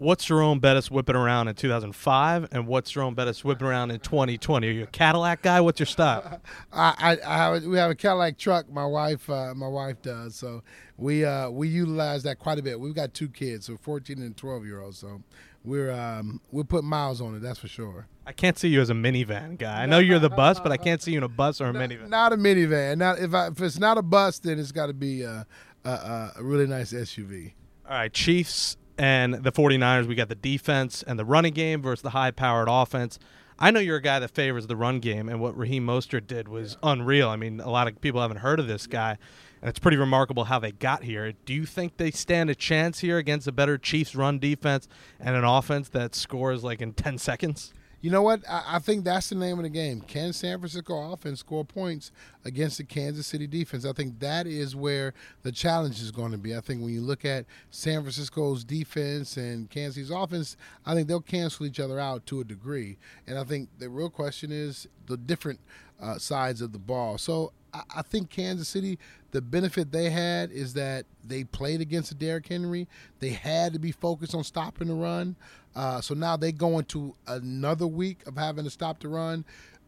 What's 0.00 0.26
Jerome 0.26 0.60
Bettis 0.60 0.92
whipping 0.92 1.16
around 1.16 1.48
in 1.48 1.56
2005, 1.56 2.50
and 2.52 2.68
what's 2.68 2.92
Jerome 2.92 3.16
Bettis 3.16 3.44
whipping 3.44 3.66
around 3.66 3.90
in 3.90 3.98
2020? 3.98 4.68
Are 4.68 4.70
you 4.70 4.84
a 4.84 4.86
Cadillac 4.86 5.42
guy? 5.42 5.60
What's 5.60 5.80
your 5.80 5.88
style? 5.88 6.40
I, 6.72 7.18
I, 7.26 7.28
I 7.28 7.58
we 7.58 7.76
have 7.78 7.90
a 7.90 7.96
Cadillac 7.96 8.38
truck. 8.38 8.70
My 8.70 8.86
wife, 8.86 9.28
uh, 9.28 9.54
my 9.56 9.66
wife 9.66 10.00
does. 10.00 10.36
So 10.36 10.62
we 10.96 11.24
uh, 11.24 11.50
we 11.50 11.66
utilize 11.66 12.22
that 12.22 12.38
quite 12.38 12.60
a 12.60 12.62
bit. 12.62 12.78
We've 12.78 12.94
got 12.94 13.12
two 13.12 13.28
kids, 13.28 13.66
so 13.66 13.76
14 13.76 14.22
and 14.22 14.36
12 14.36 14.66
year 14.66 14.80
olds. 14.82 14.98
So 14.98 15.20
we're 15.64 15.90
um, 15.90 16.40
we're 16.52 16.62
putting 16.62 16.88
miles 16.88 17.20
on 17.20 17.34
it. 17.34 17.40
That's 17.40 17.58
for 17.58 17.66
sure. 17.66 18.06
I 18.24 18.30
can't 18.30 18.56
see 18.56 18.68
you 18.68 18.80
as 18.80 18.90
a 18.90 18.94
minivan 18.94 19.58
guy. 19.58 19.82
I 19.82 19.86
know 19.86 19.98
you're 19.98 20.20
the 20.20 20.30
bus, 20.30 20.60
but 20.60 20.70
I 20.70 20.76
can't 20.76 21.02
see 21.02 21.10
you 21.10 21.18
in 21.18 21.24
a 21.24 21.28
bus 21.28 21.60
or 21.60 21.70
a 21.70 21.72
not, 21.72 21.90
minivan. 21.90 22.08
Not 22.08 22.32
a 22.32 22.36
minivan. 22.36 22.98
Not 22.98 23.18
if 23.18 23.34
I, 23.34 23.48
if 23.48 23.60
it's 23.60 23.80
not 23.80 23.98
a 23.98 24.02
bus, 24.02 24.38
then 24.38 24.60
it's 24.60 24.70
got 24.70 24.86
to 24.86 24.94
be 24.94 25.22
a, 25.22 25.44
a, 25.84 25.90
a 26.36 26.42
really 26.44 26.68
nice 26.68 26.92
SUV. 26.92 27.54
All 27.84 27.96
right, 27.96 28.12
Chiefs 28.12 28.76
and 28.98 29.34
the 29.34 29.52
49ers, 29.52 30.06
we 30.06 30.14
got 30.14 30.28
the 30.28 30.34
defense 30.34 31.02
and 31.02 31.18
the 31.18 31.24
running 31.24 31.54
game 31.54 31.80
versus 31.80 32.02
the 32.02 32.10
high 32.10 32.30
powered 32.30 32.68
offense. 32.68 33.18
I 33.60 33.70
know 33.70 33.80
you're 33.80 33.96
a 33.96 34.02
guy 34.02 34.18
that 34.20 34.30
favors 34.30 34.66
the 34.66 34.76
run 34.76 35.00
game, 35.00 35.28
and 35.28 35.40
what 35.40 35.56
Raheem 35.56 35.84
Mostert 35.84 36.26
did 36.26 36.46
was 36.48 36.76
unreal. 36.82 37.28
I 37.28 37.36
mean, 37.36 37.60
a 37.60 37.70
lot 37.70 37.88
of 37.88 38.00
people 38.00 38.20
haven't 38.20 38.36
heard 38.38 38.60
of 38.60 38.68
this 38.68 38.86
guy, 38.86 39.18
and 39.60 39.68
it's 39.68 39.80
pretty 39.80 39.96
remarkable 39.96 40.44
how 40.44 40.60
they 40.60 40.70
got 40.70 41.02
here. 41.02 41.32
Do 41.44 41.54
you 41.54 41.66
think 41.66 41.96
they 41.96 42.12
stand 42.12 42.50
a 42.50 42.54
chance 42.54 43.00
here 43.00 43.18
against 43.18 43.48
a 43.48 43.52
better 43.52 43.76
Chiefs 43.76 44.14
run 44.14 44.38
defense 44.38 44.86
and 45.18 45.34
an 45.34 45.44
offense 45.44 45.88
that 45.88 46.14
scores 46.14 46.62
like 46.62 46.80
in 46.80 46.92
10 46.92 47.18
seconds? 47.18 47.72
You 48.00 48.12
know 48.12 48.22
what? 48.22 48.48
I, 48.48 48.76
I, 48.76 48.78
think 48.78 49.04
that's 49.04 49.28
the 49.28 49.34
name 49.34 49.58
of 49.58 49.64
the 49.64 49.70
game. 49.70 50.02
Can 50.02 50.32
San 50.32 50.58
Francisco 50.58 51.12
offense 51.12 51.40
score 51.40 51.64
points 51.64 52.12
against 52.44 52.78
the 52.78 52.84
Kansas 52.84 53.26
City 53.26 53.48
defense? 53.48 53.84
I 53.84 53.92
think 53.92 54.20
that 54.20 54.46
is 54.46 54.76
where 54.76 55.14
the 55.42 55.50
challenge 55.50 56.00
is 56.00 56.12
going 56.12 56.30
to 56.30 56.38
be. 56.38 56.56
I 56.56 56.60
think 56.60 56.80
when 56.80 56.94
you 56.94 57.00
look 57.00 57.24
at 57.24 57.44
San 57.70 58.02
Francisco's 58.02 58.62
defense 58.62 59.36
and 59.36 59.68
Kansas 59.68 59.96
City's 59.96 60.10
offense, 60.10 60.56
I 60.86 60.94
think 60.94 61.08
they'll 61.08 61.20
cancel 61.20 61.66
each 61.66 61.80
other 61.80 61.98
out 61.98 62.24
to 62.26 62.40
a 62.40 62.44
degree. 62.44 62.98
And 63.26 63.36
I 63.36 63.42
think 63.42 63.68
the 63.78 63.88
real 63.88 64.10
question 64.10 64.52
is 64.52 64.86
the 65.06 65.16
different 65.16 65.58
uh, 66.00 66.18
sides 66.18 66.60
of 66.60 66.72
the 66.72 66.78
ball. 66.78 67.18
So 67.18 67.52
I, 67.72 67.82
I 67.96 68.02
think 68.02 68.30
Kansas 68.30 68.68
City, 68.68 68.98
the 69.30 69.40
benefit 69.40 69.92
they 69.92 70.10
had 70.10 70.50
is 70.50 70.74
that 70.74 71.06
they 71.24 71.44
played 71.44 71.80
against 71.80 72.18
Derrick 72.18 72.46
Henry. 72.46 72.88
They 73.20 73.30
had 73.30 73.72
to 73.72 73.78
be 73.78 73.92
focused 73.92 74.34
on 74.34 74.44
stopping 74.44 74.88
the 74.88 74.94
run. 74.94 75.36
Uh, 75.74 76.00
so 76.00 76.14
now 76.14 76.36
they 76.36 76.52
go 76.52 76.78
into 76.78 77.14
another 77.26 77.86
week 77.86 78.26
of 78.26 78.36
having 78.36 78.64
to 78.64 78.70
stop 78.70 79.00
the 79.00 79.08
run, 79.08 79.44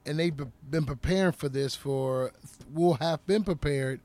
and 0.07 0.19
they've 0.19 0.37
been 0.71 0.85
preparing 0.85 1.33
for 1.33 1.49
this 1.49 1.75
for 1.75 2.33
will 2.73 2.95
have 2.95 3.27
been 3.27 3.43
prepared 3.43 4.01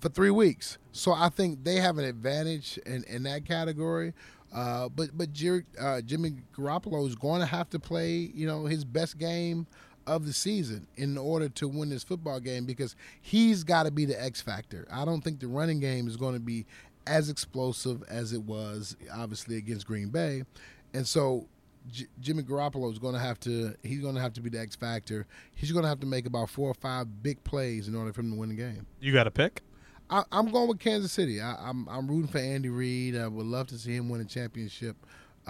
for 0.00 0.08
three 0.08 0.30
weeks. 0.30 0.78
So 0.92 1.12
I 1.12 1.28
think 1.28 1.64
they 1.64 1.76
have 1.76 1.98
an 1.98 2.04
advantage 2.04 2.78
in, 2.84 3.04
in 3.04 3.22
that 3.24 3.44
category. 3.46 4.12
Uh, 4.52 4.88
but 4.88 5.16
but 5.16 5.32
Jerry, 5.32 5.64
uh, 5.80 6.00
Jimmy 6.00 6.32
Garoppolo 6.54 7.06
is 7.06 7.14
going 7.14 7.40
to 7.40 7.46
have 7.46 7.70
to 7.70 7.78
play, 7.78 8.30
you 8.34 8.46
know, 8.46 8.66
his 8.66 8.84
best 8.84 9.16
game 9.16 9.66
of 10.06 10.26
the 10.26 10.32
season 10.32 10.86
in 10.96 11.16
order 11.16 11.48
to 11.48 11.68
win 11.68 11.90
this 11.90 12.02
football 12.02 12.40
game 12.40 12.64
because 12.64 12.96
he's 13.20 13.64
got 13.64 13.84
to 13.84 13.90
be 13.90 14.04
the 14.04 14.20
X 14.20 14.40
factor. 14.40 14.86
I 14.90 15.04
don't 15.04 15.22
think 15.22 15.40
the 15.40 15.48
running 15.48 15.80
game 15.80 16.08
is 16.08 16.16
going 16.16 16.34
to 16.34 16.40
be 16.40 16.66
as 17.06 17.28
explosive 17.28 18.02
as 18.08 18.32
it 18.32 18.42
was 18.42 18.96
obviously 19.12 19.56
against 19.56 19.86
Green 19.86 20.08
Bay. 20.08 20.44
And 20.94 21.06
so 21.06 21.46
J- 21.90 22.06
Jimmy 22.20 22.42
Garoppolo 22.42 22.92
is 22.92 22.98
going 22.98 23.14
to 23.14 23.20
have 23.20 23.40
to 23.40 23.74
he's 23.82 24.00
going 24.00 24.14
to 24.14 24.20
have 24.20 24.32
to 24.34 24.40
be 24.40 24.50
the 24.50 24.60
X 24.60 24.76
factor. 24.76 25.26
He's 25.54 25.72
going 25.72 25.82
to 25.82 25.88
have 25.88 26.00
to 26.00 26.06
make 26.06 26.26
about 26.26 26.50
four 26.50 26.70
or 26.70 26.74
five 26.74 27.22
big 27.22 27.42
plays 27.44 27.88
in 27.88 27.94
order 27.94 28.12
for 28.12 28.20
him 28.20 28.32
to 28.32 28.38
win 28.38 28.50
the 28.50 28.54
game. 28.56 28.86
You 29.00 29.12
got 29.12 29.26
a 29.26 29.30
pick? 29.30 29.62
I, 30.10 30.24
am 30.32 30.50
going 30.50 30.68
with 30.68 30.80
Kansas 30.80 31.12
City. 31.12 31.40
I, 31.40 31.52
am 31.52 31.88
I'm, 31.88 31.98
I'm 31.98 32.08
rooting 32.08 32.26
for 32.26 32.38
Andy 32.38 32.68
Reid. 32.68 33.16
I 33.16 33.28
would 33.28 33.46
love 33.46 33.68
to 33.68 33.78
see 33.78 33.94
him 33.94 34.08
win 34.08 34.20
a 34.20 34.24
championship. 34.24 34.96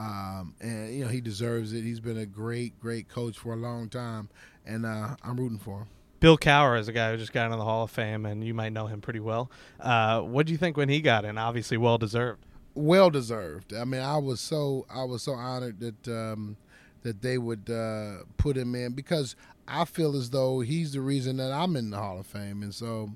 Um, 0.01 0.55
and 0.61 0.95
you 0.95 1.05
know 1.05 1.11
he 1.11 1.21
deserves 1.21 1.73
it. 1.73 1.83
He's 1.83 2.01
been 2.01 2.17
a 2.17 2.27
great, 2.27 2.79
great 2.81 3.09
coach 3.09 3.37
for 3.37 3.53
a 3.53 3.57
long 3.57 3.89
time, 3.89 4.29
and 4.65 4.87
uh, 4.87 5.17
I'm 5.23 5.37
rooting 5.37 5.59
for 5.59 5.81
him. 5.81 5.87
Bill 6.21 6.39
Cowher 6.39 6.79
is 6.79 6.89
a 6.89 6.93
guy 6.93 7.11
who 7.11 7.17
just 7.17 7.33
got 7.33 7.47
into 7.47 7.57
the 7.57 7.65
Hall 7.65 7.85
of 7.85 7.91
Fame, 7.91 8.25
and 8.25 8.45
you 8.45 8.55
might 8.55 8.73
know 8.73 8.87
him 8.87 9.01
pretty 9.01 9.21
well. 9.21 9.51
Uh, 9.79 10.21
what 10.21 10.47
do 10.47 10.53
you 10.53 10.59
think 10.59 10.77
when 10.77 10.89
he 10.89 11.01
got 11.01 11.25
in? 11.25 11.39
Obviously, 11.39 11.77
well 11.77 11.99
deserved 11.99 12.45
well 12.75 13.11
deserved. 13.11 13.75
I 13.75 13.85
mean, 13.85 14.01
I 14.01 14.17
was 14.19 14.41
so 14.41 14.87
I 14.91 15.05
was 15.05 15.23
so 15.23 15.33
honored 15.33 15.81
that 15.81 16.09
um, 16.09 16.57
that 17.03 17.23
they 17.23 17.39
would 17.39 17.71
uh, 17.71 18.25
put 18.37 18.57
him 18.57 18.75
in 18.75 18.93
because 18.93 19.37
I 19.67 19.85
feel 19.85 20.17
as 20.17 20.31
though 20.31 20.61
he's 20.61 20.93
the 20.93 21.01
reason 21.01 21.37
that 21.39 21.53
I'm 21.53 21.77
in 21.77 21.91
the 21.91 21.99
Hall 21.99 22.19
of 22.19 22.27
Fame, 22.27 22.63
and 22.63 22.75
so 22.75 23.11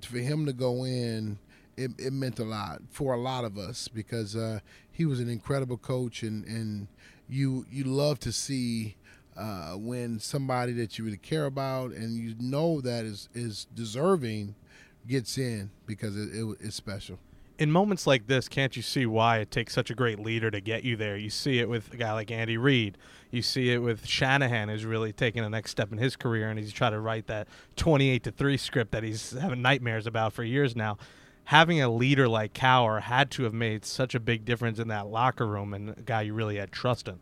for 0.00 0.18
him 0.18 0.46
to 0.46 0.52
go 0.52 0.84
in, 0.84 1.38
it, 1.80 1.90
it 1.98 2.12
meant 2.12 2.38
a 2.38 2.44
lot 2.44 2.82
for 2.90 3.14
a 3.14 3.18
lot 3.18 3.44
of 3.44 3.58
us 3.58 3.88
because 3.88 4.36
uh, 4.36 4.60
he 4.90 5.04
was 5.04 5.20
an 5.20 5.28
incredible 5.28 5.76
coach, 5.76 6.22
and 6.22 6.44
and 6.44 6.88
you 7.28 7.66
you 7.70 7.84
love 7.84 8.18
to 8.20 8.32
see. 8.32 8.96
Uh, 9.36 9.74
when 9.74 10.18
somebody 10.18 10.72
that 10.72 10.98
you 10.98 11.04
really 11.04 11.16
care 11.16 11.46
about 11.46 11.92
and 11.92 12.18
you 12.18 12.34
know 12.40 12.80
that 12.80 13.06
is 13.06 13.28
is 13.32 13.68
deserving 13.74 14.54
gets 15.06 15.38
in 15.38 15.70
because 15.86 16.14
it, 16.16 16.34
it, 16.34 16.56
it's 16.60 16.74
special 16.74 17.18
in 17.60 17.70
moments 17.70 18.06
like 18.06 18.26
this, 18.26 18.48
can't 18.48 18.74
you 18.74 18.80
see 18.80 19.04
why 19.04 19.36
it 19.36 19.50
takes 19.50 19.74
such 19.74 19.90
a 19.90 19.94
great 19.94 20.18
leader 20.18 20.50
to 20.50 20.62
get 20.62 20.82
you 20.82 20.96
there? 20.96 21.18
You 21.18 21.28
see 21.28 21.58
it 21.58 21.68
with 21.68 21.92
a 21.92 21.96
guy 21.98 22.14
like 22.14 22.30
Andy 22.30 22.56
Reid. 22.56 22.96
You 23.30 23.42
see 23.42 23.70
it 23.70 23.78
with 23.78 24.06
Shanahan, 24.06 24.70
who's 24.70 24.86
really 24.86 25.12
taking 25.12 25.42
the 25.42 25.50
next 25.50 25.70
step 25.70 25.92
in 25.92 25.98
his 25.98 26.16
career, 26.16 26.48
and 26.48 26.58
he's 26.58 26.72
trying 26.72 26.92
to 26.92 27.00
write 27.00 27.26
that 27.26 27.48
28 27.76 28.24
to 28.24 28.30
3 28.32 28.56
script 28.56 28.92
that 28.92 29.02
he's 29.02 29.32
having 29.32 29.60
nightmares 29.60 30.06
about 30.06 30.32
for 30.32 30.42
years 30.42 30.74
now. 30.74 30.96
Having 31.50 31.82
a 31.82 31.88
leader 31.88 32.28
like 32.28 32.54
Cowher 32.54 33.00
had 33.02 33.30
to 33.32 33.42
have 33.42 33.54
made 33.54 33.84
such 33.84 34.14
a 34.14 34.20
big 34.20 34.44
difference 34.44 34.78
in 34.78 34.88
that 34.88 35.08
locker 35.08 35.46
room 35.46 35.74
and 35.74 35.90
a 35.90 36.02
guy 36.02 36.22
you 36.22 36.34
really 36.34 36.56
had 36.56 36.70
trust 36.70 37.08
in. 37.08 37.18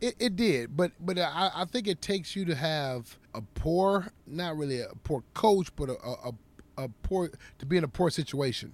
It, 0.00 0.14
it 0.18 0.36
did, 0.36 0.76
but 0.76 0.92
but 1.00 1.18
I, 1.18 1.50
I 1.54 1.64
think 1.64 1.86
it 1.86 2.00
takes 2.00 2.34
you 2.34 2.44
to 2.46 2.54
have 2.54 3.16
a 3.34 3.40
poor, 3.40 4.08
not 4.26 4.56
really 4.56 4.80
a 4.80 4.88
poor 5.04 5.22
coach, 5.34 5.74
but 5.76 5.90
a, 5.90 5.94
a, 5.94 6.32
a 6.76 6.88
poor 7.02 7.30
to 7.58 7.66
be 7.66 7.76
in 7.76 7.84
a 7.84 7.88
poor 7.88 8.10
situation 8.10 8.72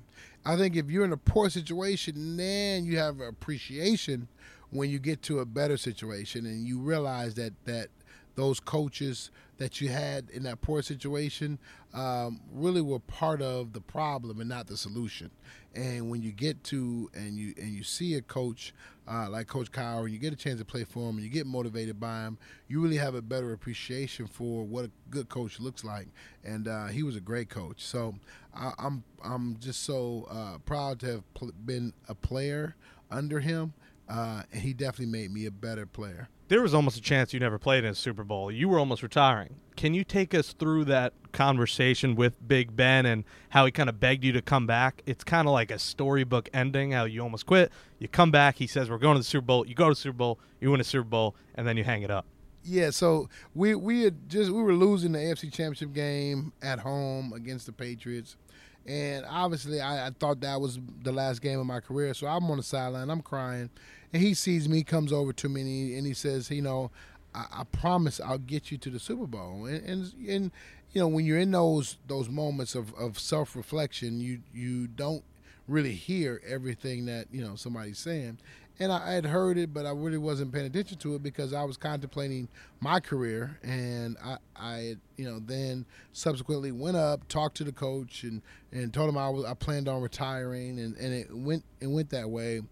I 0.49 0.57
think 0.57 0.77
if 0.77 0.90
you're 0.90 1.05
in 1.05 1.12
a 1.12 1.18
poor 1.18 1.51
situation, 1.51 2.38
then 2.38 2.87
you 2.87 2.97
have 2.99 3.21
appreciation 3.21 4.29
when 4.71 4.88
you 4.88 4.99
get 4.99 5.21
to 5.25 5.40
a 5.40 5.44
better 5.44 5.77
situation 5.77 6.47
and 6.47 6.66
you 6.66 6.79
realize 6.79 7.35
that 7.35 7.53
that 7.66 7.88
those 8.35 8.59
coaches 8.59 9.31
that 9.59 9.81
you 9.81 9.88
had 9.88 10.31
in 10.31 10.44
that 10.44 10.61
poor 10.61 10.83
situation 10.83 11.59
um, 11.92 12.40
really 12.53 12.81
were 12.81 13.01
part 13.01 13.42
of 13.42 13.73
the 13.73 13.81
problem 13.81 14.40
and 14.40 14.49
not 14.49 14.66
the 14.66 14.77
solution. 14.77 15.31
And 15.75 16.11
when 16.11 16.23
you 16.23 16.33
get 16.33 16.64
to 16.64 17.11
and 17.14 17.37
you 17.37 17.55
and 17.57 17.73
you 17.73 17.83
see 17.83 18.14
a 18.14 18.23
coach 18.23 18.73
uh, 19.11 19.29
like 19.31 19.47
Coach 19.47 19.71
Cowher, 19.71 20.05
and 20.05 20.12
you 20.12 20.18
get 20.18 20.33
a 20.33 20.37
chance 20.37 20.59
to 20.59 20.64
play 20.64 20.85
for 20.85 21.09
him, 21.09 21.16
and 21.16 21.25
you 21.25 21.31
get 21.31 21.47
motivated 21.47 21.99
by 21.99 22.25
him, 22.25 22.38
you 22.68 22.81
really 22.81 22.97
have 22.97 23.14
a 23.14 23.23
better 23.23 23.53
appreciation 23.53 24.27
for 24.27 24.64
what 24.64 24.85
a 24.85 24.90
good 25.11 25.29
coach 25.29 25.61
looks 25.61 25.83
like. 25.83 26.09
And 26.44 26.68
uh, 26.68 26.87
he 26.87 27.03
was 27.03 27.16
a 27.16 27.21
great 27.21 27.49
coach. 27.49 27.81
So 27.81 28.14
I, 28.55 28.73
am 28.79 29.03
I'm, 29.23 29.33
I'm 29.33 29.59
just 29.61 29.85
so 29.85 30.27
uh, 30.31 30.59
proud 30.59 31.01
to 31.01 31.07
have 31.07 31.35
pl- 31.35 31.53
been 31.64 31.92
a 32.09 32.14
player 32.14 32.77
under 33.11 33.40
him, 33.40 33.73
uh, 34.09 34.42
and 34.53 34.62
he 34.62 34.75
definitely 34.75 35.12
made 35.12 35.33
me 35.33 35.47
a 35.47 35.51
better 35.51 35.87
player 35.87 36.29
there 36.49 36.63
was 36.63 36.75
almost 36.75 36.97
a 36.97 37.01
chance 37.01 37.33
you 37.33 37.41
never 37.41 37.59
played 37.59 37.85
in 37.85 37.91
a 37.91 37.95
Super 37.95 38.25
Bowl. 38.25 38.51
You 38.51 38.69
were 38.69 38.79
almost 38.79 39.03
retiring. 39.03 39.57
Can 39.77 39.95
you 39.95 40.03
take 40.03 40.35
us 40.35 40.53
through 40.55 40.87
that 40.87 41.13
conversation 41.33 42.17
with 42.17 42.35
Big 42.47 42.75
Ben 42.75 43.07
and 43.07 43.25
how 43.51 43.65
he 43.65 43.71
kind 43.71 43.89
of 43.89 44.01
begged 44.01 44.25
you 44.25 44.33
to 44.33 44.43
come 44.43 44.67
back? 44.67 45.03
It's 45.07 45.23
kind 45.23 45.47
of 45.47 45.53
like 45.53 45.71
a 45.71 45.79
storybook 45.79 46.49
ending, 46.53 46.93
how 46.93 47.05
you 47.05 47.23
almost 47.23 47.47
quit. 47.47 47.71
You 47.99 48.09
come 48.09 48.31
back, 48.31 48.57
he 48.57 48.67
says, 48.67 48.91
We're 48.91 48.99
going 48.99 49.15
to 49.15 49.21
the 49.21 49.25
Super 49.25 49.47
Bowl. 49.47 49.67
You 49.67 49.75
go 49.75 49.85
to 49.85 49.91
the 49.91 49.97
Super 50.01 50.17
Bowl, 50.17 50.41
you 50.61 50.71
win 50.71 50.81
a 50.81 50.85
Super 50.85 51.09
Bowl, 51.09 51.37
and 51.55 51.67
then 51.67 51.77
you 51.77 51.85
hang 51.85 52.03
it 52.03 52.11
up. 52.11 52.27
Yeah, 52.65 52.91
so 52.91 53.29
we 53.55 53.75
we 53.75 54.03
had 54.03 54.29
just 54.29 54.51
we 54.51 54.63
were 54.63 54.75
losing 54.75 55.13
the 55.13 55.19
AFC 55.19 55.53
Championship 55.53 55.93
game 55.93 56.53
at 56.61 56.81
home 56.81 57.33
against 57.33 57.67
the 57.67 57.73
Patriots, 57.73 58.37
and 58.85 59.25
obviously 59.27 59.81
I, 59.81 60.09
I 60.09 60.11
thought 60.11 60.41
that 60.41 60.61
was 60.61 60.79
the 61.03 61.13
last 61.13 61.41
game 61.41 61.61
of 61.61 61.67
my 61.67 61.81
career. 61.81 62.13
So 62.15 62.27
I'm 62.27 62.51
on 62.51 62.57
the 62.57 62.63
sideline, 62.63 63.09
I'm 63.11 63.23
crying, 63.23 63.71
and 64.12 64.23
he 64.23 64.35
sees 64.35 64.68
me, 64.68 64.83
comes 64.83 65.12
over 65.12 65.33
to 65.35 65.49
me, 65.49 65.61
and 65.61 65.71
he, 65.71 65.94
and 65.96 66.06
he 66.06 66.15
says, 66.15 66.50
you 66.50 66.63
know, 66.63 66.90
I, 67.35 67.44
I, 67.52 67.65
promise 67.65 68.21
I'll 68.21 68.38
get 68.38 68.71
you 68.71 68.79
to 68.79 68.90
the 68.90 68.98
Super 68.98 69.27
Bowl, 69.27 69.67
and, 69.67 69.85
and 69.85 70.13
and 70.29 70.50
you 70.92 71.00
know 71.00 71.09
when 71.09 71.25
you're 71.25 71.38
in 71.38 71.50
those 71.50 71.98
those 72.06 72.29
moments 72.29 72.75
of, 72.75 72.94
of 72.94 73.19
self 73.19 73.54
reflection, 73.54 74.21
you 74.21 74.40
you 74.52 74.87
don't 74.87 75.23
really 75.67 75.92
hear 75.92 76.40
everything 76.46 77.06
that 77.06 77.27
you 77.31 77.42
know 77.42 77.54
somebody's 77.54 77.98
saying. 77.98 78.38
And 78.81 78.92
I 78.92 79.15
had 79.15 79.27
heard 79.27 79.59
it, 79.59 79.75
but 79.75 79.87
I 79.87 79.90
really 79.90 80.19
wasn't 80.19 80.52
paying 80.52 80.67
attention 80.67 80.98
to 80.98 81.17
it 81.17 81.23
because 81.23 81.52
I 81.52 81.65
was 81.65 81.77
contemplating 81.77 82.46
my 82.81 83.00
career, 83.00 83.59
and 83.65 84.17
I, 84.25 84.37
I, 84.54 84.96
you 85.17 85.25
know, 85.25 85.40
then 85.40 85.85
subsequently 86.13 86.71
went 86.71 86.96
up, 86.96 87.27
talked 87.27 87.56
to 87.56 87.65
the 87.65 87.73
coach, 87.73 88.23
and 88.23 88.40
and 88.71 88.94
told 88.94 89.09
him 89.09 89.19
I 89.19 89.29
was 89.31 89.44
I 89.44 89.54
planned 89.54 89.88
on 89.88 90.00
retiring, 90.00 90.79
and, 90.79 90.96
and 90.96 91.13
it 91.13 91.27
went 91.37 91.65
it 91.81 91.88
went 91.88 92.11
that 92.11 92.31
way, 92.31 92.63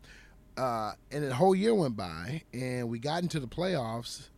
uh, 0.57 0.93
and 1.11 1.25
the 1.25 1.35
whole 1.35 1.55
year 1.55 1.75
went 1.75 1.97
by, 1.97 2.43
and 2.53 2.89
we 2.89 2.99
got 2.99 3.23
into 3.23 3.41
the 3.41 3.47
playoffs, 3.47 4.29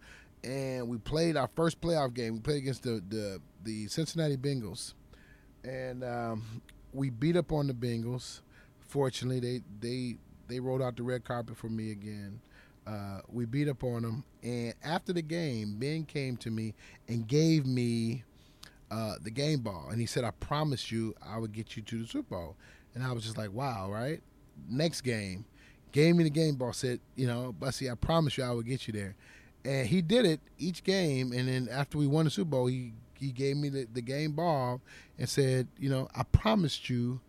and 0.42 0.88
we 0.88 0.98
played 0.98 1.36
our 1.36 1.48
first 1.54 1.80
playoff 1.80 2.14
game. 2.14 2.34
We 2.34 2.40
played 2.40 2.58
against 2.58 2.82
the 2.82 3.02
the, 3.08 3.40
the 3.64 3.88
Cincinnati 3.88 4.36
Bengals, 4.36 4.94
and 5.64 6.02
um, 6.04 6.62
we 6.92 7.10
beat 7.10 7.36
up 7.36 7.52
on 7.52 7.66
the 7.66 7.74
Bengals. 7.74 8.40
Fortunately, 8.80 9.40
they 9.40 9.62
they 9.80 10.16
they 10.48 10.60
rolled 10.60 10.82
out 10.82 10.96
the 10.96 11.02
red 11.02 11.24
carpet 11.24 11.56
for 11.56 11.68
me 11.68 11.92
again. 11.92 12.40
Uh, 12.86 13.20
we 13.28 13.44
beat 13.44 13.68
up 13.68 13.84
on 13.84 14.02
them, 14.02 14.24
and 14.42 14.74
after 14.82 15.12
the 15.12 15.22
game, 15.22 15.76
Ben 15.78 16.04
came 16.04 16.36
to 16.38 16.50
me 16.50 16.74
and 17.06 17.28
gave 17.28 17.66
me 17.66 18.24
uh, 18.90 19.16
the 19.22 19.30
game 19.30 19.60
ball, 19.60 19.88
and 19.90 20.00
he 20.00 20.06
said, 20.06 20.24
"I 20.24 20.30
promised 20.30 20.90
you 20.90 21.14
I 21.22 21.38
would 21.38 21.52
get 21.52 21.76
you 21.76 21.82
to 21.82 22.02
the 22.02 22.08
Super 22.08 22.34
Bowl." 22.34 22.56
And 22.94 23.04
I 23.04 23.12
was 23.12 23.22
just 23.22 23.36
like, 23.36 23.52
"Wow!" 23.52 23.90
Right? 23.92 24.22
Next 24.68 25.02
game, 25.02 25.44
gave 25.92 26.16
me 26.16 26.24
the 26.24 26.30
game 26.30 26.56
ball. 26.56 26.72
Said, 26.72 27.00
"You 27.16 27.26
know, 27.26 27.52
Bussy, 27.52 27.90
I 27.90 27.94
promise 27.94 28.36
you 28.38 28.44
I 28.44 28.52
would 28.52 28.66
get 28.66 28.86
you 28.86 28.92
there." 28.92 29.14
And 29.64 29.86
he 29.86 30.02
did 30.02 30.24
it 30.24 30.40
each 30.58 30.84
game, 30.84 31.32
and 31.32 31.48
then 31.48 31.68
after 31.70 31.98
we 31.98 32.06
won 32.06 32.24
the 32.24 32.30
Super 32.30 32.50
Bowl, 32.50 32.66
he 32.66 32.92
he 33.14 33.32
gave 33.32 33.56
me 33.56 33.68
the, 33.68 33.86
the 33.92 34.02
game 34.02 34.32
ball 34.32 34.80
and 35.18 35.28
said, 35.28 35.68
"You 35.78 35.90
know, 35.90 36.08
I 36.14 36.22
promised 36.24 36.88
you." 36.88 37.20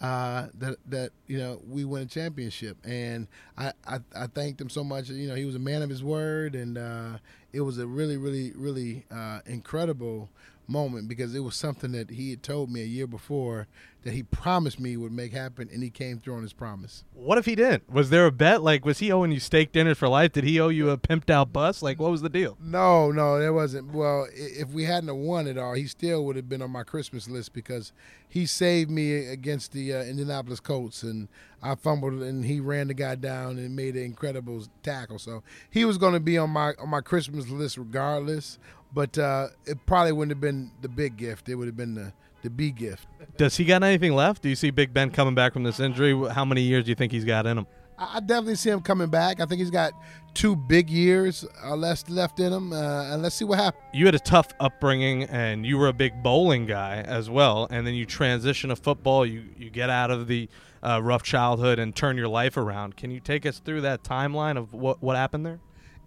uh, 0.00 0.46
that 0.58 0.76
that 0.86 1.10
you 1.26 1.38
know 1.38 1.60
we 1.68 1.84
win 1.84 2.02
a 2.02 2.06
championship, 2.06 2.76
and 2.84 3.26
I, 3.56 3.72
I 3.86 3.98
I 4.14 4.26
thanked 4.28 4.60
him 4.60 4.70
so 4.70 4.84
much. 4.84 5.08
You 5.08 5.28
know, 5.28 5.34
he 5.34 5.44
was 5.44 5.56
a 5.56 5.60
man 5.60 5.82
of 5.82 5.90
his 5.90 6.04
word, 6.04 6.54
and 6.54 6.78
uh, 6.78 7.18
it 7.52 7.62
was 7.62 7.78
a 7.78 7.86
really 7.86 8.16
really 8.16 8.52
really 8.54 9.04
uh, 9.10 9.40
incredible 9.46 10.28
moment 10.68 11.08
because 11.08 11.34
it 11.34 11.40
was 11.40 11.56
something 11.56 11.92
that 11.92 12.10
he 12.10 12.30
had 12.30 12.42
told 12.42 12.70
me 12.70 12.82
a 12.82 12.86
year 12.86 13.06
before 13.06 13.66
that 14.02 14.14
he 14.14 14.22
promised 14.22 14.78
me 14.78 14.96
would 14.96 15.12
make 15.12 15.32
happen, 15.32 15.68
and 15.72 15.82
he 15.82 15.90
came 15.90 16.18
through 16.18 16.34
on 16.34 16.42
his 16.42 16.52
promise. 16.52 17.04
What 17.12 17.36
if 17.36 17.46
he 17.46 17.54
didn't? 17.54 17.90
Was 17.90 18.10
there 18.10 18.26
a 18.26 18.32
bet? 18.32 18.62
Like, 18.62 18.84
was 18.84 19.00
he 19.00 19.10
owing 19.10 19.32
you 19.32 19.40
steak 19.40 19.72
dinners 19.72 19.98
for 19.98 20.08
life? 20.08 20.32
Did 20.32 20.44
he 20.44 20.60
owe 20.60 20.68
you 20.68 20.90
a 20.90 20.96
pimped 20.96 21.30
out 21.30 21.52
bus? 21.52 21.82
Like, 21.82 21.98
what 21.98 22.10
was 22.10 22.22
the 22.22 22.28
deal? 22.28 22.56
No, 22.60 23.10
no, 23.10 23.38
there 23.38 23.52
wasn't. 23.52 23.92
Well, 23.92 24.26
if 24.32 24.68
we 24.68 24.84
hadn't 24.84 25.14
won 25.14 25.46
it 25.46 25.58
all, 25.58 25.74
he 25.74 25.86
still 25.86 26.24
would 26.24 26.36
have 26.36 26.48
been 26.48 26.62
on 26.62 26.70
my 26.70 26.84
Christmas 26.84 27.28
list 27.28 27.52
because 27.52 27.92
he 28.28 28.46
saved 28.46 28.90
me 28.90 29.26
against 29.26 29.72
the 29.72 29.92
uh, 29.92 30.02
Indianapolis 30.04 30.60
Colts, 30.60 31.02
and 31.02 31.28
I 31.60 31.74
fumbled, 31.74 32.22
and 32.22 32.44
he 32.44 32.60
ran 32.60 32.88
the 32.88 32.94
guy 32.94 33.16
down 33.16 33.58
and 33.58 33.74
made 33.74 33.96
an 33.96 34.04
incredible 34.04 34.64
tackle. 34.82 35.18
So 35.18 35.42
he 35.70 35.84
was 35.84 35.98
going 35.98 36.14
to 36.14 36.20
be 36.20 36.38
on 36.38 36.50
my 36.50 36.72
on 36.78 36.88
my 36.88 37.00
Christmas 37.00 37.48
list 37.48 37.76
regardless. 37.76 38.58
But 38.92 39.18
uh, 39.18 39.48
it 39.66 39.84
probably 39.86 40.12
wouldn't 40.12 40.32
have 40.32 40.40
been 40.40 40.70
the 40.80 40.88
big 40.88 41.16
gift. 41.16 41.48
It 41.48 41.54
would 41.54 41.66
have 41.66 41.76
been 41.76 41.94
the 41.94 42.12
the 42.42 42.50
B 42.50 42.70
gift. 42.70 43.06
Does 43.36 43.56
he 43.56 43.64
got 43.64 43.82
anything 43.82 44.14
left? 44.14 44.42
Do 44.42 44.48
you 44.48 44.54
see 44.54 44.70
Big 44.70 44.94
Ben 44.94 45.10
coming 45.10 45.34
back 45.34 45.52
from 45.52 45.64
this 45.64 45.80
injury? 45.80 46.16
How 46.30 46.44
many 46.44 46.62
years 46.62 46.84
do 46.84 46.90
you 46.90 46.94
think 46.94 47.12
he's 47.12 47.24
got 47.24 47.46
in 47.46 47.58
him? 47.58 47.66
I 47.98 48.20
definitely 48.20 48.54
see 48.54 48.70
him 48.70 48.80
coming 48.80 49.08
back. 49.08 49.40
I 49.40 49.46
think 49.46 49.58
he's 49.58 49.72
got 49.72 49.92
two 50.34 50.54
big 50.54 50.88
years 50.88 51.44
or 51.64 51.76
less 51.76 52.08
left 52.08 52.38
in 52.38 52.52
him, 52.52 52.72
uh, 52.72 53.12
and 53.12 53.22
let's 53.22 53.34
see 53.34 53.44
what 53.44 53.58
happens. 53.58 53.82
You 53.92 54.06
had 54.06 54.14
a 54.14 54.20
tough 54.20 54.46
upbringing, 54.60 55.24
and 55.24 55.66
you 55.66 55.78
were 55.78 55.88
a 55.88 55.92
big 55.92 56.22
bowling 56.22 56.66
guy 56.66 56.98
as 57.00 57.28
well, 57.28 57.66
and 57.70 57.84
then 57.84 57.94
you 57.94 58.06
transition 58.06 58.70
to 58.70 58.76
football. 58.76 59.26
You 59.26 59.42
you 59.56 59.68
get 59.68 59.90
out 59.90 60.12
of 60.12 60.28
the 60.28 60.48
uh, 60.80 61.00
rough 61.02 61.24
childhood 61.24 61.80
and 61.80 61.94
turn 61.94 62.16
your 62.16 62.28
life 62.28 62.56
around. 62.56 62.96
Can 62.96 63.10
you 63.10 63.18
take 63.18 63.44
us 63.44 63.58
through 63.58 63.80
that 63.80 64.04
timeline 64.04 64.56
of 64.56 64.72
what 64.72 65.02
what 65.02 65.16
happened 65.16 65.44
there? 65.44 65.58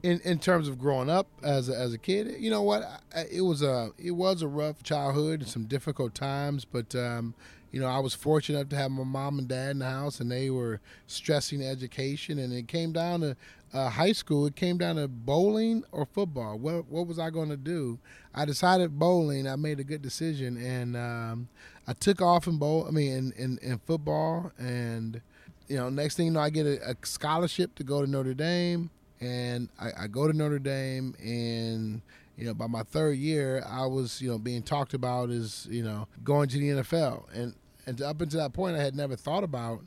In 0.04 0.20
in 0.24 0.40
terms 0.40 0.68
of 0.68 0.80
growing 0.80 1.10
up 1.10 1.28
as 1.44 1.70
a, 1.70 1.78
as 1.78 1.94
a 1.94 1.98
kid, 1.98 2.36
you 2.40 2.50
know 2.50 2.62
what? 2.62 2.84
It 3.32 3.42
was 3.42 3.62
a 3.62 3.92
it 3.98 4.12
was 4.12 4.42
a 4.42 4.48
rough 4.48 4.84
childhood, 4.84 5.48
some 5.48 5.66
difficult 5.66 6.16
times, 6.16 6.66
but 6.66 6.96
um, 6.96 7.36
you 7.72 7.80
know 7.80 7.88
I 7.88 8.00
was 8.00 8.14
fortunate 8.14 8.60
enough 8.60 8.70
to 8.70 8.76
have 8.78 8.92
my 8.92 9.04
mom 9.04 9.40
and 9.40 9.48
dad 9.48 9.72
in 9.72 9.80
the 9.80 9.90
house, 9.90 10.20
and 10.20 10.32
they 10.32 10.50
were 10.50 10.80
stressing 11.08 11.62
education, 11.62 12.40
and 12.40 12.52
it 12.52 12.68
came 12.68 12.92
down 12.92 13.22
to 13.22 13.36
uh, 13.74 13.90
high 13.90 14.12
school. 14.12 14.46
It 14.48 14.56
came 14.56 14.78
down 14.78 14.96
to 14.96 15.08
bowling 15.08 15.84
or 15.92 16.06
football. 16.06 16.58
What 16.58 16.88
what 16.88 17.06
was 17.06 17.20
I 17.20 17.30
going 17.30 17.50
to 17.50 17.58
do? 17.58 18.00
I 18.34 18.46
decided 18.46 18.98
bowling. 18.98 19.48
I 19.48 19.56
made 19.56 19.80
a 19.80 19.84
good 19.84 20.02
decision, 20.02 20.58
and 20.58 20.98
um, 20.98 21.48
I 21.88 21.94
took 21.94 22.22
off 22.22 22.48
in 22.48 22.58
bowl. 22.58 22.86
I 22.88 22.92
mean, 22.92 23.12
in, 23.12 23.32
in, 23.34 23.58
in 23.62 23.78
football, 23.80 24.52
and 24.58 25.22
you 25.68 25.78
know, 25.78 25.90
next 25.90 26.16
thing 26.16 26.26
you 26.26 26.32
know, 26.32 26.40
I 26.40 26.50
get 26.50 26.66
a, 26.66 26.92
a 26.92 26.96
scholarship 27.04 27.76
to 27.76 27.84
go 27.84 28.04
to 28.04 28.10
Notre 28.10 28.34
Dame 28.34 28.90
and 29.22 29.70
I, 29.80 29.92
I, 30.04 30.08
go 30.08 30.28
to 30.28 30.34
Notre 30.34 30.60
Dame, 30.60 31.16
and 31.24 32.02
you 32.38 32.46
know, 32.46 32.56
by 32.56 32.68
my 32.68 32.82
third 32.82 33.18
year, 33.18 33.64
I 33.68 33.86
was 33.86 34.22
you 34.22 34.30
know 34.30 34.40
being 34.40 34.64
talked 34.64 34.94
about 34.94 35.30
as 35.30 35.68
you 35.70 35.84
know 35.84 36.08
going 36.24 36.50
to 36.50 36.58
the 36.58 36.70
NFL, 36.70 37.26
and 37.34 37.54
and 37.86 38.02
up 38.02 38.20
until 38.20 38.42
that 38.42 38.54
point, 38.54 38.76
I 38.76 38.82
had 38.82 38.96
never 38.96 39.16
thought 39.16 39.44
about 39.44 39.82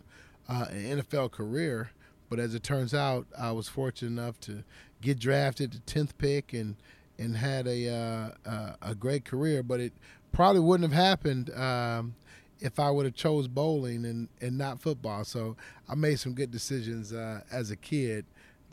uh, 0.49 0.66
an 0.70 1.01
NFL 1.01 1.32
career. 1.32 1.91
But 2.30 2.39
as 2.39 2.55
it 2.55 2.62
turns 2.62 2.95
out, 2.95 3.26
I 3.39 3.53
was 3.53 3.68
fortunate 3.68 4.09
enough 4.09 4.41
to 4.41 4.64
get 5.01 5.18
drafted, 5.18 5.72
the 5.72 5.78
tenth 5.80 6.16
pick, 6.16 6.53
and 6.53 6.76
and 7.18 7.37
had 7.37 7.66
a 7.66 7.89
uh, 7.89 8.49
uh, 8.49 8.72
a 8.82 8.95
great 8.95 9.24
career. 9.24 9.62
But 9.62 9.80
it 9.80 9.93
probably 10.32 10.61
wouldn't 10.61 10.91
have 10.91 11.01
happened. 11.01 11.51
Um, 11.55 12.14
if 12.61 12.78
I 12.78 12.91
would 12.91 13.05
have 13.05 13.14
chose 13.14 13.47
bowling 13.47 14.07
and, 14.07 14.28
and 14.41 14.57
not 14.57 14.80
football, 14.80 15.24
so 15.24 15.57
I 15.89 15.97
made 15.97 16.18
some 16.18 16.32
good 16.32 16.51
decisions 16.51 17.12
uh, 17.12 17.41
as 17.53 17.70
a 17.70 17.76
kid, 17.76 18.24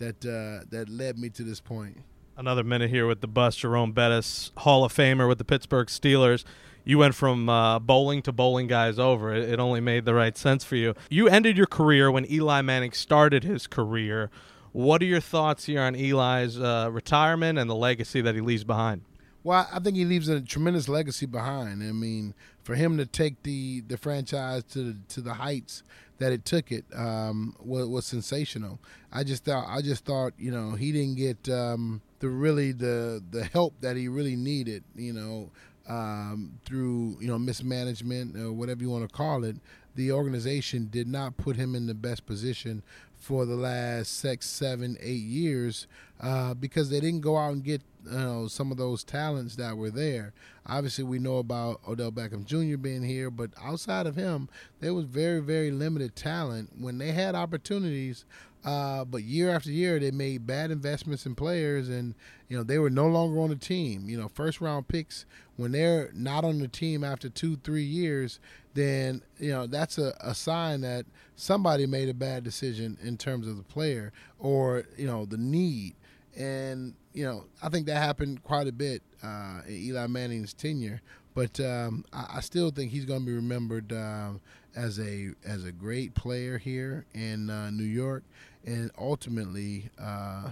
that 0.01 0.25
uh, 0.25 0.65
that 0.69 0.89
led 0.89 1.17
me 1.17 1.29
to 1.29 1.43
this 1.43 1.59
point. 1.59 1.97
Another 2.35 2.63
minute 2.63 2.89
here 2.89 3.07
with 3.07 3.21
the 3.21 3.27
bus, 3.27 3.55
Jerome 3.55 3.91
Bettis, 3.91 4.51
Hall 4.57 4.83
of 4.83 4.93
Famer 4.93 5.27
with 5.27 5.37
the 5.37 5.45
Pittsburgh 5.45 5.87
Steelers. 5.87 6.43
You 6.83 6.97
went 6.97 7.13
from 7.13 7.47
uh, 7.47 7.77
bowling 7.77 8.23
to 8.23 8.31
bowling 8.31 8.65
guys 8.67 8.97
over. 8.97 9.33
It, 9.33 9.47
it 9.47 9.59
only 9.59 9.79
made 9.79 10.05
the 10.05 10.15
right 10.15 10.35
sense 10.35 10.63
for 10.63 10.75
you. 10.75 10.95
You 11.09 11.27
ended 11.27 11.55
your 11.55 11.67
career 11.67 12.09
when 12.09 12.29
Eli 12.31 12.61
Manning 12.61 12.91
started 12.91 13.43
his 13.43 13.67
career. 13.67 14.31
What 14.71 15.01
are 15.01 15.05
your 15.05 15.19
thoughts 15.19 15.65
here 15.65 15.81
on 15.81 15.95
Eli's 15.95 16.59
uh, 16.59 16.89
retirement 16.91 17.59
and 17.59 17.69
the 17.69 17.75
legacy 17.75 18.21
that 18.21 18.33
he 18.33 18.41
leaves 18.41 18.63
behind? 18.63 19.01
Well, 19.43 19.67
I 19.71 19.79
think 19.79 19.95
he 19.95 20.05
leaves 20.05 20.27
a 20.27 20.39
tremendous 20.41 20.87
legacy 20.87 21.25
behind. 21.25 21.83
I 21.83 21.91
mean, 21.91 22.33
for 22.63 22.75
him 22.75 22.97
to 22.97 23.05
take 23.05 23.43
the, 23.43 23.81
the 23.81 23.97
franchise 23.97 24.63
to 24.71 24.93
the, 24.93 24.97
to 25.09 25.21
the 25.21 25.33
heights 25.35 25.83
that 26.21 26.31
it 26.31 26.45
took 26.45 26.71
it 26.71 26.85
um, 26.95 27.55
was, 27.59 27.87
was, 27.87 28.05
sensational. 28.05 28.79
I 29.11 29.23
just 29.23 29.43
thought 29.43 29.65
I 29.67 29.81
just 29.81 30.05
thought 30.05 30.33
you 30.37 30.51
know 30.51 30.71
he 30.71 30.91
didn't 30.91 31.15
get 31.15 31.49
um, 31.49 32.01
the 32.19 32.29
really 32.29 32.71
the 32.71 33.23
the 33.31 33.43
help 33.43 33.73
that 33.81 33.97
he 33.97 34.07
really 34.07 34.35
needed. 34.35 34.83
You 34.95 35.13
know. 35.13 35.49
Um, 35.89 36.59
through 36.63 37.17
you 37.19 37.27
know 37.27 37.39
mismanagement 37.39 38.37
or 38.37 38.53
whatever 38.53 38.81
you 38.81 38.89
want 38.89 39.09
to 39.09 39.13
call 39.13 39.43
it, 39.43 39.57
the 39.95 40.11
organization 40.11 40.87
did 40.91 41.07
not 41.07 41.37
put 41.37 41.55
him 41.55 41.73
in 41.73 41.87
the 41.87 41.95
best 41.95 42.27
position 42.27 42.83
for 43.21 43.45
the 43.45 43.55
last 43.55 44.17
six, 44.17 44.49
seven, 44.49 44.97
eight 44.99 45.21
years 45.21 45.85
uh, 46.19 46.55
because 46.55 46.89
they 46.89 46.99
didn't 46.99 47.21
go 47.21 47.37
out 47.37 47.53
and 47.53 47.63
get 47.63 47.81
you 48.03 48.11
know 48.17 48.47
some 48.47 48.71
of 48.71 48.77
those 48.77 49.03
talents 49.03 49.55
that 49.55 49.77
were 49.77 49.91
there. 49.91 50.33
Obviously, 50.65 51.03
we 51.03 51.19
know 51.19 51.37
about 51.37 51.81
Odell 51.87 52.11
Beckham 52.11 52.45
Jr. 52.45 52.77
being 52.77 53.03
here, 53.03 53.29
but 53.29 53.51
outside 53.61 54.07
of 54.07 54.15
him, 54.15 54.49
there 54.79 54.93
was 54.93 55.05
very, 55.05 55.39
very 55.39 55.69
limited 55.69 56.15
talent 56.15 56.71
when 56.79 56.97
they 56.97 57.11
had 57.11 57.35
opportunities. 57.35 58.25
Uh, 58.63 59.03
but 59.05 59.23
year 59.23 59.49
after 59.49 59.71
year, 59.71 59.99
they 59.99 60.11
made 60.11 60.45
bad 60.45 60.69
investments 60.69 61.25
in 61.25 61.35
players, 61.35 61.89
and 61.89 62.15
you 62.47 62.57
know 62.57 62.63
they 62.63 62.79
were 62.79 62.89
no 62.89 63.07
longer 63.07 63.39
on 63.39 63.49
the 63.49 63.55
team. 63.55 64.09
You 64.09 64.17
know, 64.17 64.27
first 64.27 64.61
round 64.61 64.87
picks 64.87 65.25
when 65.61 65.71
they're 65.71 66.09
not 66.13 66.43
on 66.43 66.59
the 66.59 66.67
team 66.67 67.03
after 67.03 67.29
two, 67.29 67.55
three 67.57 67.83
years, 67.83 68.39
then 68.73 69.21
you 69.39 69.51
know 69.51 69.67
that's 69.67 69.97
a, 69.97 70.13
a 70.21 70.33
sign 70.33 70.81
that 70.81 71.05
somebody 71.35 71.85
made 71.85 72.09
a 72.09 72.13
bad 72.13 72.43
decision 72.43 72.97
in 73.03 73.17
terms 73.17 73.47
of 73.47 73.57
the 73.57 73.63
player 73.63 74.11
or 74.39 74.83
you 74.97 75.07
know 75.07 75.25
the 75.25 75.37
need. 75.37 75.95
And 76.37 76.95
you 77.13 77.25
know, 77.25 77.45
I 77.61 77.69
think 77.69 77.85
that 77.87 77.97
happened 77.97 78.43
quite 78.43 78.67
a 78.67 78.71
bit 78.71 79.01
uh, 79.23 79.61
in 79.67 79.73
Eli 79.73 80.07
Manning's 80.07 80.53
tenure. 80.53 81.01
But 81.33 81.59
um, 81.59 82.05
I, 82.11 82.37
I, 82.37 82.39
still 82.41 82.71
think 82.71 82.91
he's 82.91 83.05
going 83.05 83.21
to 83.21 83.25
be 83.25 83.33
remembered 83.33 83.93
um, 83.93 84.41
as 84.75 84.99
a 84.99 85.29
as 85.45 85.63
a 85.63 85.71
great 85.71 86.13
player 86.13 86.57
here 86.57 87.05
in 87.13 87.49
uh, 87.49 87.69
New 87.69 87.85
York, 87.85 88.23
and 88.65 88.91
ultimately, 88.97 89.89
uh, 89.99 90.51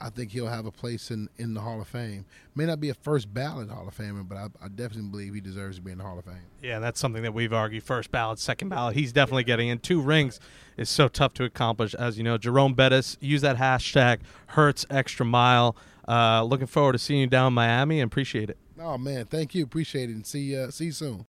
I 0.00 0.08
think 0.08 0.30
he'll 0.30 0.46
have 0.46 0.64
a 0.64 0.70
place 0.70 1.10
in, 1.10 1.28
in 1.36 1.52
the 1.52 1.60
Hall 1.60 1.80
of 1.80 1.86
Fame. 1.86 2.24
May 2.54 2.64
not 2.64 2.80
be 2.80 2.88
a 2.88 2.94
first 2.94 3.32
ballot 3.32 3.68
Hall 3.68 3.86
of 3.86 3.96
Famer, 3.96 4.26
but 4.26 4.38
I, 4.38 4.46
I 4.62 4.68
definitely 4.68 5.10
believe 5.10 5.34
he 5.34 5.40
deserves 5.40 5.76
to 5.76 5.82
be 5.82 5.92
in 5.92 5.98
the 5.98 6.04
Hall 6.04 6.18
of 6.18 6.24
Fame. 6.24 6.40
Yeah, 6.62 6.78
that's 6.78 6.98
something 6.98 7.22
that 7.22 7.34
we've 7.34 7.52
argued. 7.52 7.82
First 7.82 8.10
ballot, 8.10 8.38
second 8.38 8.70
ballot. 8.70 8.96
He's 8.96 9.12
definitely 9.12 9.44
getting 9.44 9.68
in. 9.68 9.78
Two 9.78 10.00
rings 10.00 10.40
is 10.76 10.88
so 10.88 11.08
tough 11.08 11.34
to 11.34 11.44
accomplish. 11.44 11.94
As 11.94 12.16
you 12.16 12.24
know, 12.24 12.38
Jerome 12.38 12.74
Bettis, 12.74 13.18
use 13.20 13.42
that 13.42 13.56
hashtag 13.58 14.20
Hertz 14.48 14.86
Extra 14.88 15.26
Mile. 15.26 15.76
Uh, 16.08 16.42
looking 16.42 16.66
forward 16.66 16.92
to 16.92 16.98
seeing 16.98 17.20
you 17.20 17.26
down 17.26 17.48
in 17.48 17.52
Miami 17.52 18.00
and 18.00 18.10
appreciate 18.10 18.48
it. 18.48 18.56
Oh 18.80 18.96
man, 18.96 19.26
thank 19.26 19.54
you, 19.54 19.62
appreciate 19.62 20.08
it, 20.08 20.14
and 20.14 20.26
see 20.26 20.56
uh, 20.56 20.70
see 20.70 20.86
you 20.86 20.92
soon. 20.92 21.26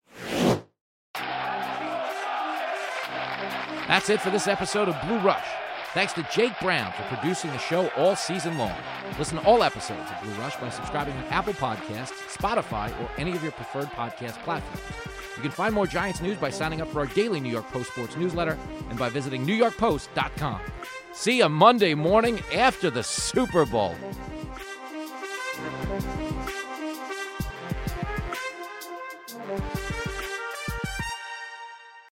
That's 3.88 4.10
it 4.12 4.22
for 4.22 4.30
this 4.30 4.48
episode 4.48 4.88
of 4.88 4.96
Blue 5.02 5.18
Rush. 5.18 5.48
Thanks 5.94 6.14
to 6.14 6.28
Jake 6.32 6.54
Brown 6.62 6.92
for 6.94 7.04
producing 7.16 7.50
the 7.52 7.58
show 7.58 7.88
all 7.98 8.16
season 8.16 8.60
long. 8.60 8.76
Listen 9.18 9.40
to 9.40 9.44
all 9.44 9.64
episodes 9.64 10.08
of 10.12 10.22
Blue 10.24 10.34
Rush 10.34 10.56
by 10.58 10.70
subscribing 10.70 11.16
on 11.16 11.24
Apple 11.26 11.54
Podcasts, 11.54 12.12
Spotify, 12.38 12.92
or 13.02 13.10
any 13.18 13.32
of 13.32 13.42
your 13.42 13.52
preferred 13.54 13.88
podcast 13.88 14.42
platforms. 14.44 14.84
You 15.36 15.42
can 15.42 15.52
find 15.52 15.74
more 15.74 15.88
Giants 15.88 16.22
news 16.22 16.38
by 16.38 16.52
signing 16.52 16.82
up 16.82 16.90
for 16.90 17.00
our 17.00 17.08
daily 17.08 17.40
New 17.40 17.50
York 17.50 17.68
Post 17.72 17.92
sports 17.92 18.16
newsletter 18.16 18.56
and 18.90 19.00
by 19.00 19.10
visiting 19.10 19.48
newyorkpost.com. 19.48 20.62
See 21.14 21.40
you 21.40 21.50
Monday 21.50 21.96
morning 21.96 22.40
after 22.54 22.92
the 22.92 23.04
Super 23.04 23.66
Bowl. 23.66 23.96